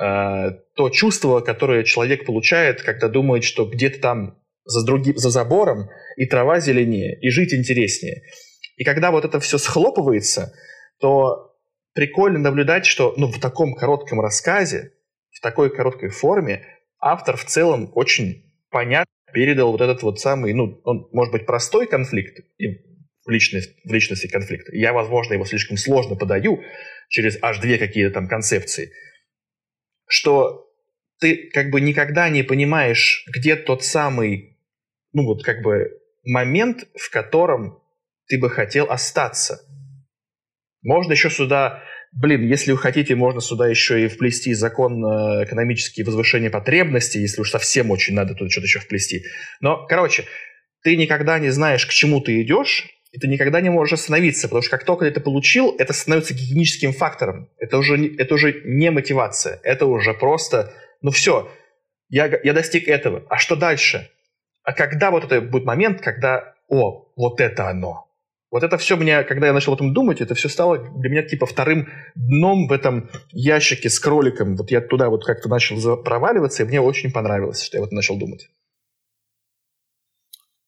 Э, 0.00 0.52
то 0.76 0.90
чувство, 0.90 1.40
которое 1.40 1.82
человек 1.82 2.24
получает, 2.24 2.82
когда 2.82 3.08
думает, 3.08 3.42
что 3.42 3.64
где-то 3.66 3.98
там 3.98 4.38
за, 4.64 4.86
другим, 4.86 5.16
за 5.16 5.30
забором 5.30 5.88
и 6.16 6.24
трава 6.26 6.60
зеленее, 6.60 7.18
и 7.20 7.30
жить 7.30 7.52
интереснее– 7.52 8.22
и 8.78 8.84
когда 8.84 9.10
вот 9.10 9.24
это 9.24 9.40
все 9.40 9.58
схлопывается, 9.58 10.54
то 11.00 11.56
прикольно 11.94 12.38
наблюдать, 12.38 12.86
что 12.86 13.12
ну, 13.16 13.26
в 13.26 13.40
таком 13.40 13.74
коротком 13.74 14.20
рассказе, 14.20 14.92
в 15.32 15.40
такой 15.40 15.74
короткой 15.74 16.10
форме, 16.10 16.64
автор 17.00 17.36
в 17.36 17.44
целом 17.44 17.90
очень 17.94 18.44
понятно 18.70 19.12
передал 19.32 19.72
вот 19.72 19.80
этот 19.80 20.02
вот 20.02 20.20
самый, 20.20 20.54
ну, 20.54 20.80
он 20.84 21.08
может 21.12 21.32
быть 21.32 21.44
простой 21.44 21.88
конфликт, 21.88 22.38
в 23.26 23.30
личности, 23.30 23.74
в 23.84 23.92
личности 23.92 24.28
конфликта. 24.28 24.74
Я, 24.74 24.92
возможно, 24.92 25.34
его 25.34 25.44
слишком 25.44 25.76
сложно 25.76 26.14
подаю 26.14 26.62
через 27.08 27.36
аж 27.42 27.58
две 27.58 27.78
какие-то 27.78 28.14
там 28.14 28.28
концепции, 28.28 28.92
что 30.06 30.70
ты 31.18 31.50
как 31.52 31.70
бы 31.70 31.80
никогда 31.80 32.28
не 32.28 32.44
понимаешь, 32.44 33.24
где 33.34 33.56
тот 33.56 33.82
самый, 33.82 34.56
ну 35.12 35.24
вот 35.24 35.42
как 35.42 35.62
бы 35.62 36.00
момент, 36.24 36.86
в 36.94 37.10
котором 37.10 37.77
ты 38.28 38.38
бы 38.38 38.50
хотел 38.50 38.90
остаться. 38.90 39.60
Можно 40.82 41.12
еще 41.12 41.30
сюда, 41.30 41.82
блин, 42.12 42.46
если 42.46 42.72
вы 42.72 42.78
хотите, 42.78 43.14
можно 43.14 43.40
сюда 43.40 43.68
еще 43.68 44.04
и 44.04 44.08
вплести 44.08 44.54
закон 44.54 45.04
э, 45.04 45.44
экономические 45.44 46.06
возвышения 46.06 46.50
потребностей, 46.50 47.20
если 47.20 47.40
уж 47.40 47.50
совсем 47.50 47.90
очень 47.90 48.14
надо 48.14 48.34
тут 48.34 48.52
что-то 48.52 48.66
еще 48.66 48.78
вплести. 48.80 49.24
Но, 49.60 49.86
короче, 49.86 50.24
ты 50.82 50.96
никогда 50.96 51.38
не 51.38 51.50
знаешь, 51.50 51.86
к 51.86 51.90
чему 51.90 52.20
ты 52.20 52.40
идешь, 52.42 52.86
и 53.10 53.18
ты 53.18 53.26
никогда 53.26 53.60
не 53.60 53.70
можешь 53.70 53.94
остановиться, 53.94 54.48
потому 54.48 54.62
что 54.62 54.70
как 54.70 54.84
только 54.84 55.04
ты 55.04 55.10
это 55.10 55.20
получил, 55.20 55.74
это 55.78 55.92
становится 55.92 56.34
гигиеническим 56.34 56.92
фактором. 56.92 57.48
Это 57.58 57.78
уже, 57.78 58.14
это 58.16 58.34
уже 58.34 58.60
не 58.64 58.90
мотивация, 58.90 59.60
это 59.62 59.86
уже 59.86 60.14
просто, 60.14 60.74
ну 61.00 61.10
все, 61.10 61.50
я, 62.08 62.26
я 62.42 62.52
достиг 62.52 62.86
этого, 62.88 63.24
а 63.28 63.38
что 63.38 63.56
дальше? 63.56 64.10
А 64.62 64.72
когда 64.72 65.10
вот 65.10 65.24
это 65.24 65.40
будет 65.40 65.64
момент, 65.64 66.00
когда, 66.02 66.54
о, 66.68 67.10
вот 67.16 67.40
это 67.40 67.68
оно, 67.68 68.07
вот 68.50 68.62
это 68.62 68.78
все 68.78 68.96
мне, 68.96 69.22
когда 69.24 69.48
я 69.48 69.52
начал 69.52 69.72
об 69.72 69.78
этом 69.78 69.92
думать, 69.92 70.20
это 70.20 70.34
все 70.34 70.48
стало 70.48 70.78
для 70.78 71.10
меня 71.10 71.22
типа 71.22 71.46
вторым 71.46 71.88
дном 72.14 72.66
в 72.66 72.72
этом 72.72 73.10
ящике 73.30 73.90
с 73.90 74.00
кроликом. 74.00 74.56
Вот 74.56 74.70
я 74.70 74.80
туда 74.80 75.10
вот 75.10 75.24
как-то 75.24 75.48
начал 75.48 76.02
проваливаться, 76.02 76.62
и 76.62 76.66
мне 76.66 76.80
очень 76.80 77.12
понравилось, 77.12 77.62
что 77.62 77.76
я 77.76 77.82
вот 77.82 77.92
начал 77.92 78.16
думать. 78.16 78.48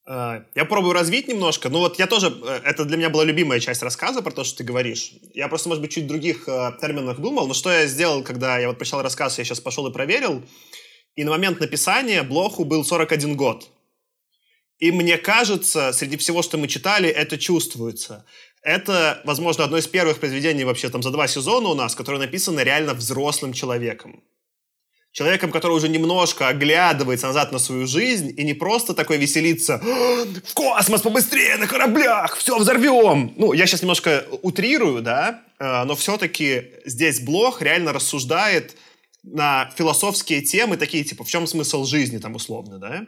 А, 0.06 0.42
я 0.54 0.64
пробую 0.64 0.92
развить 0.92 1.28
немножко. 1.28 1.68
Ну 1.68 1.78
вот 1.78 1.98
я 1.98 2.06
тоже, 2.06 2.36
э, 2.44 2.60
это 2.64 2.84
для 2.84 2.96
меня 2.96 3.10
была 3.10 3.24
любимая 3.24 3.60
часть 3.60 3.82
рассказа 3.82 4.22
про 4.22 4.32
то, 4.32 4.44
что 4.44 4.58
ты 4.58 4.64
говоришь. 4.64 5.12
Я 5.32 5.48
просто, 5.48 5.68
может 5.68 5.80
быть, 5.80 5.92
чуть 5.92 6.06
других 6.06 6.48
э, 6.48 6.72
терминах 6.80 7.20
думал, 7.20 7.46
но 7.46 7.54
что 7.54 7.70
я 7.70 7.86
сделал, 7.86 8.24
когда 8.24 8.58
я 8.58 8.68
вот 8.68 8.76
прочитал 8.76 9.02
рассказ, 9.02 9.38
я 9.38 9.44
сейчас 9.44 9.60
пошел 9.60 9.86
и 9.86 9.92
проверил, 9.92 10.42
и 11.14 11.22
на 11.22 11.30
момент 11.30 11.60
написания 11.60 12.24
Блоху 12.24 12.64
был 12.64 12.84
41 12.84 13.36
год. 13.36 13.68
И 14.80 14.90
мне 14.92 15.18
кажется, 15.18 15.92
среди 15.92 16.16
всего, 16.16 16.42
что 16.42 16.56
мы 16.56 16.66
читали, 16.66 17.08
это 17.08 17.36
чувствуется. 17.36 18.24
Это, 18.62 19.20
возможно, 19.24 19.64
одно 19.64 19.76
из 19.76 19.86
первых 19.86 20.18
произведений 20.18 20.64
вообще 20.64 20.88
там 20.88 21.02
за 21.02 21.10
два 21.10 21.28
сезона 21.28 21.68
у 21.68 21.74
нас, 21.74 21.94
которое 21.94 22.18
написано 22.18 22.60
реально 22.60 22.94
взрослым 22.94 23.52
человеком. 23.52 24.22
Человеком, 25.12 25.50
который 25.50 25.72
уже 25.72 25.88
немножко 25.88 26.48
оглядывается 26.48 27.26
назад 27.26 27.52
на 27.52 27.58
свою 27.58 27.86
жизнь 27.86 28.32
и 28.36 28.44
не 28.44 28.54
просто 28.54 28.94
такой 28.94 29.18
веселится 29.18 29.78
«В 30.44 30.54
космос 30.54 31.02
побыстрее, 31.02 31.56
на 31.56 31.66
кораблях, 31.66 32.36
все 32.36 32.56
взорвем!» 32.56 33.34
Ну, 33.36 33.52
я 33.52 33.66
сейчас 33.66 33.82
немножко 33.82 34.24
утрирую, 34.42 35.02
да, 35.02 35.42
э, 35.58 35.84
но 35.84 35.96
все-таки 35.96 36.66
здесь 36.84 37.20
Блох 37.20 37.60
реально 37.60 37.92
рассуждает 37.92 38.76
на 39.24 39.70
философские 39.76 40.42
темы, 40.42 40.76
такие 40.76 41.02
типа 41.02 41.24
«В 41.24 41.28
чем 41.28 41.46
смысл 41.46 41.84
жизни?» 41.84 42.18
там 42.18 42.36
условно, 42.36 42.78
да. 42.78 43.04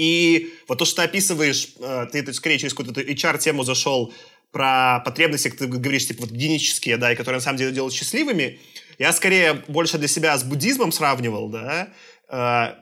И 0.00 0.54
вот 0.66 0.78
то, 0.78 0.86
что 0.86 0.96
ты 0.96 1.02
описываешь, 1.02 1.74
э, 1.78 2.06
ты, 2.10 2.22
ты 2.22 2.32
скорее 2.32 2.58
через 2.58 2.72
какую-то 2.72 3.02
HR-тему 3.02 3.64
зашел 3.64 4.14
про 4.50 5.00
потребности, 5.04 5.48
как 5.48 5.58
ты 5.58 5.66
говоришь, 5.66 6.06
типа 6.06 6.22
вот 6.22 6.30
генетические, 6.30 6.96
да, 6.96 7.12
и 7.12 7.16
которые 7.16 7.36
на 7.36 7.42
самом 7.42 7.58
деле 7.58 7.70
делают 7.70 7.92
счастливыми, 7.92 8.58
я 8.98 9.12
скорее 9.12 9.62
больше 9.68 9.98
для 9.98 10.08
себя 10.08 10.38
с 10.38 10.42
буддизмом 10.42 10.90
сравнивал, 10.90 11.50
да, 11.50 11.90
э, 12.30 12.74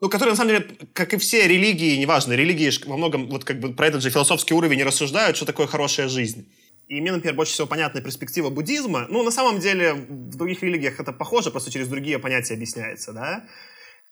ну, 0.00 0.08
которые, 0.08 0.34
на 0.34 0.36
самом 0.36 0.50
деле, 0.50 0.68
как 0.92 1.14
и 1.14 1.16
все 1.16 1.48
религии, 1.48 1.96
неважно, 1.96 2.34
религии 2.34 2.70
во 2.86 2.96
многом 2.96 3.26
вот 3.26 3.42
как 3.42 3.58
бы 3.58 3.74
про 3.74 3.88
этот 3.88 4.02
же 4.02 4.10
философский 4.10 4.54
уровень 4.54 4.76
не 4.76 4.84
рассуждают, 4.84 5.36
что 5.36 5.46
такое 5.46 5.66
хорошая 5.66 6.06
жизнь. 6.06 6.48
И 6.86 7.00
мне, 7.00 7.10
например, 7.10 7.34
больше 7.34 7.54
всего 7.54 7.66
понятна 7.66 8.00
перспектива 8.00 8.50
буддизма. 8.50 9.06
Ну, 9.08 9.24
на 9.24 9.32
самом 9.32 9.58
деле, 9.58 9.94
в 9.94 10.36
других 10.36 10.62
религиях 10.62 11.00
это 11.00 11.12
похоже, 11.12 11.50
просто 11.50 11.72
через 11.72 11.88
другие 11.88 12.20
понятия 12.20 12.54
объясняется, 12.54 13.12
да. 13.12 13.44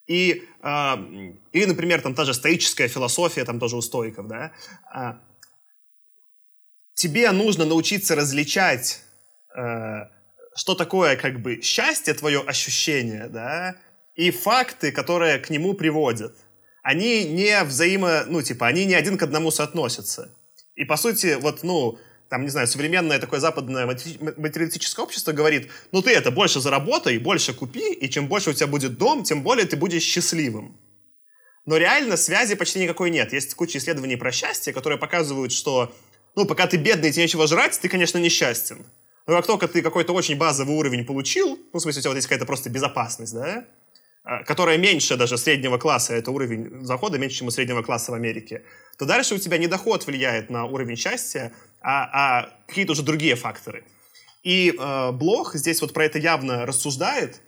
И, 0.07 0.43
э, 0.63 0.95
или, 1.53 1.65
например, 1.65 2.03
там 2.03 2.15
та 2.15 2.25
же 2.25 2.35
стоическая 2.35 2.89
философия, 2.89 3.45
там 3.45 3.59
тоже 3.59 3.77
у 3.77 3.83
стоиков, 3.83 4.27
да. 4.27 4.53
Э, 4.95 5.15
тебе 6.95 7.31
нужно 7.33 7.65
научиться 7.65 8.15
различать, 8.15 9.03
э, 9.57 10.09
что 10.57 10.75
такое 10.75 11.17
как 11.17 11.41
бы 11.41 11.63
счастье, 11.63 12.15
твое 12.15 12.41
ощущение, 12.41 13.29
да, 13.29 13.77
и 14.15 14.31
факты, 14.31 14.93
которые 14.93 15.39
к 15.39 15.51
нему 15.51 15.75
приводят. 15.75 16.37
Они 16.83 17.25
не 17.25 17.65
взаимо, 17.65 18.25
ну, 18.27 18.43
типа, 18.43 18.67
они 18.67 18.85
не 18.85 18.95
один 18.95 19.17
к 19.17 19.23
одному 19.23 19.51
соотносятся. 19.51 20.29
И, 20.75 20.85
по 20.85 20.97
сути, 20.97 21.39
вот, 21.41 21.63
ну, 21.63 21.99
там, 22.35 22.43
не 22.43 22.49
знаю, 22.49 22.67
современное 22.67 23.21
такое 23.21 23.39
западное 23.39 23.87
материалистическое 23.87 25.05
общество 25.05 25.31
говорит, 25.31 25.71
ну 25.93 26.03
ты 26.03 26.11
это, 26.11 26.33
больше 26.33 26.61
заработай, 26.61 27.17
больше 27.19 27.55
купи, 27.55 27.93
и 27.93 28.11
чем 28.11 28.27
больше 28.27 28.51
у 28.51 28.53
тебя 28.53 28.67
будет 28.67 28.99
дом, 28.99 29.23
тем 29.23 29.45
более 29.45 29.67
ты 29.67 29.77
будешь 29.77 30.03
счастливым. 30.03 30.77
Но 31.65 31.77
реально 31.77 32.17
связи 32.17 32.57
почти 32.57 32.81
никакой 32.81 33.11
нет. 33.11 33.33
Есть 33.33 33.55
куча 33.55 33.79
исследований 33.79 34.17
про 34.17 34.33
счастье, 34.33 34.73
которые 34.73 34.99
показывают, 34.99 35.53
что, 35.53 35.95
ну, 36.35 36.45
пока 36.45 36.67
ты 36.67 36.77
бедный 36.77 37.11
и 37.11 37.13
тебе 37.13 37.23
нечего 37.23 37.47
жрать, 37.47 37.79
ты, 37.81 37.89
конечно, 37.89 38.19
несчастен. 38.19 38.85
Но 39.29 39.37
как 39.37 39.47
только 39.47 39.69
ты 39.69 39.81
какой-то 39.81 40.13
очень 40.13 40.37
базовый 40.37 40.75
уровень 40.75 41.05
получил, 41.05 41.57
ну, 41.73 41.79
в 41.79 41.83
смысле, 41.83 42.01
у 42.01 42.03
тебя 42.03 42.11
вот 42.11 42.17
есть 42.17 42.27
какая-то 42.27 42.47
просто 42.47 42.69
безопасность, 42.69 43.33
да, 43.33 43.65
которая 44.47 44.79
меньше 44.79 45.17
даже 45.17 45.37
среднего 45.37 45.79
класса, 45.79 46.15
это 46.15 46.31
уровень 46.31 46.85
захода 46.85 47.19
меньше, 47.19 47.39
чем 47.39 47.49
у 47.49 47.51
среднего 47.51 47.83
класса 47.83 48.11
в 48.13 48.15
Америке, 48.15 48.63
то 48.99 49.05
дальше 49.05 49.35
у 49.35 49.39
тебя 49.39 49.59
не 49.59 49.67
доход 49.67 50.07
влияет 50.07 50.51
на 50.51 50.65
уровень 50.65 50.97
счастья, 50.97 51.53
а, 51.81 52.09
а 52.13 52.51
какие-то 52.67 52.93
уже 52.93 53.03
другие 53.03 53.37
факторы. 53.37 53.85
И 54.43 54.75
э, 54.79 55.13
Блох 55.13 55.55
здесь 55.55 55.81
вот 55.81 55.93
про 55.93 56.05
это 56.05 56.19
явно 56.19 56.67
рассуждает, 56.67 57.41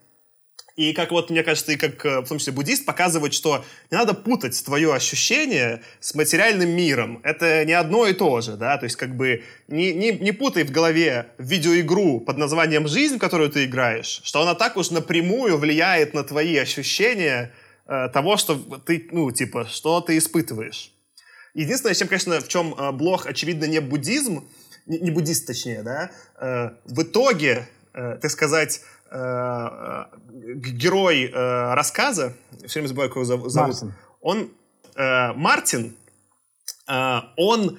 и 0.76 0.92
как 0.92 1.10
вот, 1.10 1.30
мне 1.30 1.42
кажется, 1.42 1.72
и 1.72 1.76
как, 1.76 2.04
э, 2.04 2.20
в 2.20 2.28
том 2.28 2.38
числе, 2.38 2.52
буддист, 2.52 2.84
показывает, 2.84 3.32
что 3.32 3.64
не 3.90 3.96
надо 3.96 4.12
путать 4.12 4.62
твое 4.64 4.94
ощущение 4.94 5.82
с 6.00 6.14
материальным 6.14 6.68
миром. 6.68 7.20
Это 7.24 7.64
не 7.64 7.72
одно 7.72 8.06
и 8.06 8.12
то 8.12 8.42
же, 8.42 8.56
да, 8.56 8.76
то 8.76 8.84
есть 8.84 8.96
как 8.96 9.16
бы 9.16 9.42
не, 9.68 9.94
не, 9.94 10.12
не 10.12 10.32
путай 10.32 10.64
в 10.64 10.70
голове 10.70 11.28
видеоигру 11.38 12.20
под 12.20 12.36
названием 12.36 12.86
«Жизнь», 12.88 13.18
которую 13.18 13.50
ты 13.50 13.64
играешь, 13.64 14.20
что 14.22 14.42
она 14.42 14.54
так 14.54 14.76
уж 14.76 14.90
напрямую 14.90 15.56
влияет 15.56 16.12
на 16.12 16.22
твои 16.24 16.56
ощущения 16.58 17.52
э, 17.86 18.08
того, 18.12 18.36
что 18.36 18.56
ты, 18.56 19.08
ну, 19.12 19.30
типа, 19.30 19.66
что 19.70 20.02
ты 20.02 20.18
испытываешь. 20.18 20.92
Единственное, 21.54 21.94
чем, 21.94 22.08
конечно, 22.08 22.38
в 22.40 22.48
чем 22.48 22.74
э, 22.74 22.92
блог, 22.92 23.24
очевидно, 23.26 23.64
не 23.64 23.80
буддизм, 23.80 24.46
не, 24.84 24.98
не 24.98 25.10
буддист, 25.10 25.46
точнее, 25.46 25.82
да, 25.82 26.10
э, 26.38 26.70
в 26.84 27.02
итоге, 27.02 27.66
э, 27.94 28.18
так 28.20 28.30
сказать, 28.30 28.82
герой 30.56 31.24
э, 31.24 31.74
рассказа, 31.74 32.34
все 32.66 32.80
время 32.80 32.88
забываю, 32.88 33.10
как 33.10 33.16
его 33.16 33.24
зовут, 33.24 33.54
Мартин. 33.54 33.94
он, 34.20 34.50
э, 34.96 35.32
Мартин, 35.32 35.96
э, 36.88 37.18
он 37.36 37.78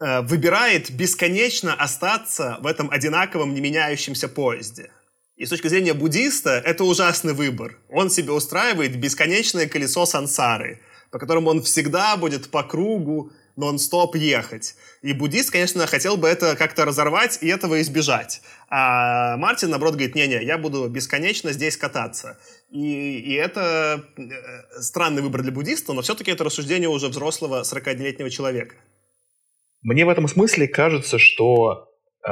э, 0.00 0.20
выбирает 0.22 0.90
бесконечно 0.90 1.74
остаться 1.74 2.58
в 2.60 2.66
этом 2.66 2.90
одинаковом 2.90 3.54
не 3.54 3.60
меняющемся 3.60 4.28
поезде. 4.28 4.90
И 5.36 5.46
с 5.46 5.50
точки 5.50 5.68
зрения 5.68 5.94
буддиста 5.94 6.50
это 6.50 6.84
ужасный 6.84 7.32
выбор. 7.32 7.78
Он 7.88 8.10
себе 8.10 8.32
устраивает 8.32 8.98
бесконечное 8.98 9.68
колесо 9.68 10.06
сансары– 10.06 10.80
по 11.10 11.18
которому 11.18 11.50
он 11.50 11.62
всегда 11.62 12.16
будет 12.16 12.50
по 12.50 12.62
кругу 12.62 13.32
нон-стоп 13.58 14.16
ехать. 14.16 14.76
И 15.02 15.12
буддист, 15.12 15.50
конечно, 15.50 15.86
хотел 15.86 16.16
бы 16.16 16.28
это 16.28 16.56
как-то 16.56 16.84
разорвать 16.84 17.38
и 17.42 17.48
этого 17.48 17.80
избежать. 17.80 18.40
А 18.70 19.36
Мартин, 19.36 19.70
наоборот, 19.70 19.94
говорит, 19.94 20.14
не-не, 20.14 20.44
я 20.44 20.58
буду 20.58 20.88
бесконечно 20.88 21.52
здесь 21.52 21.76
кататься. 21.76 22.38
И, 22.70 23.18
и 23.18 23.34
это 23.34 24.04
э, 24.16 24.80
странный 24.80 25.22
выбор 25.22 25.42
для 25.42 25.52
буддиста, 25.52 25.92
но 25.92 26.02
все-таки 26.02 26.30
это 26.30 26.44
рассуждение 26.44 26.88
уже 26.88 27.08
взрослого 27.08 27.62
41-летнего 27.62 28.30
человека. 28.30 28.76
Мне 29.82 30.04
в 30.04 30.08
этом 30.08 30.28
смысле 30.28 30.68
кажется, 30.68 31.18
что 31.18 31.88
э, 32.26 32.30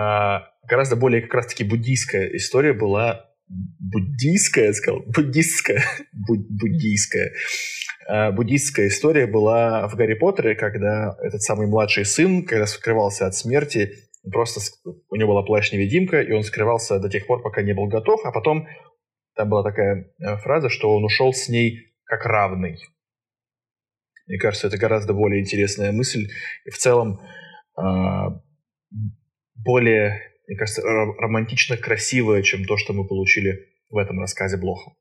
гораздо 0.68 0.94
более 0.96 1.22
как 1.22 1.34
раз-таки 1.34 1.64
буддийская 1.64 2.28
история 2.36 2.72
была 2.72 3.26
буддийская, 3.48 4.66
я 4.66 4.72
сказал, 4.74 5.00
буддистская, 5.06 5.84
буддийская 6.12 7.32
Э, 7.32 7.85
буддийская 8.08 8.88
история 8.88 9.26
была 9.26 9.88
в 9.88 9.96
Гарри 9.96 10.14
Поттере, 10.14 10.54
когда 10.54 11.16
этот 11.20 11.42
самый 11.42 11.66
младший 11.66 12.04
сын, 12.04 12.44
когда 12.44 12.66
скрывался 12.66 13.26
от 13.26 13.34
смерти, 13.34 13.92
просто 14.30 14.60
у 15.08 15.16
него 15.16 15.32
была 15.32 15.42
плащ-невидимка, 15.42 16.20
и 16.20 16.32
он 16.32 16.42
скрывался 16.42 16.98
до 16.98 17.08
тех 17.08 17.26
пор, 17.26 17.42
пока 17.42 17.62
не 17.62 17.74
был 17.74 17.86
готов, 17.86 18.24
а 18.24 18.32
потом 18.32 18.68
там 19.34 19.50
была 19.50 19.62
такая 19.62 20.12
э, 20.18 20.36
фраза, 20.38 20.68
что 20.68 20.94
он 20.94 21.04
ушел 21.04 21.32
с 21.32 21.48
ней 21.48 21.92
как 22.04 22.24
равный. 22.24 22.78
Мне 24.26 24.38
кажется, 24.38 24.66
это 24.66 24.78
гораздо 24.78 25.12
более 25.12 25.40
интересная 25.40 25.92
мысль, 25.92 26.28
и 26.64 26.70
в 26.70 26.78
целом 26.78 27.20
э, 27.78 27.82
более, 29.54 30.20
мне 30.46 30.56
кажется, 30.56 30.82
романтично 30.82 31.76
красивая, 31.76 32.42
чем 32.42 32.64
то, 32.64 32.76
что 32.76 32.92
мы 32.92 33.06
получили 33.06 33.68
в 33.90 33.98
этом 33.98 34.20
рассказе 34.20 34.56
Блоха. 34.56 34.92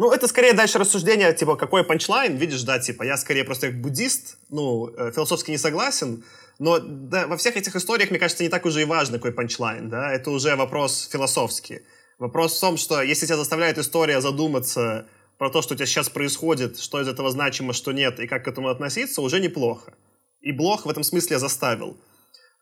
Ну, 0.00 0.10
это 0.10 0.28
скорее 0.28 0.54
дальше 0.54 0.78
рассуждение, 0.78 1.34
типа, 1.34 1.56
какой 1.56 1.84
панчлайн, 1.84 2.34
видишь, 2.34 2.62
да, 2.62 2.78
типа, 2.78 3.02
я 3.02 3.18
скорее 3.18 3.44
просто 3.44 3.66
как 3.66 3.82
буддист, 3.82 4.38
ну, 4.48 4.88
э, 4.88 5.12
философски 5.12 5.50
не 5.50 5.58
согласен, 5.58 6.24
но 6.58 6.78
да, 6.78 7.26
во 7.26 7.36
всех 7.36 7.58
этих 7.58 7.76
историях, 7.76 8.08
мне 8.08 8.18
кажется, 8.18 8.42
не 8.42 8.48
так 8.48 8.64
уже 8.64 8.80
и 8.80 8.86
важно, 8.86 9.18
какой 9.18 9.32
панчлайн, 9.32 9.90
да, 9.90 10.10
это 10.10 10.30
уже 10.30 10.56
вопрос 10.56 11.06
философский. 11.12 11.80
Вопрос 12.18 12.56
в 12.56 12.60
том, 12.60 12.78
что 12.78 13.02
если 13.02 13.26
тебя 13.26 13.36
заставляет 13.36 13.76
история 13.76 14.22
задуматься 14.22 15.06
про 15.36 15.50
то, 15.50 15.60
что 15.60 15.74
у 15.74 15.76
тебя 15.76 15.86
сейчас 15.86 16.08
происходит, 16.08 16.78
что 16.78 16.98
из 17.02 17.06
этого 17.06 17.30
значимо, 17.30 17.74
что 17.74 17.92
нет, 17.92 18.20
и 18.20 18.26
как 18.26 18.46
к 18.46 18.48
этому 18.48 18.70
относиться, 18.70 19.20
уже 19.20 19.38
неплохо. 19.38 19.92
И 20.40 20.50
Блох 20.50 20.86
в 20.86 20.88
этом 20.88 21.02
смысле 21.02 21.38
заставил. 21.38 21.98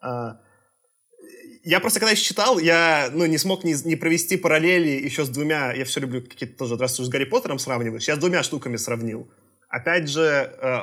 А, 0.00 0.40
Я 1.68 1.80
просто 1.80 2.00
когда 2.00 2.12
еще 2.12 2.24
читал, 2.24 2.58
я 2.58 3.10
ну, 3.12 3.26
не 3.26 3.36
смог 3.36 3.62
не, 3.62 3.74
не 3.84 3.94
провести 3.94 4.38
параллели 4.38 4.88
еще 4.88 5.26
с 5.26 5.28
двумя, 5.28 5.74
я 5.74 5.84
все 5.84 6.00
люблю 6.00 6.22
какие-то 6.22 6.56
тоже, 6.56 6.78
раз 6.78 6.96
с 6.96 7.08
Гарри 7.10 7.24
Поттером 7.24 7.58
сравнивать, 7.58 8.02
сейчас 8.02 8.16
с 8.16 8.20
двумя 8.20 8.42
штуками 8.42 8.78
сравнил. 8.78 9.30
Опять 9.68 10.08
же, 10.08 10.50
э, 10.62 10.78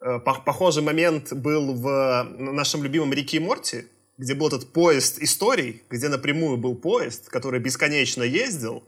э, 0.00 0.18
похожий 0.20 0.82
момент 0.82 1.30
был 1.34 1.74
в 1.74 2.26
нашем 2.38 2.84
любимом 2.84 3.12
Рике 3.12 3.36
и 3.36 3.40
Морти, 3.40 3.84
где 4.16 4.34
был 4.34 4.46
этот 4.46 4.72
поезд 4.72 5.18
историй, 5.18 5.82
где 5.90 6.08
напрямую 6.08 6.56
был 6.56 6.74
поезд, 6.74 7.28
который 7.28 7.60
бесконечно 7.60 8.22
ездил, 8.22 8.82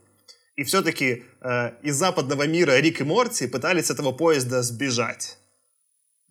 и 0.56 0.64
все-таки 0.64 1.22
э, 1.42 1.72
из 1.82 1.96
западного 1.96 2.46
мира 2.46 2.78
Рик 2.78 3.02
и 3.02 3.04
Морти 3.04 3.46
пытались 3.46 3.90
этого 3.90 4.12
поезда 4.12 4.62
сбежать. 4.62 5.36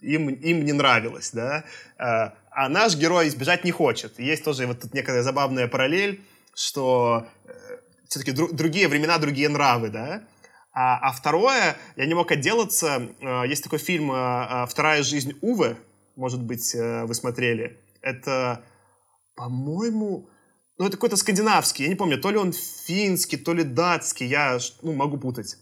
Им, 0.02 0.30
им 0.30 0.66
не 0.66 0.74
нравилось, 0.74 1.30
да. 1.32 1.64
Э, 2.00 2.32
а 2.58 2.70
наш 2.70 2.96
герой 2.96 3.28
избежать 3.28 3.64
не 3.66 3.72
хочет. 3.72 4.18
Есть 4.18 4.44
тоже 4.44 4.66
вот 4.66 4.82
тут 4.82 4.92
некая 4.96 5.22
забавная 5.22 5.68
параллель, 5.68 6.26
что 6.56 7.28
э, 7.46 7.52
все-таки 8.10 8.32
дру, 8.32 8.52
другие 8.52 8.88
времена, 8.88 9.20
другие 9.20 9.48
нравы, 9.48 9.90
да. 9.90 10.24
А, 10.74 10.98
а 10.98 11.12
второе, 11.12 11.78
я 11.96 12.06
не 12.08 12.16
мог 12.16 12.32
отделаться, 12.32 13.10
э, 13.22 13.44
есть 13.48 13.64
такой 13.64 13.78
фильм 13.78 14.12
э, 14.12 14.66
«Вторая 14.68 15.04
жизнь 15.04 15.38
Увы», 15.42 15.78
может 16.16 16.42
быть, 16.42 16.74
э, 16.74 17.06
вы 17.06 17.14
смотрели. 17.14 17.80
Это, 18.02 18.64
по-моему, 19.36 20.28
ну, 20.80 20.86
это 20.88 20.98
какой-то 20.98 21.16
скандинавский, 21.16 21.84
я 21.84 21.90
не 21.90 21.96
помню, 21.96 22.20
то 22.20 22.32
ли 22.32 22.38
он 22.38 22.54
финский, 22.54 23.38
то 23.38 23.54
ли 23.54 23.64
датский, 23.64 24.26
я 24.26 24.58
ну, 24.82 24.94
могу 24.94 25.20
путать. 25.20 25.58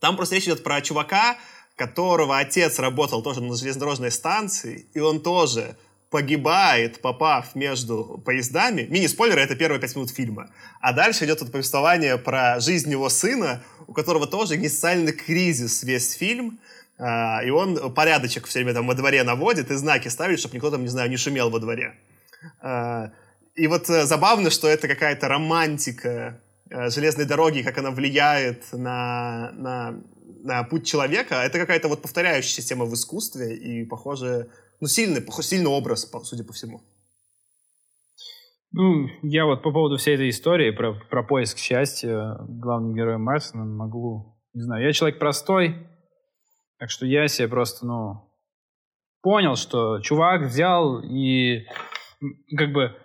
Там 0.00 0.14
просто 0.14 0.36
речь 0.36 0.44
идет 0.44 0.62
про 0.62 0.80
чувака, 0.80 1.36
которого 1.74 2.38
отец 2.38 2.78
работал 2.78 3.20
тоже 3.20 3.42
на 3.42 3.56
железнодорожной 3.56 4.12
станции, 4.12 4.86
и 4.94 5.00
он 5.00 5.20
тоже 5.20 5.76
погибает, 6.10 7.00
попав 7.00 7.54
между 7.54 8.20
поездами. 8.24 8.82
Мини-спойлеры— 8.90 9.40
это 9.42 9.54
первые 9.54 9.80
пять 9.80 9.94
минут 9.94 10.10
фильма. 10.10 10.50
А 10.80 10.92
дальше 10.92 11.24
идет 11.24 11.40
это 11.40 11.50
повествование 11.50 12.18
про 12.18 12.58
жизнь 12.58 12.90
его 12.90 13.08
сына, 13.08 13.62
у 13.86 13.92
которого 13.92 14.26
тоже 14.26 14.56
экзистенциальный 14.56 15.12
кризис 15.12 15.84
весь 15.84 16.12
фильм. 16.12 16.58
А, 16.98 17.42
и 17.44 17.50
он 17.50 17.94
порядочек 17.94 18.46
все 18.46 18.58
время 18.58 18.74
там 18.74 18.88
во 18.88 18.94
дворе 18.94 19.22
наводит 19.22 19.70
и 19.70 19.76
знаки 19.76 20.08
ставит, 20.08 20.40
чтобы 20.40 20.56
никто 20.56 20.70
там, 20.70 20.82
не 20.82 20.88
знаю, 20.88 21.08
не 21.08 21.16
шумел 21.16 21.48
во 21.48 21.60
дворе. 21.60 21.94
А, 22.60 23.12
и 23.54 23.68
вот 23.68 23.88
э, 23.88 24.04
забавно, 24.04 24.50
что 24.50 24.68
это 24.68 24.88
какая-то 24.88 25.28
романтика 25.28 26.40
э, 26.70 26.90
железной 26.90 27.26
дороги, 27.26 27.62
как 27.62 27.78
она 27.78 27.90
влияет 27.90 28.64
на, 28.72 29.52
на, 29.52 30.00
на 30.42 30.64
путь 30.64 30.86
человека. 30.86 31.36
Это 31.36 31.58
какая-то 31.58 31.88
вот 31.88 32.02
повторяющаяся 32.02 32.66
тема 32.66 32.84
в 32.84 32.94
искусстве 32.94 33.54
и, 33.56 33.84
похоже, 33.84 34.48
ну, 34.80 34.86
сильный, 34.86 35.22
сильный 35.42 35.70
образ, 35.70 36.10
судя 36.24 36.44
по 36.44 36.52
всему. 36.52 36.82
Ну, 38.72 39.08
я 39.22 39.46
вот 39.46 39.62
по 39.62 39.72
поводу 39.72 39.96
всей 39.96 40.14
этой 40.14 40.30
истории 40.30 40.70
про, 40.70 40.94
про 40.94 41.22
поиск 41.22 41.58
счастья 41.58 42.36
главным 42.48 42.94
героем 42.94 43.22
Марсона 43.22 43.64
могу... 43.64 44.36
Не 44.52 44.62
знаю, 44.62 44.84
я 44.84 44.92
человек 44.92 45.18
простой, 45.18 45.86
так 46.78 46.90
что 46.90 47.06
я 47.06 47.28
себе 47.28 47.46
просто, 47.46 47.86
ну, 47.86 48.32
понял, 49.22 49.54
что 49.54 50.00
чувак 50.00 50.42
взял 50.42 51.00
и 51.00 51.66
как 52.56 52.72
бы 52.72 52.96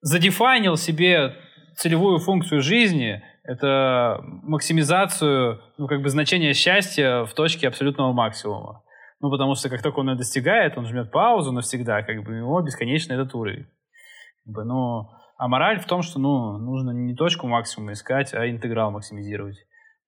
задефайнил 0.00 0.76
себе 0.76 1.34
целевую 1.76 2.18
функцию 2.20 2.62
жизни, 2.62 3.22
это 3.42 4.20
максимизацию, 4.22 5.60
ну, 5.76 5.86
как 5.88 6.00
бы 6.00 6.08
значения 6.08 6.54
счастья 6.54 7.24
в 7.24 7.34
точке 7.34 7.68
абсолютного 7.68 8.12
максимума. 8.12 8.83
Ну, 9.24 9.30
потому 9.30 9.54
что 9.54 9.70
как 9.70 9.80
только 9.80 10.00
он 10.00 10.10
ее 10.10 10.16
достигает, 10.16 10.76
он 10.76 10.84
жмет 10.84 11.10
паузу 11.10 11.50
навсегда, 11.50 12.02
как 12.02 12.22
бы 12.22 12.32
у 12.32 12.36
него 12.36 12.60
бесконечный 12.60 13.16
этот 13.16 13.34
уровень. 13.34 13.66
Как 14.44 14.54
бы, 14.54 14.64
ну, 14.64 15.08
а 15.38 15.48
мораль 15.48 15.80
в 15.80 15.86
том, 15.86 16.02
что 16.02 16.18
ну, 16.18 16.58
нужно 16.58 16.90
не 16.90 17.14
точку 17.14 17.46
максимума 17.46 17.92
искать, 17.92 18.34
а 18.34 18.46
интеграл 18.46 18.90
максимизировать. 18.90 19.56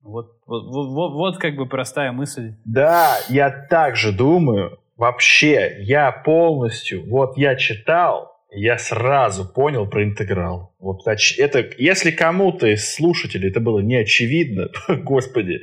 Вот, 0.02 0.32
вот, 0.44 0.64
вот, 0.66 1.14
вот 1.14 1.38
как 1.38 1.56
бы 1.56 1.64
простая 1.64 2.12
мысль. 2.12 2.56
Да, 2.66 3.16
я 3.30 3.48
также 3.48 4.12
думаю. 4.12 4.80
Вообще, 4.98 5.78
я 5.78 6.12
полностью, 6.12 7.08
вот 7.08 7.38
я 7.38 7.56
читал, 7.56 8.35
я 8.50 8.78
сразу 8.78 9.44
понял 9.44 9.88
про 9.88 10.04
интеграл. 10.04 10.74
Вот 10.78 11.06
это, 11.06 11.70
если 11.78 12.10
кому-то 12.10 12.66
из 12.66 12.94
слушателей 12.94 13.50
это 13.50 13.60
было 13.60 13.80
не 13.80 13.96
очевидно, 13.96 14.68
господи, 14.88 15.62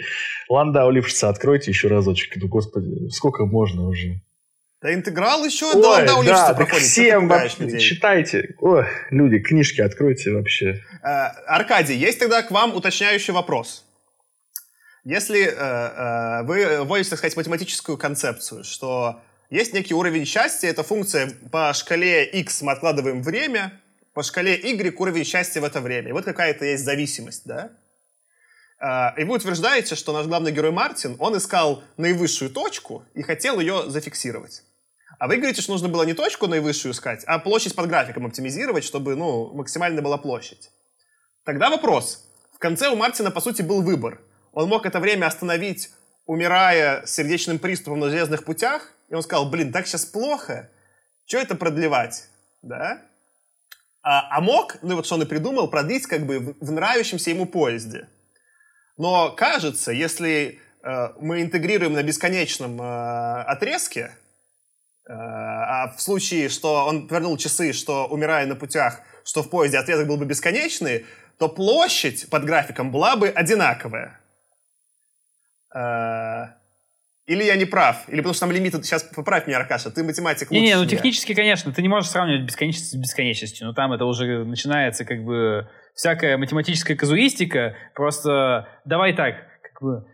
Ландау 0.49 0.91
Лившица 0.91 1.29
откройте 1.29 1.71
еще 1.71 1.87
разочек. 1.87 2.35
Ну, 2.35 2.47
господи, 2.47 3.09
сколько 3.09 3.45
можно 3.45 3.87
уже? 3.87 4.21
Да 4.81 4.93
интеграл 4.93 5.45
еще 5.45 5.67
Ой, 5.67 5.81
до 5.81 5.87
Ландау 5.87 6.23
да, 6.25 6.53
проходит. 6.53 6.83
Всем 6.83 7.29
вообще, 7.29 7.79
читайте. 7.79 8.53
Ой, 8.59 8.85
люди, 9.11 9.39
книжки 9.39 9.79
откройте 9.79 10.31
вообще. 10.31 10.81
Э, 11.01 11.27
Аркадий, 11.47 11.95
есть 11.95 12.19
тогда 12.19 12.43
к 12.43 12.51
вам 12.51 12.75
уточняющий 12.75 13.33
вопрос. 13.33 13.85
Если 15.05 15.45
э, 15.45 15.51
э, 15.51 16.43
вы 16.43 16.83
вводите, 16.83 17.11
так 17.11 17.19
сказать, 17.19 17.37
математическую 17.37 17.97
концепцию, 17.97 18.65
что 18.65 19.21
есть 19.53 19.71
некий 19.71 19.93
уровень 19.93 20.25
счастья, 20.25 20.67
это 20.67 20.81
функция 20.81 21.29
по 21.51 21.71
шкале 21.73 22.25
x 22.25 22.63
мы 22.63 22.71
откладываем 22.71 23.21
время, 23.21 23.79
по 24.13 24.23
шкале 24.23 24.59
y 24.59 24.95
уровень 24.99 25.25
счастья 25.25 25.61
в 25.61 25.63
это 25.63 25.79
время. 25.79 26.09
И 26.09 26.11
вот 26.11 26.25
какая-то 26.25 26.65
есть 26.65 26.83
зависимость, 26.83 27.43
да? 27.45 27.71
А, 28.79 29.13
и 29.15 29.23
вы 29.23 29.35
утверждаете, 29.35 29.93
что 29.93 30.11
наш 30.11 30.25
главный 30.25 30.51
герой 30.51 30.71
Мартин, 30.71 31.17
он 31.19 31.37
искал 31.37 31.83
наивысшую 31.97 32.49
точку 32.49 33.05
и 33.13 33.21
хотел 33.21 33.59
ее 33.59 33.91
зафиксировать. 33.91 34.63
А 35.19 35.27
вы 35.27 35.37
говорите, 35.37 35.61
что 35.61 35.73
нужно 35.73 35.87
было 35.87 36.01
не 36.01 36.15
точку 36.15 36.47
наивысшую 36.47 36.93
искать, 36.93 37.23
а 37.25 37.37
площадь 37.37 37.75
под 37.75 37.87
графиком 37.89 38.25
оптимизировать, 38.25 38.83
чтобы 38.83 39.15
ну, 39.15 39.53
максимально 39.53 40.01
была 40.01 40.17
площадь. 40.17 40.71
Тогда 41.45 41.69
вопрос. 41.69 42.27
В 42.55 42.57
конце 42.57 42.89
у 42.89 42.95
Мартина, 42.95 43.29
по 43.29 43.39
сути, 43.39 43.61
был 43.61 43.83
выбор. 43.83 44.19
Он 44.51 44.67
мог 44.67 44.87
это 44.87 44.99
время 44.99 45.27
остановить, 45.27 45.91
умирая 46.25 47.05
с 47.05 47.11
сердечным 47.13 47.59
приступом 47.59 47.99
на 47.99 48.09
железных 48.09 48.45
путях, 48.45 48.92
и 49.09 49.15
он 49.15 49.21
сказал, 49.23 49.49
блин, 49.49 49.71
так 49.71 49.87
сейчас 49.87 50.05
плохо, 50.05 50.69
что 51.25 51.37
это 51.37 51.55
продлевать, 51.55 52.27
да? 52.61 53.01
А, 54.01 54.37
а 54.37 54.41
мог, 54.41 54.77
ну 54.81 54.95
вот 54.95 55.05
что 55.05 55.15
он 55.15 55.23
и 55.23 55.25
придумал, 55.25 55.69
продлить 55.69 56.07
как 56.07 56.25
бы 56.25 56.39
в, 56.39 56.55
в 56.59 56.71
нравящемся 56.71 57.29
ему 57.29 57.45
поезде. 57.45 58.09
Но 58.97 59.31
кажется, 59.31 59.91
если 59.91 60.59
э, 60.83 61.07
мы 61.19 61.41
интегрируем 61.41 61.93
на 61.93 62.03
бесконечном 62.03 62.81
э, 62.81 63.43
отрезке, 63.43 64.11
э, 65.07 65.13
а 65.13 65.93
в 65.95 66.01
случае, 66.01 66.49
что 66.49 66.85
он 66.85 67.07
вернул 67.07 67.37
часы, 67.37 67.71
что 67.71 68.07
умирая 68.07 68.45
на 68.45 68.55
путях, 68.55 68.99
что 69.23 69.41
в 69.41 69.49
поезде 69.49 69.77
отрезок 69.77 70.07
был 70.07 70.17
бы 70.17 70.25
бесконечный, 70.25 71.05
то 71.37 71.47
площадь 71.47 72.29
под 72.29 72.43
графиком 72.43 72.91
была 72.91 73.15
бы 73.15 73.29
одинаковая. 73.29 74.19
Э, 75.73 76.49
или 77.25 77.43
я 77.43 77.55
не 77.55 77.65
прав? 77.65 78.03
Или 78.09 78.17
потому 78.17 78.33
что 78.33 78.45
там 78.45 78.51
лимит... 78.51 78.73
Сейчас 78.73 79.03
поправь 79.03 79.47
меня, 79.47 79.57
Аркаша, 79.57 79.91
ты 79.91 80.03
математик 80.03 80.51
лучше 80.51 80.61
Не-не, 80.61 80.75
ну 80.75 80.85
технически, 80.85 81.33
конечно, 81.33 81.71
ты 81.71 81.81
не 81.81 81.87
можешь 81.87 82.09
сравнивать 82.09 82.45
бесконечность 82.45 82.91
с 82.91 82.95
бесконечностью, 82.95 83.67
но 83.67 83.73
там 83.73 83.93
это 83.93 84.05
уже 84.05 84.43
начинается 84.43 85.05
как 85.05 85.23
бы 85.23 85.69
всякая 85.95 86.37
математическая 86.37 86.97
казуистика. 86.97 87.75
Просто 87.95 88.67
давай 88.85 89.13
так, 89.13 89.35
как 89.61 89.81
бы... 89.81 90.05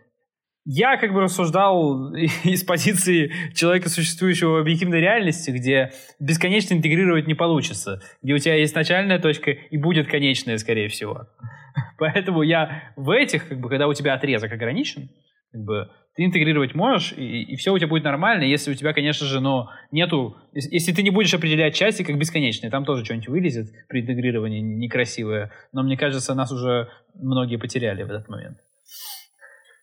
Я 0.64 0.98
как 0.98 1.12
бы 1.12 1.22
рассуждал 1.22 2.14
из 2.44 2.62
позиции 2.62 3.32
человека, 3.54 3.88
существующего 3.88 4.50
в 4.50 4.56
объективной 4.58 5.00
реальности, 5.00 5.50
где 5.50 5.92
бесконечно 6.20 6.74
интегрировать 6.74 7.26
не 7.26 7.34
получится, 7.34 8.00
где 8.22 8.34
у 8.34 8.38
тебя 8.38 8.54
есть 8.54 8.76
начальная 8.76 9.18
точка 9.18 9.50
и 9.50 9.76
будет 9.78 10.06
конечная, 10.06 10.58
скорее 10.58 10.88
всего. 10.88 11.26
Поэтому 11.98 12.42
я 12.42 12.92
в 12.94 13.10
этих, 13.10 13.48
как 13.48 13.58
бы, 13.58 13.68
когда 13.68 13.88
у 13.88 13.94
тебя 13.94 14.14
отрезок 14.14 14.52
ограничен, 14.52 15.10
как 15.50 15.62
бы, 15.62 15.88
ты 16.20 16.26
интегрировать 16.26 16.74
можешь, 16.74 17.14
и, 17.16 17.44
и 17.44 17.56
все 17.56 17.72
у 17.72 17.78
тебя 17.78 17.88
будет 17.88 18.04
нормально, 18.04 18.42
если 18.42 18.70
у 18.70 18.74
тебя, 18.74 18.92
конечно 18.92 19.26
же, 19.26 19.40
но 19.40 19.70
нету... 19.90 20.36
Если 20.52 20.92
ты 20.92 21.02
не 21.02 21.08
будешь 21.08 21.32
определять 21.32 21.74
части 21.74 22.02
как 22.02 22.18
бесконечные, 22.18 22.70
там 22.70 22.84
тоже 22.84 23.06
что-нибудь 23.06 23.28
вылезет 23.28 23.70
при 23.88 24.02
интегрировании 24.02 24.60
некрасивое, 24.60 25.50
но 25.72 25.82
мне 25.82 25.96
кажется, 25.96 26.34
нас 26.34 26.52
уже 26.52 26.90
многие 27.14 27.56
потеряли 27.56 28.02
в 28.02 28.10
этот 28.10 28.28
момент. 28.28 28.58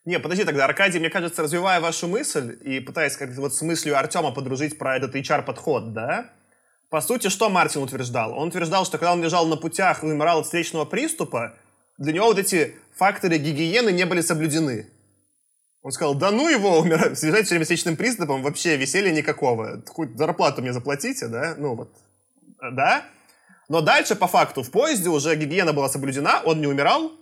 Не, 0.04 0.20
подожди 0.20 0.44
тогда, 0.44 0.66
Аркадий, 0.66 1.00
мне 1.00 1.10
кажется, 1.10 1.42
развивая 1.42 1.80
вашу 1.80 2.06
мысль 2.06 2.56
и 2.62 2.78
пытаясь 2.78 3.16
как-то 3.16 3.40
вот 3.40 3.52
с 3.52 3.60
мыслью 3.62 3.98
Артема 3.98 4.30
подружить 4.30 4.78
про 4.78 4.96
этот 4.96 5.16
HR-подход, 5.16 5.92
да? 5.92 6.30
По 6.88 7.00
сути, 7.00 7.30
что 7.30 7.50
Мартин 7.50 7.82
утверждал? 7.82 8.38
Он 8.38 8.48
утверждал, 8.48 8.86
что 8.86 8.96
когда 8.98 9.12
он 9.12 9.24
лежал 9.24 9.44
на 9.48 9.56
путях 9.56 10.04
и 10.04 10.06
умирал 10.06 10.38
от 10.38 10.44
встречного 10.44 10.84
приступа, 10.84 11.56
для 11.98 12.12
него 12.12 12.26
вот 12.26 12.38
эти 12.38 12.76
факторы 12.94 13.38
гигиены 13.38 13.90
не 13.90 14.06
были 14.06 14.20
соблюдены. 14.20 14.86
Он 15.88 15.92
сказал, 15.92 16.14
да 16.14 16.30
ну 16.30 16.50
его, 16.50 16.80
умирать, 16.80 17.18
с 17.18 17.70
личным 17.70 17.96
приступом, 17.96 18.42
вообще 18.42 18.76
веселья 18.76 19.10
никакого. 19.10 19.82
Хоть 19.88 20.18
зарплату 20.18 20.60
мне 20.60 20.74
заплатите, 20.74 21.28
да? 21.28 21.54
Ну 21.56 21.76
вот, 21.76 21.90
да? 22.60 23.04
Но 23.70 23.80
дальше, 23.80 24.14
по 24.14 24.26
факту, 24.26 24.62
в 24.62 24.70
поезде 24.70 25.08
уже 25.08 25.34
гигиена 25.34 25.72
была 25.72 25.88
соблюдена, 25.88 26.42
он 26.44 26.60
не 26.60 26.66
умирал, 26.66 27.12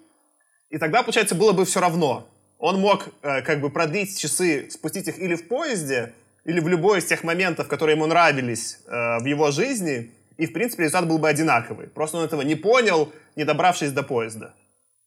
и 0.69 0.79
тогда, 0.79 1.05
получается, 1.05 1.37
было 1.37 1.53
бы 1.53 1.65
все 1.65 1.81
равно. 1.81 2.29
Он 2.59 2.81
мог 2.81 3.07
э, 3.23 3.43
как 3.43 3.61
бы 3.61 3.71
продлить 3.71 4.19
часы, 4.19 4.69
спустить 4.69 5.07
их 5.07 5.21
или 5.21 5.37
в 5.37 5.47
поезде, 5.47 6.13
или 6.45 6.59
в 6.59 6.67
любой 6.67 6.99
из 6.99 7.05
тех 7.05 7.23
моментов, 7.23 7.69
которые 7.69 7.95
ему 7.95 8.07
нравились 8.07 8.81
э, 8.89 9.21
в 9.21 9.27
его 9.27 9.53
жизни, 9.53 10.11
и, 10.39 10.47
в 10.47 10.53
принципе, 10.53 10.83
результат 10.83 11.07
был 11.07 11.19
бы 11.19 11.29
одинаковый. 11.29 11.87
Просто 11.87 12.19
он 12.19 12.25
этого 12.25 12.43
не 12.43 12.57
понял, 12.57 13.13
не 13.37 13.45
добравшись 13.45 13.93
до 13.93 14.03
поезда. 14.03 14.57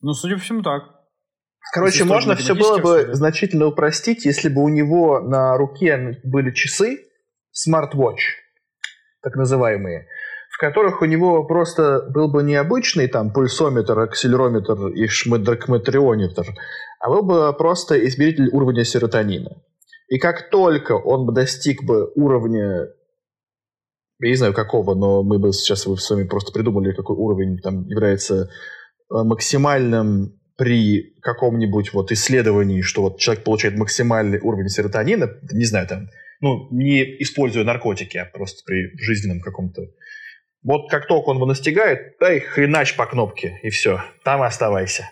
Ну, 0.00 0.14
судя 0.14 0.36
по 0.36 0.40
всему, 0.40 0.62
так. 0.62 0.99
Короче, 1.72 2.04
можно 2.04 2.34
все 2.34 2.54
было 2.54 2.78
бы 2.78 3.10
значительно 3.12 3.66
упростить, 3.66 4.24
если 4.24 4.48
бы 4.48 4.62
у 4.62 4.68
него 4.68 5.20
на 5.20 5.56
руке 5.56 6.20
были 6.24 6.50
часы, 6.52 6.98
smartwatch, 7.54 8.40
так 9.22 9.36
называемые, 9.36 10.06
в 10.50 10.58
которых 10.58 11.02
у 11.02 11.04
него 11.04 11.44
просто 11.44 12.06
был 12.10 12.28
бы 12.28 12.42
не 12.42 12.56
обычный 12.56 13.06
там 13.06 13.32
пульсометр, 13.32 13.98
акселерометр 13.98 14.88
и 14.88 15.06
шмедрокметрионетр, 15.06 16.46
а 16.98 17.08
был 17.08 17.22
бы 17.22 17.52
просто 17.56 18.04
измеритель 18.06 18.48
уровня 18.52 18.84
серотонина. 18.84 19.62
И 20.08 20.18
как 20.18 20.50
только 20.50 20.92
он 20.92 21.24
бы 21.24 21.32
достиг 21.32 21.84
бы 21.84 22.10
уровня, 22.16 22.88
я 24.18 24.28
не 24.28 24.34
знаю 24.34 24.52
какого, 24.52 24.94
но 24.96 25.22
мы 25.22 25.38
бы 25.38 25.52
сейчас 25.52 25.82
с 25.82 26.10
вами 26.10 26.24
просто 26.24 26.52
придумали, 26.52 26.92
какой 26.92 27.16
уровень 27.16 27.58
там 27.58 27.86
является 27.86 28.42
э, 28.42 28.48
максимальным 29.08 30.39
при 30.60 31.14
каком-нибудь 31.22 31.94
вот 31.94 32.12
исследовании, 32.12 32.82
что 32.82 33.00
вот 33.00 33.18
человек 33.18 33.44
получает 33.44 33.78
максимальный 33.78 34.38
уровень 34.40 34.68
серотонина, 34.68 35.30
не 35.52 35.64
знаю, 35.64 35.86
там, 35.86 36.10
ну, 36.42 36.68
не 36.70 37.02
используя 37.22 37.64
наркотики, 37.64 38.18
а 38.18 38.26
просто 38.26 38.62
при 38.66 38.94
жизненном 38.98 39.40
каком-то... 39.40 39.86
Вот 40.62 40.90
как 40.90 41.06
только 41.06 41.30
он 41.30 41.36
его 41.36 41.46
настигает, 41.46 42.18
дай 42.20 42.40
хренач 42.40 42.94
по 42.94 43.06
кнопке, 43.06 43.58
и 43.62 43.70
все, 43.70 44.04
там 44.22 44.42
оставайся. 44.42 45.10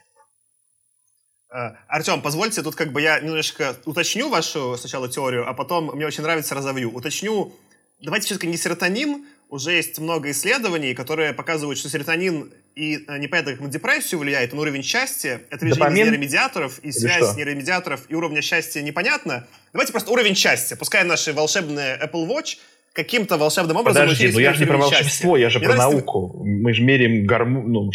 Э, 1.50 1.70
Артем, 1.88 2.20
позвольте, 2.20 2.60
тут 2.60 2.74
как 2.74 2.92
бы 2.92 3.00
я 3.00 3.18
немножко 3.18 3.74
уточню 3.86 4.28
вашу 4.28 4.76
сначала 4.76 5.08
теорию, 5.08 5.48
а 5.48 5.54
потом 5.54 5.96
мне 5.96 6.06
очень 6.06 6.24
нравится 6.24 6.54
разовью. 6.54 6.94
Уточню, 6.94 7.54
давайте 8.02 8.26
все-таки 8.26 8.48
не 8.48 8.58
серотонин, 8.58 9.24
уже 9.48 9.72
есть 9.72 9.98
много 9.98 10.30
исследований, 10.30 10.94
которые 10.94 11.32
показывают, 11.32 11.78
что 11.78 11.88
серотонин 11.88 12.52
и 12.74 13.04
э, 13.08 13.18
непонятно 13.18 13.52
как 13.52 13.60
на 13.60 13.68
депрессию 13.68 14.20
влияет, 14.20 14.52
на 14.52 14.60
уровень 14.60 14.82
счастья. 14.82 15.40
Это 15.50 15.64
движение 15.64 16.04
нейромедиаторов, 16.04 16.78
и 16.82 16.88
Или 16.88 16.92
связь 16.92 17.24
что? 17.24 17.36
нейромедиаторов 17.36 18.02
и 18.08 18.14
уровня 18.14 18.42
счастья 18.42 18.82
непонятна. 18.82 19.46
Давайте 19.72 19.92
просто 19.92 20.10
уровень 20.10 20.34
счастья. 20.34 20.76
Пускай 20.76 21.04
наши 21.04 21.32
волшебные 21.32 21.98
Apple 21.98 22.28
Watch 22.28 22.58
каким-то 22.92 23.36
волшебным 23.36 23.76
образом... 23.76 24.02
Подожди, 24.02 24.30
ну 24.32 24.38
я 24.38 24.52
же 24.52 24.60
не 24.60 24.66
про 24.66 24.76
волшебство, 24.76 25.36
счастья. 25.36 25.44
я 25.44 25.50
же 25.50 25.58
Мне 25.58 25.68
про 25.68 25.76
нравится... 25.76 25.96
науку. 25.96 26.44
Мы 26.44 26.74
же 26.74 26.82
меряем 26.82 27.26
гармонию. 27.26 27.68
Ну... 27.68 27.90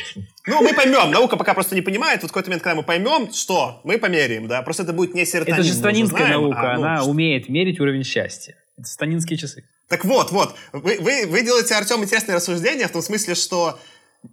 ну, 0.47 0.63
мы 0.63 0.73
поймем. 0.73 1.11
Наука 1.11 1.37
пока 1.37 1.53
просто 1.53 1.75
не 1.75 1.81
понимает. 1.81 2.21
Вот 2.21 2.31
в 2.31 2.33
какой-то 2.33 2.49
момент, 2.49 2.63
когда 2.63 2.75
мы 2.75 2.83
поймем, 2.83 3.31
что, 3.33 3.81
мы 3.83 3.97
померяем, 3.97 4.47
да. 4.47 4.61
Просто 4.61 4.83
это 4.83 4.93
будет 4.93 5.13
не 5.13 5.25
серотонин. 5.25 5.59
Это 5.59 5.67
же 5.67 5.73
станинская 5.73 6.29
наука, 6.29 6.73
а, 6.73 6.77
ну, 6.77 6.83
она 6.83 7.03
умеет 7.03 7.49
мерить 7.49 7.79
уровень 7.79 8.03
счастья. 8.03 8.55
Это 8.77 8.87
станинские 8.87 9.37
часы. 9.37 9.65
Так 9.87 10.05
вот, 10.05 10.31
вот. 10.31 10.55
Вы, 10.71 10.97
вы, 10.99 11.25
вы 11.27 11.41
делаете, 11.41 11.75
Артем, 11.75 12.03
интересное 12.03 12.35
рассуждение 12.35 12.87
в 12.87 12.91
том 12.91 13.01
смысле, 13.01 13.35
что 13.35 13.79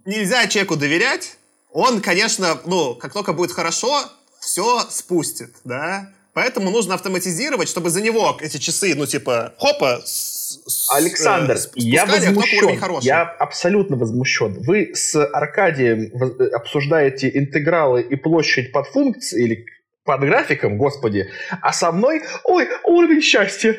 нельзя 0.05 0.47
человеку 0.47 0.75
доверять. 0.75 1.37
Он, 1.71 2.01
конечно, 2.01 2.59
ну, 2.65 2.95
как 2.95 3.13
только 3.13 3.33
будет 3.33 3.51
хорошо, 3.51 4.03
все 4.39 4.81
спустит, 4.89 5.55
да. 5.63 6.09
Поэтому 6.33 6.71
нужно 6.71 6.95
автоматизировать, 6.95 7.67
чтобы 7.67 7.89
за 7.89 8.01
него 8.01 8.37
эти 8.41 8.57
часы, 8.57 8.93
ну, 8.95 9.05
типа, 9.05 9.53
хопа, 9.57 10.01
Александр, 10.89 11.55
э, 11.55 11.57
я 11.75 12.05
возмущен. 12.05 12.99
Я 13.01 13.21
абсолютно 13.23 13.97
возмущен. 13.97 14.53
Вы 14.61 14.91
с 14.93 15.15
Аркадием 15.15 16.11
э, 16.13 16.47
обсуждаете 16.47 17.29
интегралы 17.33 18.01
и 18.01 18.15
площадь 18.15 18.71
под 18.71 18.87
функцией 18.87 19.45
или 19.45 19.65
под 20.03 20.21
графиком, 20.21 20.77
господи, 20.77 21.29
а 21.61 21.71
со 21.73 21.91
мной, 21.91 22.23
ой, 22.43 22.67
уровень 22.85 23.21
счастья. 23.21 23.75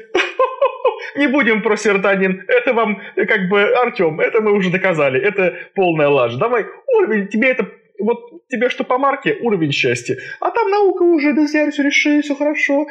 Не 1.16 1.26
будем 1.26 1.62
про 1.62 1.76
серотонин. 1.76 2.44
Это 2.48 2.72
вам, 2.72 3.00
э, 3.16 3.26
как 3.26 3.48
бы, 3.48 3.62
Артем, 3.74 4.20
это 4.20 4.40
мы 4.40 4.52
уже 4.52 4.70
доказали. 4.70 5.20
Это 5.20 5.54
полная 5.74 6.08
лажа. 6.08 6.38
Давай, 6.38 6.66
уровень, 6.86 7.28
тебе 7.28 7.50
это 7.50 7.68
вот 8.00 8.18
тебе 8.48 8.68
что 8.70 8.84
по 8.84 8.98
марке, 8.98 9.36
уровень 9.40 9.72
счастья. 9.72 10.16
А 10.40 10.50
там 10.50 10.70
наука 10.70 11.02
уже, 11.02 11.32
да 11.32 11.46
все 11.46 11.66
решили, 11.66 12.20
все 12.22 12.34
хорошо. 12.34 12.86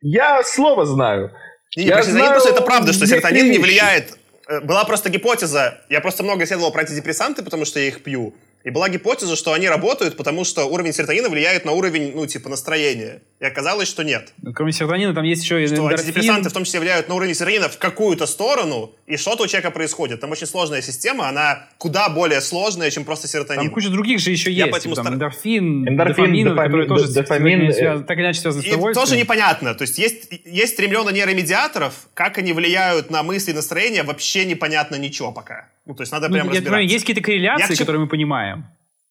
Я 0.00 0.42
слово 0.42 0.84
знаю. 0.86 1.32
Не, 1.76 1.84
я 1.84 2.02
знаю, 2.02 2.40
что 2.40 2.50
это 2.50 2.62
правда, 2.62 2.92
что 2.92 3.06
серотонин 3.06 3.50
не 3.50 3.58
влияет. 3.58 4.18
Э, 4.48 4.60
была 4.60 4.84
просто 4.84 5.10
гипотеза. 5.10 5.80
Я 5.88 6.00
просто 6.00 6.22
много 6.22 6.44
исследовал 6.44 6.72
про 6.72 6.80
антидепрессанты, 6.80 7.42
потому 7.42 7.64
что 7.64 7.80
я 7.80 7.88
их 7.88 8.02
пью. 8.02 8.34
И 8.64 8.70
была 8.70 8.88
гипотеза, 8.88 9.36
что 9.36 9.52
они 9.52 9.68
работают, 9.68 10.16
потому 10.16 10.44
что 10.44 10.64
уровень 10.64 10.92
серотонина 10.92 11.28
влияет 11.28 11.64
на 11.64 11.72
уровень, 11.72 12.12
ну, 12.14 12.26
типа, 12.26 12.48
настроения. 12.48 13.22
И 13.40 13.44
оказалось, 13.44 13.88
что 13.88 14.02
нет. 14.02 14.32
Ну, 14.42 14.52
кроме 14.52 14.72
серотонина 14.72 15.14
там 15.14 15.24
есть 15.24 15.42
еще 15.42 15.62
и 15.62 15.66
Что 15.68 15.86
антидепрессанты 15.86 16.50
в 16.50 16.52
том 16.52 16.64
числе 16.64 16.80
влияют 16.80 17.08
на 17.08 17.14
уровень 17.14 17.34
серотонина 17.34 17.68
в 17.68 17.78
какую-то 17.78 18.26
сторону, 18.26 18.92
и 19.06 19.16
что-то 19.16 19.44
у 19.44 19.46
человека 19.46 19.70
происходит. 19.70 20.20
Там 20.20 20.32
очень 20.32 20.46
сложная 20.46 20.82
система, 20.82 21.28
она 21.28 21.68
куда 21.78 22.08
более 22.08 22.40
сложная, 22.40 22.90
чем 22.90 23.04
просто 23.04 23.28
серотонин. 23.28 23.62
Там 23.62 23.70
куча 23.70 23.90
других 23.90 24.18
же 24.18 24.32
еще 24.32 24.50
Я 24.50 24.66
есть. 24.66 24.82
Типа, 24.82 24.96
там, 24.96 25.04
стар... 25.04 25.14
эндорфин, 25.14 25.88
эндорфин 25.88 26.24
дофамин, 26.24 26.48
дофамин, 26.48 26.64
которые 26.64 26.88
тоже 26.88 27.12
дофамин, 27.12 27.72
связ... 27.72 28.04
так 28.04 28.18
или 28.18 28.24
иначе 28.24 28.40
связаны 28.40 28.64
с 28.64 28.66
удовольствием. 28.66 29.06
тоже 29.06 29.20
непонятно. 29.20 29.74
То 29.74 29.82
есть 29.82 29.98
есть, 29.98 30.30
есть 30.44 30.72
стремлено 30.74 31.10
нейромедиаторов, 31.10 32.08
как 32.14 32.38
они 32.38 32.52
влияют 32.52 33.10
на 33.10 33.22
мысли 33.22 33.52
и 33.52 33.54
настроение, 33.54 34.02
вообще 34.02 34.44
непонятно 34.44 34.96
ничего 34.96 35.30
пока. 35.30 35.68
Ну, 35.86 35.94
то 35.94 36.02
есть 36.02 36.12
надо 36.12 36.28
ну, 36.28 36.34
прям 36.34 36.48
я 36.48 36.54
разбираться. 36.56 36.82
есть 36.82 37.04
какие-то 37.04 37.22
корреляции, 37.22 37.72
я 37.72 37.78
которые 37.78 38.00
мы 38.02 38.08
понимаем 38.08 38.47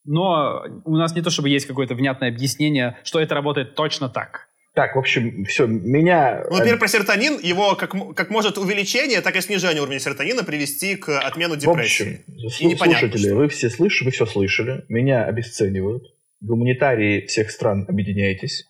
но 0.08 0.64
у 0.86 0.96
нас 0.96 1.14
не 1.16 1.22
то 1.22 1.30
чтобы 1.30 1.50
есть 1.50 1.68
какое-то 1.68 1.94
внятное 1.94 2.30
объяснение, 2.30 2.98
что 3.04 3.20
это 3.20 3.36
работает 3.36 3.76
точно 3.76 4.10
так. 4.10 4.48
Так, 4.74 4.96
в 4.96 5.00
общем, 5.00 5.44
все, 5.46 5.66
меня... 5.66 6.44
Ну, 6.50 6.58
например, 6.58 6.78
про 6.78 6.88
серотонин, 6.88 7.40
его 7.42 7.76
как, 7.76 7.96
как 8.16 8.30
может 8.30 8.60
увеличение, 8.60 9.22
так 9.22 9.36
и 9.36 9.42
снижение 9.42 9.82
уровня 9.82 10.00
серотонина 10.00 10.44
привести 10.44 10.96
к 10.96 11.20
отмену 11.20 11.56
депрессии. 11.56 12.24
В 12.28 12.46
общем, 12.46 12.70
и 12.70 12.76
слушатели, 12.76 13.28
что. 13.28 13.36
вы 13.36 13.48
все 13.50 13.72
слышали, 13.72 14.06
вы 14.06 14.12
все 14.12 14.26
слышали, 14.28 14.86
меня 14.88 15.26
обесценивают. 15.26 16.04
Гуманитарии 16.42 17.26
всех 17.26 17.50
стран, 17.50 17.86
объединяйтесь. 17.90 18.66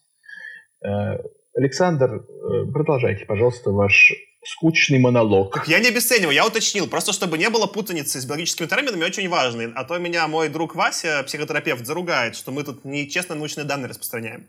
Э, 0.82 1.18
Александр, 1.54 2.24
э, 2.24 2.72
продолжайте, 2.72 3.26
пожалуйста, 3.26 3.72
ваш 3.72 4.14
скучный 4.48 5.00
монолог. 5.00 5.54
Так 5.54 5.68
я 5.68 5.80
не 5.80 5.90
обесцениваю, 5.90 6.34
я 6.34 6.48
уточнил. 6.48 6.88
Просто 6.88 7.12
чтобы 7.12 7.38
не 7.38 7.50
было 7.50 7.68
путаницы 7.68 8.20
с 8.22 8.26
биологическими 8.26 8.68
терминами, 8.68 9.04
очень 9.04 9.28
важно. 9.28 9.74
А 9.76 9.84
то 9.84 9.98
меня 9.98 10.28
мой 10.28 10.50
друг 10.50 10.76
Вася, 10.76 11.24
психотерапевт, 11.26 11.86
заругает, 11.86 12.36
что 12.36 12.52
мы 12.52 12.64
тут 12.64 12.86
нечестно 12.86 13.36
научные 13.36 13.66
данные 13.66 13.90
распространяем. 13.90 14.48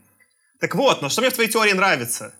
Так 0.60 0.74
вот, 0.74 1.02
но 1.02 1.08
что 1.08 1.20
мне 1.20 1.30
в 1.30 1.34
твоей 1.34 1.50
теории 1.50 1.72
нравится? 1.72 2.32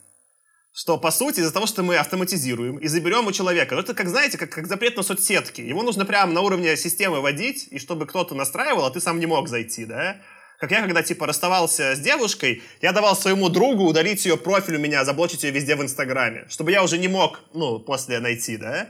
Что, 0.72 0.96
по 0.98 1.10
сути, 1.10 1.40
из-за 1.40 1.52
того, 1.52 1.66
что 1.66 1.82
мы 1.82 1.96
автоматизируем 1.96 2.76
и 2.78 2.86
заберем 2.86 3.26
у 3.26 3.32
человека, 3.32 3.74
ну, 3.74 3.80
это, 3.80 3.94
как 3.94 4.08
знаете, 4.08 4.38
как, 4.38 4.50
как 4.50 4.66
запрет 4.68 4.96
на 4.96 5.02
соцсетки. 5.02 5.60
Его 5.60 5.82
нужно 5.82 6.04
прямо 6.04 6.32
на 6.32 6.40
уровне 6.40 6.76
системы 6.76 7.20
водить, 7.20 7.66
и 7.70 7.78
чтобы 7.80 8.06
кто-то 8.06 8.36
настраивал, 8.36 8.84
а 8.84 8.90
ты 8.90 9.00
сам 9.00 9.18
не 9.18 9.26
мог 9.26 9.48
зайти, 9.48 9.84
да? 9.86 10.20
Как 10.58 10.72
я, 10.72 10.82
когда, 10.82 11.02
типа, 11.04 11.26
расставался 11.26 11.94
с 11.94 12.00
девушкой, 12.00 12.62
я 12.82 12.92
давал 12.92 13.16
своему 13.16 13.48
другу 13.48 13.84
удалить 13.84 14.24
ее 14.24 14.36
профиль 14.36 14.74
у 14.74 14.80
меня, 14.80 15.04
заблочить 15.04 15.44
ее 15.44 15.52
везде 15.52 15.76
в 15.76 15.82
Инстаграме, 15.82 16.46
чтобы 16.48 16.72
я 16.72 16.82
уже 16.82 16.98
не 16.98 17.06
мог, 17.06 17.40
ну, 17.54 17.78
после 17.78 18.18
найти, 18.18 18.56
да? 18.56 18.88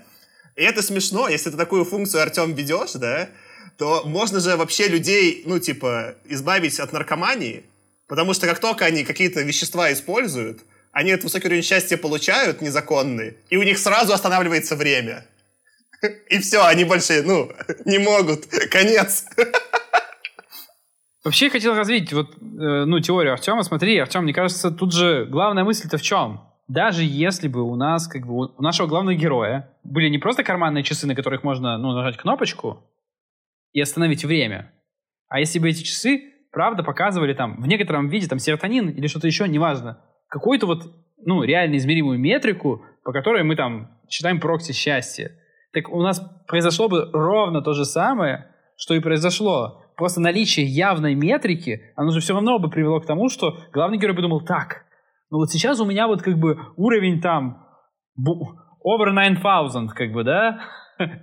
И 0.56 0.62
это 0.62 0.82
смешно, 0.82 1.28
если 1.28 1.50
ты 1.50 1.58
такую 1.58 1.84
функцию, 1.84 2.22
Артем, 2.22 2.54
ведешь, 2.54 2.92
да, 2.92 3.28
то 3.76 4.02
можно 4.06 4.40
же 4.40 4.56
вообще 4.56 4.88
людей, 4.88 5.42
ну, 5.44 5.58
типа, 5.58 6.14
избавить 6.24 6.80
от 6.80 6.92
наркомании, 6.94 7.64
потому 8.08 8.32
что 8.32 8.46
как 8.46 8.60
только 8.60 8.86
они 8.86 9.04
какие-то 9.04 9.42
вещества 9.42 9.92
используют, 9.92 10.60
они 10.92 11.10
этот 11.10 11.24
высокий 11.24 11.48
уровень 11.48 11.62
счастья 11.62 11.98
получают 11.98 12.62
незаконный, 12.62 13.36
и 13.50 13.58
у 13.58 13.62
них 13.62 13.78
сразу 13.78 14.14
останавливается 14.14 14.74
время. 14.74 15.26
И 16.30 16.38
все, 16.38 16.64
они 16.64 16.84
больше, 16.84 17.22
ну, 17.22 17.52
не 17.84 17.98
могут. 17.98 18.46
Конец. 18.70 19.26
Вообще 21.24 21.46
я 21.46 21.50
хотел 21.50 21.74
развить 21.74 22.12
вот, 22.12 22.36
э, 22.36 22.84
ну, 22.84 23.00
теорию 23.00 23.32
Артема. 23.32 23.62
Смотри, 23.62 23.98
Артем, 23.98 24.22
мне 24.22 24.32
кажется, 24.32 24.70
тут 24.70 24.92
же 24.92 25.26
главная 25.26 25.64
мысль-то 25.64 25.98
в 25.98 26.02
чем? 26.02 26.40
Даже 26.68 27.02
если 27.02 27.48
бы 27.48 27.62
у 27.62 27.74
нас, 27.74 28.06
как 28.06 28.26
бы, 28.26 28.46
у 28.46 28.62
нашего 28.62 28.86
главного 28.86 29.16
героя 29.16 29.70
были 29.84 30.08
не 30.08 30.18
просто 30.18 30.44
карманные 30.44 30.84
часы, 30.84 31.06
на 31.06 31.14
которых 31.14 31.42
можно, 31.42 31.76
ну, 31.78 31.92
нажать 31.92 32.16
кнопочку 32.18 32.84
и 33.72 33.80
остановить 33.80 34.24
время, 34.24 34.72
а 35.28 35.40
если 35.40 35.58
бы 35.58 35.68
эти 35.68 35.82
часы, 35.82 36.22
правда, 36.52 36.82
показывали 36.82 37.34
там 37.34 37.60
в 37.60 37.66
некотором 37.66 38.08
виде 38.08 38.28
там 38.28 38.38
серотонин 38.38 38.90
или 38.90 39.06
что-то 39.06 39.26
еще, 39.26 39.48
неважно, 39.48 39.98
какую-то 40.28 40.66
вот, 40.66 40.92
ну, 41.24 41.42
реально 41.42 41.76
измеримую 41.76 42.18
метрику, 42.18 42.84
по 43.02 43.12
которой 43.12 43.42
мы 43.42 43.56
там 43.56 43.98
считаем 44.08 44.40
прокси 44.40 44.72
счастья, 44.72 45.32
так 45.72 45.88
у 45.90 46.00
нас 46.02 46.20
произошло 46.46 46.88
бы 46.88 47.10
ровно 47.12 47.60
то 47.62 47.72
же 47.72 47.84
самое, 47.84 48.54
что 48.76 48.94
и 48.94 49.00
произошло 49.00 49.84
просто 49.98 50.20
наличие 50.20 50.64
явной 50.64 51.14
метрики, 51.14 51.82
оно 51.96 52.12
же 52.12 52.20
все 52.20 52.32
равно 52.32 52.58
бы 52.58 52.70
привело 52.70 53.00
к 53.00 53.06
тому, 53.06 53.28
что 53.28 53.58
главный 53.72 53.98
герой 53.98 54.16
подумал, 54.16 54.40
так, 54.40 54.84
ну 55.30 55.38
вот 55.38 55.50
сейчас 55.50 55.80
у 55.80 55.84
меня 55.84 56.06
вот 56.06 56.22
как 56.22 56.38
бы 56.38 56.56
уровень 56.76 57.20
там 57.20 57.66
over 58.16 59.12
9000, 59.12 59.94
как 59.94 60.12
бы, 60.12 60.24
да? 60.24 60.60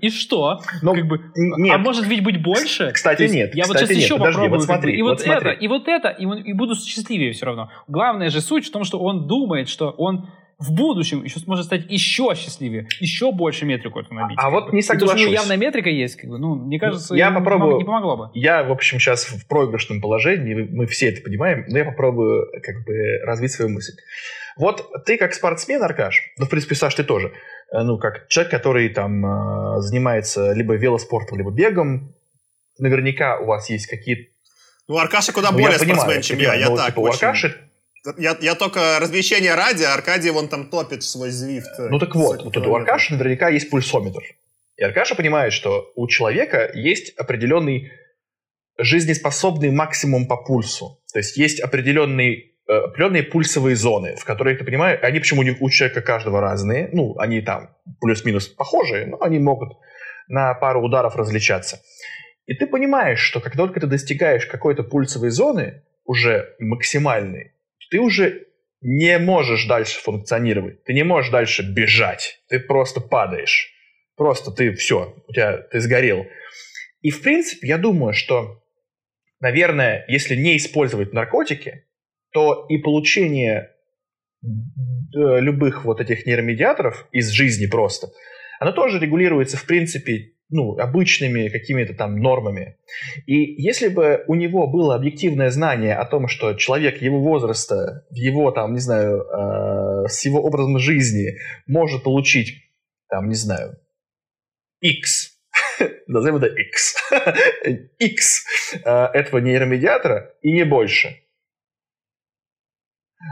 И 0.02 0.10
что? 0.10 0.60
Ну, 0.82 0.94
как 0.94 1.06
бы, 1.06 1.20
нет. 1.36 1.76
А 1.76 1.78
может 1.78 2.08
ведь 2.08 2.24
быть 2.24 2.42
больше? 2.42 2.92
Кстати, 2.94 3.24
есть, 3.24 3.34
нет. 3.34 3.56
Я 3.56 3.64
кстати, 3.64 3.82
вот 3.82 3.88
сейчас 3.88 3.90
нет. 3.90 4.04
еще 4.04 4.18
Подожди, 4.18 4.36
попробую. 4.36 4.60
Вот 4.60 4.66
смотри, 4.66 4.92
как 4.92 4.92
бы, 4.92 4.98
и 4.98 5.02
вот, 5.02 5.10
вот 5.10 5.20
смотри. 5.20 5.52
это, 5.52 5.60
и 5.60 5.68
вот 5.68 5.88
это, 5.88 6.08
и, 6.10 6.50
и 6.50 6.54
буду 6.54 6.76
счастливее 6.76 7.34
все 7.34 7.46
равно. 7.46 7.70
Главная 7.88 8.30
же 8.30 8.40
суть 8.40 8.68
в 8.68 8.72
том, 8.72 8.84
что 8.84 9.00
он 9.00 9.28
думает, 9.28 9.68
что 9.68 9.90
он 9.90 10.30
в 10.58 10.72
будущем 10.72 11.24
еще 11.24 11.40
сможет 11.40 11.66
стать 11.66 11.86
еще 11.90 12.34
счастливее, 12.36 12.88
еще 13.00 13.32
больше 13.32 13.66
метрику 13.66 14.00
эту 14.00 14.14
набить. 14.14 14.38
А 14.42 14.50
вот 14.50 14.72
не 14.72 14.82
Потому 14.82 15.00
соглашусь. 15.02 15.22
у 15.22 15.26
него 15.26 15.34
явная 15.34 15.58
метрика 15.58 15.90
есть, 15.90 16.16
как 16.16 16.30
бы, 16.30 16.38
ну, 16.38 16.56
мне 16.56 16.80
кажется, 16.80 17.14
Я 17.16 17.32
попробую- 17.32 17.78
не 17.78 17.84
помогло 17.84 18.18
бы. 18.18 18.30
Я, 18.34 18.64
в 18.64 18.72
общем, 18.72 19.00
сейчас 19.00 19.26
в 19.26 19.48
проигрышном 19.48 20.00
положении, 20.02 20.54
мы 20.54 20.86
все 20.88 21.10
это 21.10 21.22
понимаем, 21.22 21.66
но 21.68 21.78
я 21.78 21.86
попробую 21.86 22.48
как 22.64 22.86
бы 22.86 22.94
развить 23.24 23.52
свою 23.52 23.70
мысль. 23.72 23.94
Вот 24.58 24.90
ты 25.06 25.18
как 25.18 25.34
спортсмен, 25.34 25.84
Аркаш, 25.84 26.22
ну, 26.38 26.46
в 26.46 26.50
принципе, 26.50 26.76
Саш, 26.76 26.96
ты 26.96 27.04
тоже, 27.04 27.34
э, 27.74 27.82
ну, 27.84 27.98
как 27.98 28.28
человек, 28.30 28.52
который 28.52 28.88
там 28.90 29.26
э, 29.26 29.82
занимается 29.82 30.54
либо 30.54 30.76
велоспортом, 30.76 31.38
либо 31.38 31.52
бегом, 31.52 32.16
наверняка 32.80 33.40
у 33.40 33.46
вас 33.48 33.70
есть 33.70 33.88
какие-то... 33.88 34.32
Ну, 34.88 34.98
Аркаша 34.98 35.34
куда 35.34 35.52
ну, 35.52 35.58
более 35.58 35.74
я 35.74 35.80
понимаю, 35.80 36.00
спортсмен, 36.00 36.22
чем 36.22 36.38
я. 36.40 36.44
понимаю, 36.52 36.60
Я 36.62 36.70
но, 36.70 36.78
так, 36.78 36.86
типа, 36.88 37.00
у 37.00 37.04
очень- 37.04 37.14
Аркаши 37.16 37.58
Я, 38.18 38.38
я 38.42 38.56
только 38.56 39.00
развлечения 39.00 39.56
ради, 39.56 39.84
а 39.84 39.94
Аркадий 39.94 40.32
вон 40.32 40.48
там 40.48 40.70
топит 40.70 41.04
свой 41.04 41.30
звифт. 41.30 41.80
э, 41.80 41.90
Ну 41.90 42.00
так 42.00 42.16
вот, 42.16 42.44
вот 42.44 42.58
у. 42.58 42.76
Аркаши 42.76 43.14
наверняка 43.14 43.50
есть 43.50 43.70
пульсометр. 43.70 44.22
И 44.78 44.84
Аркаша 44.84 45.16
понимает, 45.16 45.54
что 45.54 45.92
у 45.96 46.08
человека 46.08 46.70
есть 46.74 47.18
определенный 47.18 47.92
жизнеспособный 48.78 49.72
максимум 49.72 50.28
по 50.28 50.38
пульсу. 50.38 51.02
То 51.14 51.20
есть 51.20 51.38
есть 51.38 51.62
определенный, 51.62 52.56
э, 52.68 52.74
определенные 52.74 53.24
пульсовые 53.24 53.76
зоны, 53.76 54.16
в 54.18 54.26
которых, 54.26 54.60
ты 54.60 54.66
понимаешь, 54.66 55.00
они 55.02 55.20
почему 55.20 55.44
у 55.60 55.70
человека 55.70 56.02
каждого 56.02 56.42
разные, 56.42 56.90
ну, 56.92 57.18
они 57.18 57.42
там 57.42 57.70
плюс-минус 58.02 58.48
похожие, 58.48 59.06
но 59.08 59.22
они 59.22 59.40
могут 59.40 59.78
на 60.28 60.54
пару 60.56 60.82
ударов 60.82 61.16
различаться. 61.16 61.82
И 62.46 62.54
ты 62.54 62.68
понимаешь, 62.68 63.20
что 63.20 63.40
как 63.40 63.56
только 63.56 63.80
ты 63.80 63.88
достигаешь 63.88 64.46
какой-то 64.46 64.84
пульсовой 64.84 65.30
зоны, 65.30 65.84
уже 66.04 66.56
максимальной, 66.60 67.55
ты 67.96 68.02
уже 68.02 68.48
не 68.82 69.18
можешь 69.20 69.68
дальше 69.68 70.02
функционировать, 70.02 70.84
ты 70.84 70.94
не 70.94 71.04
можешь 71.04 71.32
дальше 71.32 71.64
бежать, 71.64 72.42
ты 72.50 72.60
просто 72.60 73.00
падаешь. 73.00 73.72
Просто 74.18 74.52
ты 74.52 74.74
все, 74.74 75.16
у 75.26 75.32
тебя 75.32 75.60
ты 75.60 75.80
сгорел. 75.80 76.26
И 77.00 77.10
в 77.10 77.22
принципе, 77.22 77.70
я 77.70 77.78
думаю, 77.78 78.12
что, 78.12 78.62
наверное, 79.40 80.04
если 80.10 80.36
не 80.36 80.58
использовать 80.58 81.14
наркотики, 81.14 81.86
то 82.34 82.66
и 82.68 82.78
получение 82.78 83.72
э, 84.44 84.48
любых 85.14 85.86
вот 85.86 86.02
этих 86.02 86.26
нейромедиаторов 86.26 87.08
из 87.14 87.30
жизни 87.30 87.68
просто, 87.68 88.10
оно 88.60 88.74
тоже 88.74 89.00
регулируется, 89.00 89.56
в 89.56 89.66
принципе, 89.66 90.34
ну, 90.50 90.78
обычными 90.78 91.50
какими-то 91.50 91.94
там 91.94 92.20
нормами. 92.20 92.78
И 93.26 93.62
если 93.62 93.88
бы 93.88 94.24
у 94.28 94.36
него 94.36 94.68
было 94.68 94.96
объективное 94.96 95.50
знание 95.50 95.96
о 95.96 96.06
том, 96.06 96.28
что 96.28 96.54
человек 96.54 97.02
его 97.02 97.20
возраста, 97.20 98.06
в 98.12 98.16
его 98.16 98.52
там, 98.52 98.74
не 98.74 98.80
знаю, 98.80 99.22
э, 99.22 100.08
с 100.08 100.24
его 100.26 100.42
образом 100.42 100.78
жизни 100.78 101.38
может 101.68 102.04
получить, 102.04 102.54
там, 103.10 103.28
не 103.28 103.36
знаю, 103.36 103.78
X, 104.82 105.32
назовем 106.08 106.38
это 106.38 106.48
X, 106.48 106.96
X 108.00 108.46
э, 108.84 109.06
этого 109.14 109.40
нейромедиатора 109.40 110.34
и 110.42 110.52
не 110.52 110.64
больше. 110.64 111.22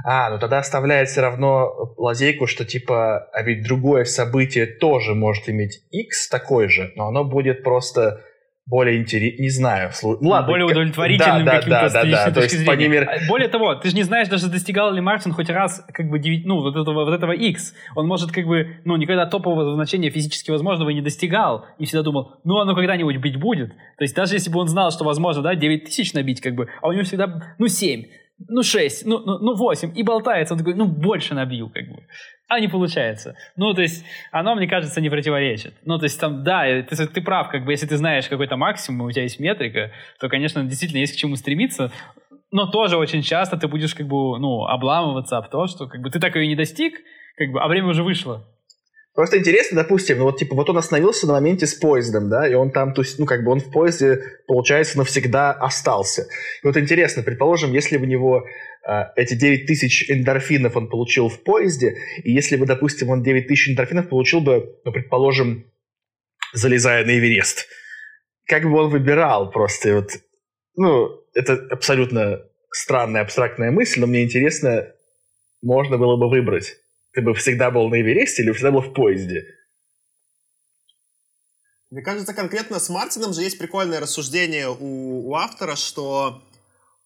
А, 0.06 0.30
ну 0.32 0.39
тогда 0.39 0.60
оставляет 0.60 1.10
все 1.10 1.22
равно 1.22 1.94
лазейку, 1.98 2.48
что 2.48 2.66
типа, 2.66 3.30
а 3.32 3.41
ведь 3.44 3.64
другое 3.64 4.06
событие 4.06 4.66
тоже 4.66 5.14
может 5.14 5.50
иметь 5.50 5.82
X 5.91 6.30
такой 6.30 6.68
же, 6.70 6.91
но 6.96 7.08
оно 7.08 7.24
будет 7.24 7.64
просто 7.64 8.22
более 8.66 8.98
интересно, 8.98 9.41
не 9.41 9.50
знаю, 9.50 9.89
слу- 9.89 10.18
ну, 10.22 10.30
ладно, 10.30 10.48
более 10.48 10.66
удовлетворительным 10.66 11.44
да, 11.46 11.52
да, 11.52 11.58
каким-то 11.58 11.80
да, 11.82 11.89
да, 11.89 12.04
да, 12.10 12.26
то 12.28 12.34
точки 12.39 12.54
есть, 12.56 12.66
зрения. 12.66 12.88
мере- 12.88 13.06
А 13.06 13.28
Более 13.28 13.50
того, 13.50 13.76
ты 13.76 13.89
же 13.89 13.96
не 13.96 14.04
знаешь, 14.04 14.30
даже 14.30 14.48
достигал 14.50 14.94
ли 14.94 15.02
Мартин 15.02 15.34
хоть 15.34 15.50
раз 15.50 15.86
как 15.94 16.10
бы 16.10 16.18
девять- 16.18 16.46
ну, 16.46 16.62
вот 16.62 16.74
этого, 16.78 17.04
вот 17.04 17.14
этого 17.14 17.34
X. 17.34 17.74
Он 17.96 18.08
может 18.08 18.32
как 18.32 18.46
бы, 18.46 18.78
ну, 18.86 18.96
никогда 18.96 19.26
топового 19.26 19.74
значения 19.74 20.10
физически 20.12 20.50
возможного 20.50 20.91
не 20.91 21.02
достигал 21.02 21.66
и 21.78 21.84
всегда 21.86 22.04
думал, 22.04 22.36
ну, 22.46 22.58
оно 22.60 22.74
когда-нибудь 22.74 23.18
быть 23.18 23.36
будет. 23.38 23.72
То 23.98 24.04
есть 24.04 24.16
даже 24.16 24.36
если 24.36 24.50
бы 24.50 24.60
он 24.62 24.70
знал, 24.70 24.91
что 24.91 25.04
возможно, 25.04 25.41
да, 25.41 25.56
9 25.56 25.84
тысяч 25.84 26.14
набить, 26.14 26.39
как 26.39 26.56
бы, 26.56 26.70
а 26.82 26.88
у 26.88 26.94
него 26.94 27.04
всегда, 27.04 27.56
ну, 27.60 27.68
7, 27.68 28.06
ну, 28.48 28.64
6, 28.64 29.06
ну, 29.06 29.20
ну, 29.20 29.40
ну 29.40 29.56
8, 29.56 29.94
и 29.96 30.04
болтается, 30.04 30.54
он 30.54 30.60
такой, 30.60 30.76
ну, 30.76 30.86
больше 30.86 31.34
набью, 31.34 31.70
как 31.70 31.88
бы. 31.88 32.04
А 32.48 32.60
не 32.60 32.68
получается. 32.68 33.36
Ну, 33.56 33.74
то 33.74 33.82
есть, 33.82 34.06
оно, 34.32 34.56
мне 34.56 34.68
кажется, 34.68 35.02
не 35.02 35.10
противоречит. 35.10 35.74
Ну, 35.86 35.98
то 35.98 36.06
есть, 36.06 36.20
там, 36.20 36.44
да, 36.44 36.68
э, 36.68 36.84
ты, 36.84 37.08
ты 37.08 37.22
прав, 37.22 37.50
как 37.50 37.66
бы, 37.66 37.72
если 37.72 37.88
ты 37.88 37.98
знаешь 37.98 38.28
какой-то 38.28 38.58
максимум, 38.58 39.08
у 39.08 39.12
тебя 39.12 39.24
есть 39.24 39.40
метрика, 39.40 39.92
то, 40.20 40.30
конечно, 40.30 40.64
действительно 40.64 41.00
есть 41.00 41.14
к 41.14 41.18
чему 41.18 41.36
стремиться, 41.36 41.92
но 42.52 42.68
тоже 42.68 42.98
очень 42.98 43.22
часто 43.22 43.58
ты 43.58 43.68
будешь, 43.68 43.96
как 43.96 44.08
бы, 44.08 44.38
ну, 44.40 44.66
обламываться 44.66 45.38
об 45.38 45.50
то, 45.50 45.68
что, 45.68 45.88
как 45.88 46.02
бы, 46.02 46.10
ты 46.10 46.20
так 46.20 46.36
ее 46.36 46.48
не 46.48 46.56
достиг, 46.56 46.94
как 47.38 47.52
бы, 47.52 47.62
а 47.62 47.68
время 47.68 47.88
уже 47.88 48.04
вышло. 48.04 48.46
Просто 49.14 49.38
интересно, 49.38 49.84
допустим, 49.84 50.18
ну 50.18 50.24
вот 50.24 50.39
типа 50.39 50.55
вот 50.55 50.70
он 50.72 50.78
остановился 50.78 51.28
на 51.28 51.34
моменте 51.34 51.68
с 51.68 51.76
поездом, 51.76 52.30
да, 52.30 52.47
и 52.47 52.55
он 52.55 52.72
там, 52.72 52.95
то 52.95 53.03
есть, 53.03 53.20
ну 53.20 53.28
как 53.28 53.43
бы 53.43 53.51
он 53.51 53.59
в 53.59 53.72
поезде, 53.72 54.24
получается, 54.47 54.97
навсегда 54.97 55.51
остался. 55.51 56.24
И 56.64 56.68
вот 56.68 56.78
интересно, 56.78 57.22
предположим, 57.22 57.74
если 57.74 57.97
у 57.97 58.05
него 58.05 58.43
э, 58.88 58.91
эти 59.16 59.36
9 59.36 59.68
тысяч 59.68 60.09
эндорфинов 60.09 60.76
он 60.76 60.89
получил 60.89 61.30
в 61.30 61.43
поезде, 61.43 61.95
и 62.24 62.32
если 62.32 62.55
бы, 62.55 62.66
допустим, 62.66 63.11
он 63.11 63.22
9 63.22 63.47
тысяч 63.47 63.70
эндорфинов 63.70 64.09
получил 64.09 64.41
бы, 64.41 64.80
ну, 64.84 64.91
предположим, 64.91 65.72
залезая 66.53 67.05
на 67.05 67.11
Эверест, 67.11 67.68
как 68.47 68.64
бы 68.64 68.80
он 68.80 68.89
выбирал 68.89 69.51
просто, 69.51 69.93
вот, 69.93 70.09
ну, 70.76 71.09
это 71.36 71.53
абсолютно 71.70 72.41
странная, 72.72 73.22
абстрактная 73.22 73.70
мысль, 73.70 73.99
но 73.99 74.07
мне 74.07 74.24
интересно, 74.24 74.88
можно 75.61 75.99
было 75.99 76.18
бы 76.18 76.32
выбрать. 76.32 76.78
Ты 77.14 77.22
бы 77.22 77.34
всегда 77.36 77.70
был 77.72 77.89
на 77.89 78.01
Эвересте 78.01 78.41
или 78.41 78.51
всегда 78.51 78.72
был 78.72 78.82
в 78.82 78.93
поезде? 78.93 79.45
Мне 81.91 82.01
кажется, 82.01 82.34
конкретно 82.34 82.80
с 82.80 82.89
Мартином 82.89 83.34
же 83.34 83.43
есть 83.43 83.59
прикольное 83.59 83.99
рассуждение 83.99 84.68
у, 84.68 85.30
у 85.30 85.36
автора, 85.36 85.76
что 85.76 86.43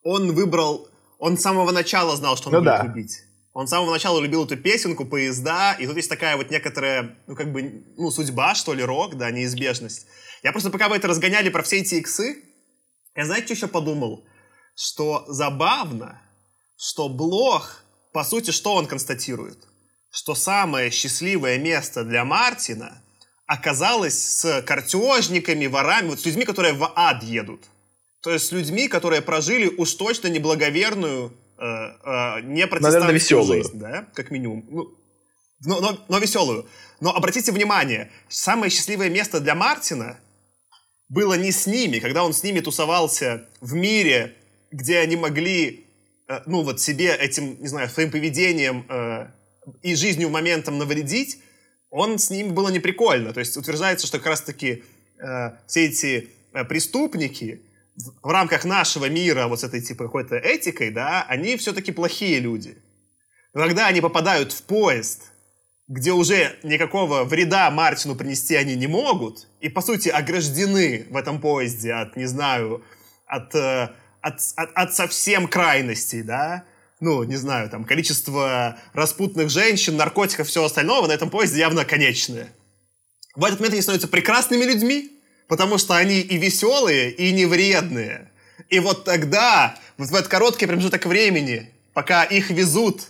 он 0.03 0.33
выбрал... 0.33 0.87
Он 1.19 1.37
с 1.37 1.41
самого 1.41 1.71
начала 1.71 2.15
знал, 2.15 2.37
что 2.37 2.49
он 2.49 2.53
Ну 2.53 2.59
будет 2.59 2.65
да. 2.65 2.83
любить. 2.83 3.17
Он 3.53 3.67
с 3.67 3.71
самого 3.71 3.91
начала 3.91 4.21
любил 4.21 4.45
эту 4.45 4.55
песенку, 4.55 5.03
поезда, 5.03 5.75
и 5.79 5.87
тут 5.87 5.97
есть 5.97 6.09
такая 6.09 6.37
вот 6.37 6.51
некоторая, 6.51 7.17
ну, 7.25 7.35
как 7.35 7.51
бы, 7.51 7.83
ну, 7.97 8.11
судьба, 8.11 8.53
что 8.55 8.73
ли, 8.73 8.83
рок, 8.83 9.17
да, 9.17 9.31
неизбежность. 9.31 10.05
Я 10.43 10.51
просто, 10.51 10.69
пока 10.69 10.87
вы 10.87 10.95
это 10.95 11.07
разгоняли 11.07 11.49
про 11.49 11.63
все 11.63 11.77
эти 11.77 11.95
иксы, 11.95 12.43
я, 13.15 13.25
знаете, 13.25 13.45
что 13.45 13.53
еще 13.55 13.67
подумал? 13.67 14.25
Что 14.75 15.25
забавно, 15.27 16.21
что 16.77 17.09
Блох, 17.09 17.83
по 18.13 18.23
сути, 18.23 18.51
что 18.51 18.75
он 18.75 18.85
констатирует? 18.85 19.57
Что 20.17 20.33
самое 20.33 20.89
счастливое 20.89 21.59
место 21.59 22.03
для 22.03 22.25
Мартина 22.25 23.03
оказалось 23.45 24.17
с 24.17 24.63
картежниками, 24.63 25.67
ворами, 25.67 26.07
вот 26.07 26.19
с 26.19 26.25
людьми, 26.25 26.43
которые 26.43 26.73
в 26.73 26.91
ад 26.95 27.21
едут. 27.21 27.61
То 28.23 28.31
есть 28.31 28.47
с 28.47 28.51
людьми, 28.51 28.87
которые 28.87 29.21
прожили 29.21 29.67
уж 29.67 29.93
точно 29.93 30.29
неблаговерную, 30.29 31.31
э, 31.59 31.63
э, 31.63 32.41
не 32.41 32.65
веселую. 33.13 33.63
жизнь, 33.63 33.77
да, 33.77 34.07
как 34.15 34.31
минимум. 34.31 34.65
Ну, 34.71 34.87
но, 35.63 35.81
но, 35.81 35.99
но 36.07 36.17
веселую. 36.17 36.67
Но 36.99 37.15
обратите 37.15 37.51
внимание, 37.51 38.11
самое 38.27 38.71
счастливое 38.71 39.11
место 39.11 39.39
для 39.39 39.53
Мартина 39.53 40.17
было 41.09 41.35
не 41.35 41.51
с 41.51 41.67
ними, 41.67 41.99
когда 41.99 42.23
он 42.23 42.33
с 42.33 42.41
ними 42.41 42.61
тусовался 42.61 43.47
в 43.61 43.73
мире, 43.73 44.35
где 44.71 44.97
они 44.97 45.15
могли, 45.15 45.85
э, 46.27 46.41
ну 46.47 46.63
вот 46.63 46.81
себе 46.81 47.15
этим, 47.15 47.61
не 47.61 47.67
знаю, 47.67 47.87
своим 47.87 48.09
поведением 48.09 48.83
э, 48.89 49.27
и 49.81 49.95
жизнью 49.95 50.29
моментом 50.29 50.77
навредить, 50.77 51.39
он 51.89 52.19
с 52.19 52.29
ним 52.29 52.53
было 52.53 52.69
неприкольно. 52.69 53.33
То 53.33 53.39
есть 53.39 53.55
утверждается, 53.57 54.07
что 54.07 54.17
как 54.17 54.27
раз-таки 54.27 54.83
э, 55.19 55.51
все 55.67 55.85
эти 55.85 56.29
э, 56.53 56.63
преступники 56.65 57.61
в, 57.95 58.27
в 58.27 58.31
рамках 58.31 58.65
нашего 58.65 59.09
мира, 59.09 59.47
вот 59.47 59.59
с 59.59 59.63
этой 59.63 59.81
типа 59.81 60.05
какой-то 60.05 60.35
этикой, 60.35 60.91
да, 60.91 61.25
они 61.27 61.57
все-таки 61.57 61.91
плохие 61.91 62.39
люди. 62.39 62.77
Но 63.53 63.63
когда 63.63 63.87
они 63.87 64.01
попадают 64.01 64.51
в 64.51 64.63
поезд, 64.63 65.31
где 65.87 66.11
уже 66.11 66.57
никакого 66.63 67.23
вреда 67.23 67.71
Мартину 67.71 68.15
принести 68.15 68.55
они 68.55 68.75
не 68.75 68.87
могут, 68.87 69.47
и, 69.61 69.69
по 69.69 69.81
сути, 69.81 70.09
ограждены 70.09 71.07
в 71.09 71.15
этом 71.15 71.39
поезде 71.39 71.93
от, 71.93 72.17
не 72.17 72.25
знаю, 72.25 72.83
от, 73.25 73.55
э, 73.55 73.89
от, 74.21 74.39
от, 74.55 74.71
от 74.73 74.93
совсем 74.93 75.47
крайностей, 75.47 76.23
да, 76.23 76.65
ну, 76.99 77.23
не 77.23 77.35
знаю, 77.35 77.69
там, 77.69 77.85
количество 77.85 78.77
распутных 78.93 79.49
женщин, 79.49 79.97
наркотиков, 79.97 80.47
всего 80.47 80.65
остального 80.65 81.07
на 81.07 81.11
этом 81.11 81.29
поезде 81.29 81.59
явно 81.59 81.85
конечное. 81.85 82.49
В 83.35 83.43
этот 83.45 83.59
момент 83.59 83.73
они 83.73 83.81
становятся 83.81 84.07
прекрасными 84.07 84.63
людьми, 84.63 85.11
потому 85.47 85.77
что 85.77 85.95
они 85.95 86.19
и 86.19 86.37
веселые, 86.37 87.11
и 87.11 87.31
не 87.31 87.45
вредные. 87.45 88.31
И 88.69 88.79
вот 88.79 89.05
тогда, 89.05 89.77
вот 89.97 90.09
в 90.09 90.15
этот 90.15 90.27
короткий 90.27 90.65
промежуток 90.65 91.05
времени, 91.05 91.69
пока 91.93 92.23
их 92.23 92.49
везут 92.49 93.03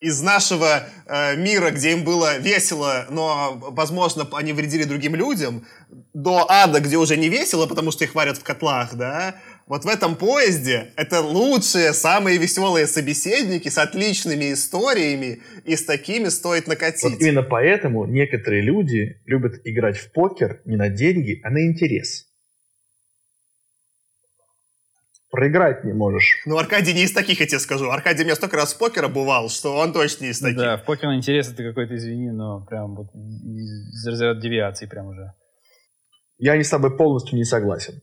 из 0.00 0.20
нашего 0.22 0.88
э, 1.06 1.36
мира, 1.36 1.70
где 1.70 1.92
им 1.92 2.04
было 2.04 2.38
весело, 2.38 3.06
но, 3.10 3.58
возможно, 3.60 4.26
они 4.32 4.52
вредили 4.52 4.84
другим 4.84 5.16
людям, 5.16 5.66
до 6.14 6.46
ада, 6.48 6.80
где 6.80 6.96
уже 6.96 7.16
не 7.16 7.28
весело, 7.28 7.66
потому 7.66 7.90
что 7.90 8.04
их 8.04 8.14
варят 8.14 8.38
в 8.38 8.44
котлах, 8.44 8.94
да, 8.94 9.34
вот 9.68 9.84
в 9.84 9.88
этом 9.88 10.16
поезде 10.16 10.92
это 10.96 11.20
лучшие, 11.20 11.92
самые 11.92 12.38
веселые 12.38 12.86
собеседники 12.86 13.68
с 13.68 13.78
отличными 13.78 14.52
историями, 14.52 15.42
и 15.64 15.76
с 15.76 15.84
такими 15.84 16.28
стоит 16.28 16.66
накатить. 16.66 17.02
Вот 17.02 17.20
именно 17.20 17.42
поэтому 17.42 18.06
некоторые 18.06 18.62
люди 18.62 19.20
любят 19.26 19.60
играть 19.64 19.98
в 19.98 20.10
покер 20.12 20.62
не 20.64 20.76
на 20.76 20.88
деньги, 20.88 21.40
а 21.44 21.50
на 21.50 21.66
интерес. 21.66 22.26
Проиграть 25.30 25.84
не 25.84 25.92
можешь. 25.92 26.40
Ну, 26.46 26.56
Аркадий 26.56 26.94
не 26.94 27.02
из 27.04 27.12
таких, 27.12 27.38
я 27.40 27.46
тебе 27.46 27.58
скажу. 27.58 27.90
Аркадий 27.90 28.24
меня 28.24 28.34
столько 28.34 28.56
раз 28.56 28.72
в 28.72 28.78
покера 28.78 29.08
бывал, 29.08 29.50
что 29.50 29.76
он 29.76 29.92
точно 29.92 30.24
не 30.24 30.30
из 30.30 30.40
таких. 30.40 30.56
Да, 30.56 30.78
в 30.78 30.84
покер 30.86 31.08
на 31.08 31.16
интерес 31.18 31.52
это 31.52 31.62
какой-то, 31.62 31.94
извини, 31.96 32.30
но 32.30 32.64
прям 32.64 32.96
вот 32.96 33.08
из 33.14 34.06
разряда 34.06 34.40
девиации 34.40 34.86
прям 34.86 35.08
уже. 35.08 35.34
Я 36.38 36.56
не 36.56 36.64
с 36.64 36.70
тобой 36.70 36.96
полностью 36.96 37.36
не 37.36 37.44
согласен. 37.44 38.00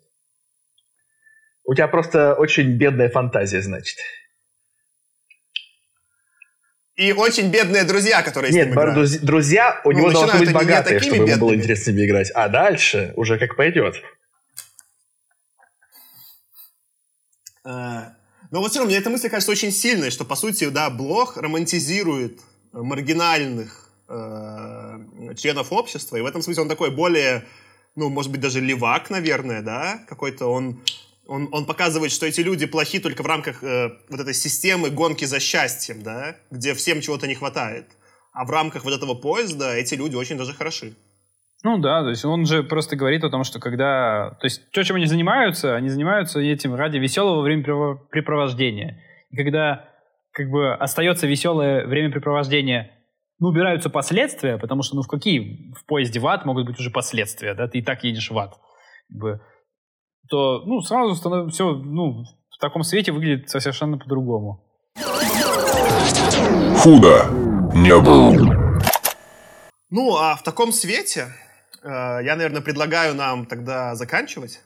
У 1.66 1.74
тебя 1.74 1.88
просто 1.88 2.36
очень 2.36 2.78
бедная 2.78 3.10
фантазия, 3.10 3.62
значит. 3.62 3.98
И 6.96 7.12
очень 7.12 7.50
бедные 7.50 7.84
друзья, 7.84 8.22
которые 8.24 8.54
Нет, 8.54 8.64
с 8.64 8.66
ним 8.68 8.74
играют. 8.76 8.98
Друз- 8.98 9.20
друзья 9.20 9.82
у 9.84 9.92
ну, 9.92 9.98
него 9.98 10.12
должны 10.12 10.40
быть 10.40 10.54
богатые, 10.54 11.00
чтобы 11.00 11.18
бедными. 11.18 11.32
ему 11.32 11.48
было 11.48 11.56
интересно 11.56 11.84
с 11.84 11.88
ними 11.88 12.06
играть. 12.06 12.32
А 12.32 12.48
дальше 12.48 13.14
уже 13.18 13.38
как 13.38 13.58
пойдет. 13.58 14.02
А, 17.66 18.14
но 18.52 18.62
вот 18.62 18.72
все 18.72 18.80
равно 18.80 18.92
мне 18.92 19.00
эта 19.00 19.10
мысль 19.10 19.30
кажется 19.30 19.52
очень 19.52 19.72
сильной, 19.72 20.12
что, 20.12 20.24
по 20.24 20.36
сути, 20.36 20.70
да, 20.70 20.90
Блох 20.90 21.36
романтизирует 21.36 22.40
маргинальных 22.72 23.90
э, 24.08 25.34
членов 25.36 25.74
общества, 25.74 26.16
и 26.16 26.22
в 26.22 26.26
этом 26.26 26.42
смысле 26.42 26.64
он 26.64 26.70
такой 26.70 26.92
более, 26.92 27.44
ну, 27.96 28.10
может 28.10 28.32
быть, 28.32 28.40
даже 28.40 28.62
левак, 28.62 29.10
наверное, 29.10 29.62
да, 29.62 30.00
какой-то 30.08 30.46
он 30.46 30.80
он, 31.28 31.50
он 31.52 31.66
показывает, 31.66 32.12
что 32.12 32.26
эти 32.26 32.42
люди 32.42 32.66
плохи 32.66 33.00
только 33.00 33.24
в 33.24 33.26
рамках 33.26 33.64
э, 33.64 33.90
вот 34.10 34.20
этой 34.20 34.34
системы 34.34 34.90
гонки 34.90 35.26
за 35.26 35.40
счастьем, 35.40 36.04
да, 36.04 36.36
где 36.52 36.74
всем 36.74 37.02
чего-то 37.02 37.28
не 37.28 37.36
хватает. 37.36 37.88
А 38.34 38.46
в 38.46 38.50
рамках 38.50 38.84
вот 38.84 38.94
этого 38.94 39.16
поезда 39.16 39.76
эти 39.76 39.96
люди 39.96 40.16
очень 40.16 40.38
даже 40.38 40.54
хороши. 40.54 40.96
Ну 41.64 41.80
да, 41.80 42.04
то 42.04 42.10
есть 42.10 42.24
он 42.26 42.46
же 42.46 42.64
просто 42.64 42.96
говорит 42.96 43.24
о 43.24 43.30
том, 43.30 43.44
что 43.44 43.60
когда... 43.60 44.38
То 44.40 44.46
есть 44.46 44.70
то, 44.72 44.84
чем 44.84 44.98
они 44.98 45.06
занимаются, 45.06 45.76
они 45.76 45.90
занимаются 45.90 46.40
этим 46.40 46.76
ради 46.76 46.98
веселого 46.98 47.42
времяпрепровождения. 47.42 49.02
И 49.32 49.36
когда 49.36 49.90
как 50.32 50.50
бы 50.50 50.76
остается 50.76 51.28
веселое 51.28 51.88
времяпрепровождение, 51.88 52.92
ну, 53.40 53.48
убираются 53.48 53.90
последствия, 53.90 54.58
потому 54.58 54.84
что, 54.84 54.96
ну, 54.96 55.02
в 55.02 55.08
какие 55.08 55.74
в 55.74 55.86
поезде 55.86 56.20
в 56.20 56.28
ад 56.28 56.46
могут 56.46 56.68
быть 56.68 56.80
уже 56.80 56.92
последствия, 56.92 57.54
да, 57.54 57.68
ты 57.68 57.80
и 57.80 57.82
так 57.82 58.04
едешь 58.04 58.30
в 58.30 58.38
ад. 58.38 58.60
Как 59.10 59.18
бы, 59.18 59.42
то 60.30 60.64
ну, 60.66 60.82
сразу 60.82 61.16
становится 61.16 61.54
все 61.54 61.74
ну, 61.74 62.24
в 62.50 62.58
таком 62.60 62.84
свете 62.84 63.12
выглядит 63.12 63.50
совершенно 63.50 63.98
по-другому. 63.98 64.64
Худо 66.78 67.26
не 67.74 68.00
было. 68.00 68.82
Ну, 69.90 70.16
а 70.18 70.36
в 70.36 70.44
таком 70.44 70.72
свете 70.72 71.28
э, 71.84 71.88
я, 71.88 72.36
наверное, 72.36 72.62
предлагаю 72.62 73.16
нам 73.16 73.46
тогда 73.46 73.96
заканчивать. 73.96 74.62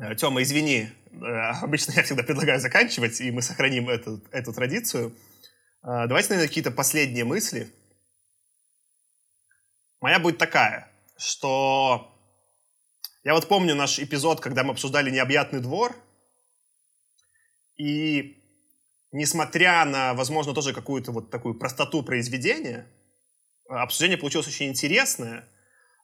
Э, 0.00 0.14
Тёма, 0.14 0.42
извини, 0.42 0.88
э, 1.12 1.16
обычно 1.62 1.92
я 1.92 2.02
всегда 2.02 2.22
предлагаю 2.22 2.60
заканчивать, 2.60 3.20
и 3.20 3.30
мы 3.30 3.42
сохраним 3.42 3.88
эту, 3.88 4.22
эту 4.32 4.52
традицию. 4.52 5.12
Э, 5.82 6.06
давайте, 6.06 6.30
наверное, 6.30 6.48
какие-то 6.48 6.70
последние 6.70 7.24
мысли. 7.24 7.68
Моя 10.00 10.18
будет 10.18 10.38
такая, 10.38 10.90
что 11.16 12.15
я 13.26 13.34
вот 13.34 13.48
помню 13.48 13.74
наш 13.74 13.98
эпизод, 13.98 14.40
когда 14.40 14.62
мы 14.62 14.70
обсуждали 14.70 15.10
«Необъятный 15.10 15.58
двор», 15.58 15.96
и 17.76 18.40
несмотря 19.10 19.84
на, 19.84 20.14
возможно, 20.14 20.54
тоже 20.54 20.72
какую-то 20.72 21.10
вот 21.10 21.28
такую 21.28 21.58
простоту 21.58 22.04
произведения, 22.04 22.86
обсуждение 23.68 24.16
получилось 24.16 24.46
очень 24.46 24.68
интересное, 24.68 25.44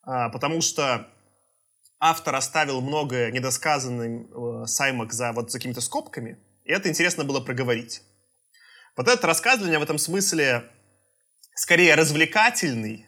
а, 0.02 0.30
потому 0.30 0.60
что 0.62 1.08
автор 2.00 2.34
оставил 2.34 2.80
многое 2.80 3.30
недосказанным 3.30 4.64
э, 4.64 4.66
Саймак 4.66 5.12
за, 5.12 5.32
вот, 5.32 5.52
за 5.52 5.58
какими-то 5.58 5.80
скобками, 5.80 6.40
и 6.64 6.72
это 6.72 6.88
интересно 6.88 7.22
было 7.22 7.38
проговорить. 7.38 8.02
Вот 8.96 9.06
этот 9.06 9.24
рассказ 9.24 9.60
для 9.60 9.68
меня 9.68 9.78
в 9.78 9.84
этом 9.84 9.98
смысле 9.98 10.64
скорее 11.54 11.94
развлекательный, 11.94 13.06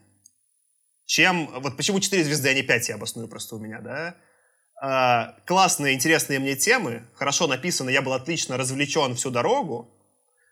чем... 1.06 1.48
Вот 1.60 1.76
почему 1.76 2.00
4 2.00 2.24
звезды, 2.24 2.48
а 2.48 2.54
не 2.54 2.62
5, 2.62 2.88
я 2.88 2.94
обосную 2.96 3.28
просто 3.28 3.56
у 3.56 3.58
меня, 3.58 3.80
да? 3.80 4.16
А, 4.80 5.36
классные, 5.46 5.94
интересные 5.94 6.38
мне 6.38 6.56
темы, 6.56 7.04
хорошо 7.14 7.46
написаны, 7.46 7.90
я 7.90 8.02
был 8.02 8.12
отлично 8.12 8.56
развлечен 8.56 9.14
всю 9.14 9.30
дорогу, 9.30 9.90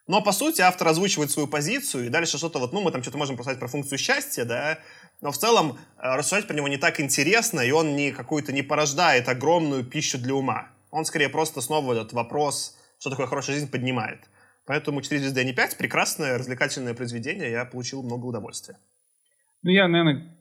но, 0.07 0.21
по 0.21 0.33
сути, 0.33 0.61
автор 0.61 0.89
озвучивает 0.89 1.31
свою 1.31 1.49
позицию, 1.49 2.07
и 2.07 2.09
дальше 2.09 2.39
что-то 2.39 2.59
вот, 2.59 2.73
ну, 2.73 2.81
мы 2.81 2.91
там 2.91 3.03
что-то 3.03 3.19
можем 3.19 3.37
посмотреть 3.37 3.61
про 3.61 3.69
функцию 3.69 3.99
счастья, 3.99 4.45
да, 4.45 4.79
но 5.21 5.31
в 5.31 5.39
целом 5.39 5.79
э, 5.99 6.17
рассуждать 6.17 6.49
про 6.49 6.55
него 6.55 6.69
не 6.69 6.77
так 6.77 7.01
интересно, 7.01 7.61
и 7.61 7.71
он 7.71 7.95
не 7.95 8.11
какую-то 8.11 8.53
не 8.53 8.63
порождает 8.63 9.29
огромную 9.29 9.85
пищу 9.85 10.19
для 10.19 10.35
ума. 10.35 10.69
Он 10.91 11.05
скорее 11.05 11.29
просто 11.29 11.61
снова 11.61 11.93
этот 11.93 12.13
вопрос, 12.13 12.77
что 12.99 13.11
такое 13.11 13.27
хорошая 13.27 13.57
жизнь, 13.57 13.71
поднимает. 13.71 14.21
Поэтому 14.67 15.03
4 15.03 15.21
звезды, 15.21 15.41
а 15.41 15.45
не 15.45 15.53
5, 15.53 15.77
прекрасное, 15.77 16.39
развлекательное 16.39 16.95
произведение, 16.95 17.51
я 17.51 17.65
получил 17.65 18.03
много 18.03 18.27
удовольствия. 18.27 18.79
Ну, 19.63 19.71
я, 19.71 19.87
наверное, 19.89 20.37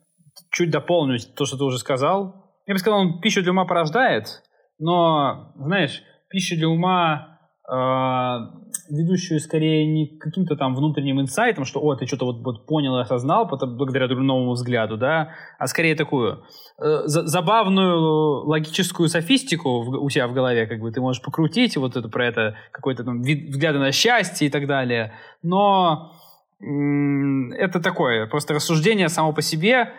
чуть 0.51 0.71
дополню 0.71 1.17
то, 1.35 1.45
что 1.45 1.57
ты 1.57 1.63
уже 1.63 1.77
сказал. 1.77 2.51
Я 2.67 2.73
бы 2.73 2.79
сказал, 2.79 2.99
он 2.99 3.21
пищу 3.21 3.41
для 3.41 3.51
ума 3.51 3.65
порождает, 3.65 4.41
но, 4.79 5.53
знаешь, 5.55 6.03
пищу 6.29 6.55
для 6.55 6.69
ума 6.69 7.39
э, 7.69 8.61
ведущую 8.89 9.39
скорее 9.39 9.85
не 9.85 10.17
каким-то 10.17 10.55
там 10.55 10.75
внутренним 10.75 11.21
инсайтом, 11.21 11.65
что, 11.65 11.79
о, 11.81 11.95
ты 11.95 12.05
что-то 12.05 12.25
вот, 12.25 12.43
вот 12.43 12.65
понял 12.65 12.97
и 12.97 13.01
осознал 13.01 13.47
потом, 13.47 13.77
благодаря 13.77 14.07
новому 14.07 14.51
взгляду, 14.51 14.97
да, 14.97 15.31
а 15.57 15.67
скорее 15.67 15.95
такую 15.95 16.43
э, 16.81 17.01
забавную 17.05 18.45
логическую 18.45 19.09
софистику 19.09 19.81
в, 19.81 19.89
у 20.03 20.09
себя 20.09 20.27
в 20.27 20.33
голове, 20.33 20.67
как 20.67 20.79
бы 20.79 20.91
ты 20.91 21.01
можешь 21.01 21.21
покрутить 21.21 21.77
вот 21.77 21.95
это 21.95 22.09
про 22.09 22.27
это, 22.27 22.55
какой-то 22.71 23.03
там 23.03 23.21
вид, 23.21 23.49
взгляды 23.49 23.79
на 23.79 23.91
счастье 23.91 24.47
и 24.47 24.51
так 24.51 24.67
далее, 24.67 25.13
но 25.41 26.11
это 26.59 27.79
такое, 27.81 28.27
просто 28.27 28.53
рассуждение 28.53 29.09
само 29.09 29.33
по 29.33 29.41
себе, 29.41 29.93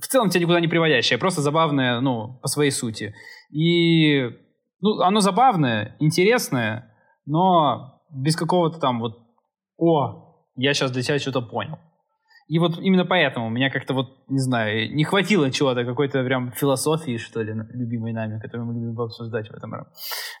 в 0.00 0.06
целом 0.06 0.30
тебя 0.30 0.42
никуда 0.42 0.60
не 0.60 0.68
приводящее, 0.68 1.18
просто 1.18 1.40
забавное, 1.40 2.00
ну, 2.00 2.38
по 2.42 2.48
своей 2.48 2.70
сути. 2.70 3.14
И, 3.50 4.30
ну, 4.80 5.00
оно 5.00 5.20
забавное, 5.20 5.96
интересное, 6.00 6.92
но 7.26 8.02
без 8.10 8.36
какого-то 8.36 8.78
там 8.80 9.00
вот, 9.00 9.18
о, 9.76 10.46
я 10.56 10.74
сейчас 10.74 10.90
для 10.90 11.02
себя 11.02 11.18
что-то 11.18 11.42
понял. 11.42 11.78
И 12.46 12.58
вот 12.58 12.78
именно 12.78 13.06
поэтому 13.06 13.48
меня 13.48 13.70
как-то 13.70 13.94
вот, 13.94 14.18
не 14.28 14.38
знаю, 14.38 14.94
не 14.94 15.04
хватило 15.04 15.50
чего-то, 15.50 15.84
какой-то 15.84 16.22
прям 16.24 16.52
философии, 16.52 17.16
что 17.16 17.40
ли, 17.40 17.54
любимой 17.72 18.12
нами, 18.12 18.38
которую 18.38 18.66
мы 18.66 18.74
любим 18.74 19.00
обсуждать 19.00 19.48
в 19.48 19.54
этом 19.54 19.74
э, 19.74 19.84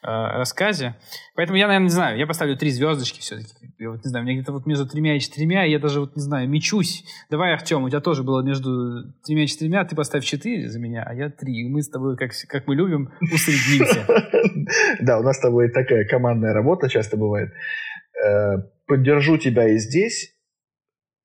рассказе. 0.02 0.96
Поэтому 1.34 1.56
я, 1.56 1.66
наверное, 1.66 1.84
не 1.84 1.90
знаю, 1.90 2.18
я 2.18 2.26
поставлю 2.26 2.58
три 2.58 2.70
звездочки 2.70 3.20
все-таки. 3.20 3.72
Я 3.78 3.90
вот 3.90 4.04
не 4.04 4.10
знаю, 4.10 4.24
мне 4.24 4.34
где-то 4.34 4.52
вот 4.52 4.66
между 4.66 4.86
тремя 4.86 5.16
и 5.16 5.20
четырьмя, 5.20 5.64
я 5.64 5.78
даже 5.78 6.00
вот 6.00 6.14
не 6.14 6.22
знаю, 6.22 6.46
мечусь. 6.48 7.04
Давай, 7.30 7.54
Артем, 7.54 7.84
у 7.84 7.88
тебя 7.88 8.00
тоже 8.00 8.22
было 8.22 8.42
между 8.42 9.14
тремя 9.24 9.44
и 9.44 9.46
четырьмя, 9.46 9.84
ты 9.86 9.96
поставь 9.96 10.24
четыре 10.24 10.68
за 10.68 10.78
меня, 10.78 11.04
а 11.06 11.14
я 11.14 11.30
три. 11.30 11.66
И 11.66 11.68
мы 11.70 11.80
с 11.80 11.88
тобой, 11.88 12.18
как, 12.18 12.32
как 12.48 12.66
мы 12.66 12.74
любим, 12.74 13.10
усреднимся. 13.20 14.06
Да, 15.00 15.18
у 15.18 15.22
нас 15.22 15.36
с 15.36 15.40
тобой 15.40 15.70
такая 15.70 16.06
командная 16.06 16.52
работа 16.52 16.88
часто 16.88 17.16
бывает. 17.16 17.50
Э, 18.24 18.58
поддержу 18.86 19.36
тебя 19.38 19.68
и 19.68 19.78
здесь, 19.78 20.33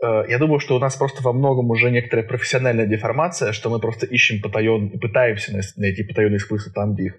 я 0.01 0.37
думаю, 0.37 0.59
что 0.59 0.75
у 0.75 0.79
нас 0.79 0.95
просто 0.95 1.21
во 1.21 1.33
многом 1.33 1.69
уже 1.69 1.91
некоторая 1.91 2.25
профессиональная 2.25 2.85
деформация, 2.85 3.51
что 3.51 3.69
мы 3.69 3.79
просто 3.79 4.05
ищем 4.05 4.41
потаен 4.41 4.87
и 4.87 4.97
пытаемся 4.97 5.59
найти 5.75 6.03
потаенные 6.03 6.39
смыслы 6.39 6.71
там, 6.73 6.93
где 6.93 7.07
их 7.07 7.13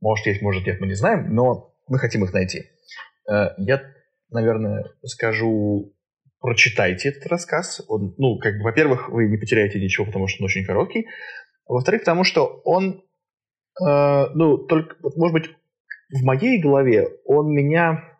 может 0.00 0.26
есть, 0.26 0.42
может 0.42 0.66
нет, 0.66 0.80
мы 0.80 0.86
не 0.86 0.94
знаем, 0.94 1.34
но 1.34 1.74
мы 1.88 1.98
хотим 1.98 2.24
их 2.24 2.32
найти. 2.32 2.64
Э, 3.30 3.50
я, 3.58 3.82
наверное, 4.30 4.84
скажу, 5.04 5.94
прочитайте 6.40 7.10
этот 7.10 7.26
рассказ. 7.26 7.82
Он, 7.88 8.14
ну, 8.18 8.38
как 8.38 8.58
бы, 8.58 8.64
во-первых, 8.64 9.08
вы 9.08 9.28
не 9.28 9.36
потеряете 9.36 9.80
ничего, 9.80 10.06
потому 10.06 10.28
что 10.28 10.42
он 10.42 10.46
очень 10.46 10.64
короткий. 10.64 11.06
Во-вторых, 11.66 12.02
потому 12.02 12.24
что 12.24 12.60
он, 12.64 13.02
э, 13.80 14.26
ну, 14.34 14.58
только, 14.58 14.96
может 15.16 15.34
быть, 15.34 15.50
в 16.10 16.24
моей 16.24 16.60
голове 16.60 17.06
он 17.24 17.52
меня 17.52 18.17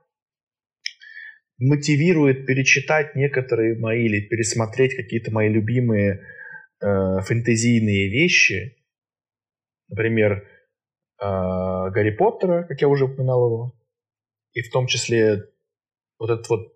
мотивирует 1.59 2.47
перечитать 2.47 3.15
некоторые 3.17 3.77
мои 3.79 4.07
или 4.07 4.21
пересмотреть 4.21 4.95
какие-то 4.97 5.33
мои 5.33 5.49
любимые 5.49 6.25
э, 6.81 7.21
фэнтезийные 7.21 8.09
вещи. 8.11 8.77
Например, 9.89 10.33
э, 10.35 10.41
Гарри 11.21 12.11
Поттера, 12.11 12.65
как 12.65 12.81
я 12.81 12.89
уже 12.89 13.07
упоминал 13.07 13.47
его. 13.47 13.75
И 14.53 14.63
в 14.63 14.71
том 14.71 14.87
числе 14.87 15.45
вот 16.19 16.31
этот 16.31 16.49
вот 16.49 16.73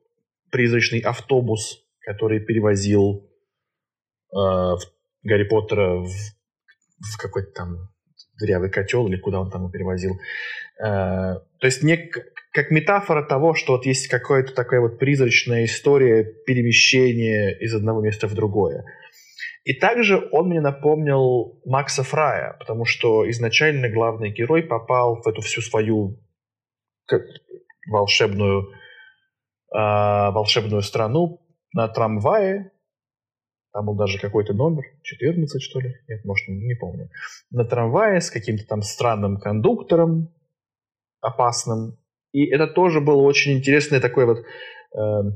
призрачный 0.51 1.01
автобус, 1.01 1.85
который 2.01 2.41
перевозил 2.41 3.31
э, 4.33 4.77
Гарри 5.23 5.45
Поттера 5.49 6.01
в, 6.01 6.09
в 6.09 7.17
какой-то 7.19 7.53
там 7.53 7.92
дырявый 8.39 8.71
котел 8.71 9.07
или 9.07 9.17
куда 9.17 9.41
он 9.41 9.51
там 9.51 9.63
его 9.63 9.71
перевозил. 9.71 10.19
Э, 10.81 11.37
то 11.59 11.67
есть 11.67 11.83
не 11.83 12.11
как 12.53 12.71
метафора 12.71 13.23
того, 13.23 13.55
что 13.55 13.73
вот 13.73 13.87
есть 13.87 14.09
какая-то 14.09 14.53
такая 14.53 14.81
вот 14.81 14.99
призрачная 14.99 15.65
история 15.65 16.25
перемещения 16.25 17.57
из 17.59 17.75
одного 17.75 18.03
места 18.03 18.29
в 18.29 18.35
другое. 18.35 18.85
И 19.65 19.75
также 19.75 20.29
он 20.33 20.49
мне 20.49 20.61
напомнил 20.61 21.61
Макса 21.65 22.03
Фрая, 22.03 22.57
потому 22.59 22.85
что 22.85 23.29
изначально 23.31 23.89
главный 23.89 24.31
герой 24.31 24.65
попал 24.65 25.23
в 25.23 25.27
эту 25.27 25.41
всю 25.41 25.61
свою 25.61 26.19
волшебную, 27.89 28.63
э, 28.63 29.79
волшебную 29.79 30.83
страну 30.83 31.41
на 31.73 31.89
трамвае. 31.89 32.73
Там 33.73 33.87
был 33.87 33.95
даже 33.95 34.19
какой-то 34.19 34.53
номер, 34.53 34.85
14 35.03 35.63
что 35.63 35.81
ли, 35.81 35.97
нет, 36.07 36.25
может, 36.25 36.47
не 36.49 36.75
помню. 36.75 37.09
На 37.51 37.65
трамвае 37.65 38.21
с 38.21 38.31
каким-то 38.31 38.67
там 38.67 38.83
странным 38.83 39.39
кондуктором, 39.39 40.29
опасным. 41.23 41.99
И 42.33 42.45
это 42.47 42.67
тоже 42.67 43.01
было 43.01 43.23
очень 43.23 43.53
интересное 43.53 44.01
такое 44.01 44.27
вот 44.27 44.39
э, 44.39 45.31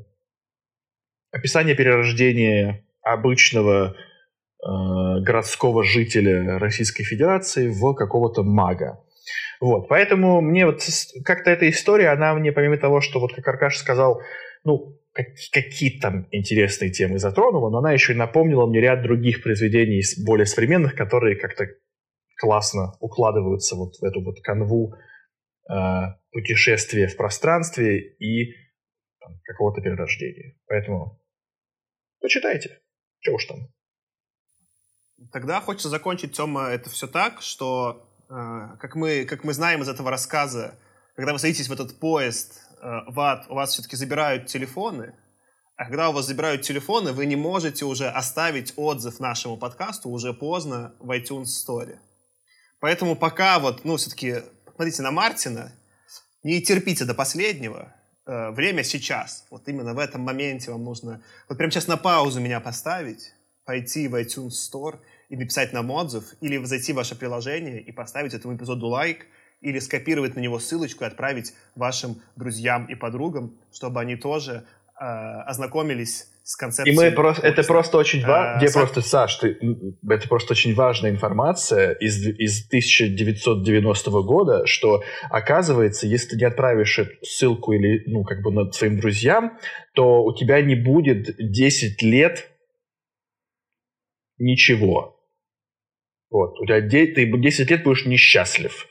описание 1.31 1.75
перерождения 1.75 2.85
обычного 3.01 3.95
э, 3.95 5.21
городского 5.23 5.83
жителя 5.83 6.59
Российской 6.59 7.05
Федерации 7.05 7.69
в 7.69 7.95
какого-то 7.95 8.43
мага. 8.43 9.03
Вот, 9.61 9.89
поэтому 9.89 10.43
мне 10.43 10.67
вот 10.67 10.81
как-то 11.25 11.51
эта 11.51 11.69
история, 11.71 12.11
она 12.11 12.35
мне, 12.35 12.53
помимо 12.53 12.77
того, 12.77 13.01
что 13.01 13.19
вот 13.19 13.35
как 13.35 13.49
Аркаш 13.49 13.79
сказал, 13.79 14.21
ну, 14.65 14.99
какие 15.53 15.99
там 15.99 16.29
интересные 16.31 16.91
темы 16.91 17.19
затронула, 17.19 17.71
но 17.71 17.79
она 17.79 17.93
еще 17.93 18.13
и 18.13 18.17
напомнила 18.17 18.67
мне 18.67 18.81
ряд 18.81 19.03
других 19.03 19.43
произведений 19.43 20.03
более 20.25 20.47
современных, 20.47 20.95
которые 20.95 21.37
как-то 21.37 21.67
классно 22.39 22.93
укладываются 23.01 23.77
вот 23.77 23.95
в 23.97 24.05
эту 24.05 24.23
вот 24.23 24.41
канву 24.43 24.95
э, 25.71 25.75
путешествия 26.31 27.09
в 27.09 27.17
пространстве 27.17 27.99
и 28.19 28.55
там, 29.21 29.41
какого-то 29.45 29.81
перерождения. 29.81 30.57
Поэтому 30.67 31.21
почитайте. 32.21 32.81
Чего 33.21 33.37
уж 33.37 33.47
там. 33.47 33.69
Тогда 35.33 35.61
хочется 35.61 35.89
закончить, 35.89 36.33
Тёма, 36.33 36.69
это 36.69 36.91
все 36.91 37.07
так, 37.07 37.41
что 37.41 38.07
Э, 38.29 38.77
как 38.81 38.97
мы, 38.97 39.25
как 39.25 39.45
мы 39.45 39.53
знаем 39.53 39.83
из 39.83 39.89
этого 39.89 40.11
рассказа, 40.11 40.79
когда 41.17 41.33
вы 41.33 41.39
садитесь 41.39 41.69
в 41.69 41.73
этот 41.73 41.99
поезд 41.99 42.61
э, 42.81 42.87
в 43.09 43.19
ад, 43.21 43.47
у 43.49 43.55
вас 43.55 43.73
все-таки 43.73 43.97
забирают 43.97 44.47
телефоны, 44.47 45.15
а 45.77 45.87
когда 45.87 46.11
у 46.11 46.13
вас 46.13 46.27
забирают 46.27 46.63
телефоны, 46.63 47.13
вы 47.13 47.27
не 47.27 47.37
можете 47.37 47.85
уже 47.85 48.09
оставить 48.09 48.73
отзыв 48.77 49.19
нашему 49.19 49.57
подкасту 49.57 50.09
уже 50.09 50.33
поздно 50.33 50.95
в 51.01 51.11
iTunes 51.11 51.47
Store. 51.47 51.99
Поэтому 52.81 53.17
пока 53.17 53.59
вот, 53.59 53.85
ну, 53.85 53.97
все-таки, 53.97 54.43
смотрите 54.75 55.03
на 55.03 55.11
Мартина, 55.11 55.73
не 56.43 56.63
терпите 56.63 57.05
до 57.05 57.15
последнего. 57.15 57.95
Э, 58.27 58.51
время 58.51 58.85
сейчас. 58.85 59.47
Вот 59.51 59.69
именно 59.69 59.95
в 59.95 59.99
этом 59.99 60.21
моменте 60.21 60.71
вам 60.71 60.85
нужно 60.85 61.23
вот 61.49 61.59
прямо 61.59 61.71
сейчас 61.71 61.89
на 61.89 61.97
паузу 61.97 62.41
меня 62.41 62.61
поставить, 62.61 63.33
пойти 63.65 64.07
в 64.09 64.15
iTunes 64.15 64.53
Store– 64.71 65.01
и 65.29 65.37
написать 65.37 65.73
нам 65.73 65.91
отзыв, 65.91 66.35
или 66.41 66.63
зайти 66.65 66.93
в 66.93 66.97
ваше 66.97 67.17
приложение 67.17 67.81
и 67.81 67.93
поставить 67.93 68.35
этому 68.35 68.57
эпизоду 68.57 68.87
лайк, 68.87 69.27
или 69.61 69.79
скопировать 69.79 70.37
на 70.37 70.41
него 70.41 70.59
ссылочку 70.59 71.05
и 71.05 71.07
отправить 71.07 71.55
вашим 71.75 72.23
друзьям 72.37 72.87
и 72.87 72.95
подругам, 72.95 73.57
чтобы 73.73 74.01
они 74.01 74.17
тоже 74.17 74.65
э, 75.01 75.05
ознакомились 75.05 76.29
с 76.47 76.55
концепцией. 76.55 76.95
И 76.95 76.97
мы 76.97 77.11
просто, 77.11 77.45
это 77.45 77.65
просто 77.65 77.99
очень 77.99 78.25
важно, 78.25 78.59
где 78.59 78.69
сам... 78.69 78.83
просто, 78.83 79.01
Саш, 79.01 79.35
ты, 79.37 79.59
это 80.09 80.29
просто 80.29 80.53
очень 80.53 80.75
важная 80.75 81.11
информация 81.11 81.93
из, 81.95 82.25
из 82.25 82.67
1990 82.69 84.11
года, 84.23 84.65
что 84.65 85.03
оказывается, 85.29 86.07
если 86.07 86.31
ты 86.31 86.37
не 86.37 86.45
отправишь 86.45 87.01
ссылку 87.23 87.73
или, 87.73 88.05
ну, 88.07 88.23
как 88.23 88.43
бы 88.43 88.53
над 88.53 88.77
своим 88.77 89.01
друзьям, 89.01 89.59
то 89.95 90.23
у 90.23 90.33
тебя 90.37 90.63
не 90.63 90.77
будет 90.77 91.35
10 91.37 92.03
лет 92.03 92.49
ничего. 94.39 95.19
Вот. 96.31 96.61
У 96.61 96.67
тебя 96.67 96.81
10, 96.81 97.15
ты 97.15 97.27
10 97.27 97.71
лет 97.71 97.83
будешь 97.83 98.07
несчастлив. 98.07 98.87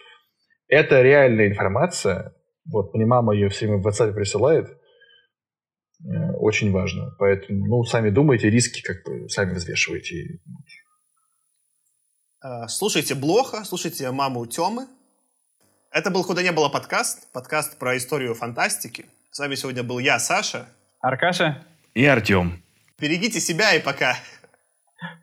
Это 0.67 1.01
реальная 1.01 1.47
информация. 1.47 2.33
Вот, 2.65 2.93
мне 2.93 3.05
мама 3.05 3.33
ее 3.33 3.49
все 3.49 3.67
время 3.67 3.81
в 3.81 3.87
WhatsApp 3.87 4.13
присылает. 4.13 4.67
Э, 6.03 6.31
очень 6.39 6.71
важно. 6.71 7.11
Поэтому, 7.19 7.65
ну, 7.65 7.83
сами 7.83 8.09
думайте, 8.09 8.49
риски 8.49 8.81
как 8.81 9.03
бы 9.05 9.29
сами 9.29 9.53
взвешивайте. 9.53 10.39
Э, 12.43 12.67
слушайте 12.67 13.13
Блоха, 13.15 13.63
слушайте 13.63 14.09
маму 14.11 14.45
Темы. 14.47 14.87
Это 15.91 16.09
был 16.09 16.25
«Куда 16.25 16.41
не 16.41 16.51
было» 16.51 16.67
подкаст. 16.67 17.31
Подкаст 17.31 17.77
про 17.77 17.95
историю 17.95 18.33
фантастики. 18.33 19.05
С 19.31 19.39
вами 19.39 19.55
сегодня 19.55 19.83
был 19.83 19.99
я, 19.99 20.19
Саша. 20.19 20.67
Аркаша. 20.99 21.63
И 21.93 22.05
Артем. 22.05 22.61
Берегите 22.99 23.39
себя 23.39 23.73
и 23.75 23.81
пока. 23.81 24.17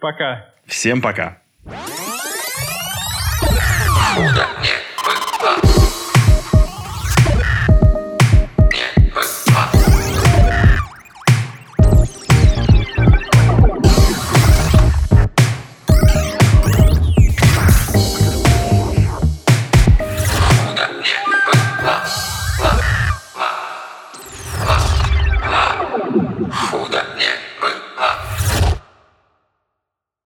Пока. 0.01 0.55
Всем 0.67 1.03
пока. 1.03 1.43
Куда 4.15 4.49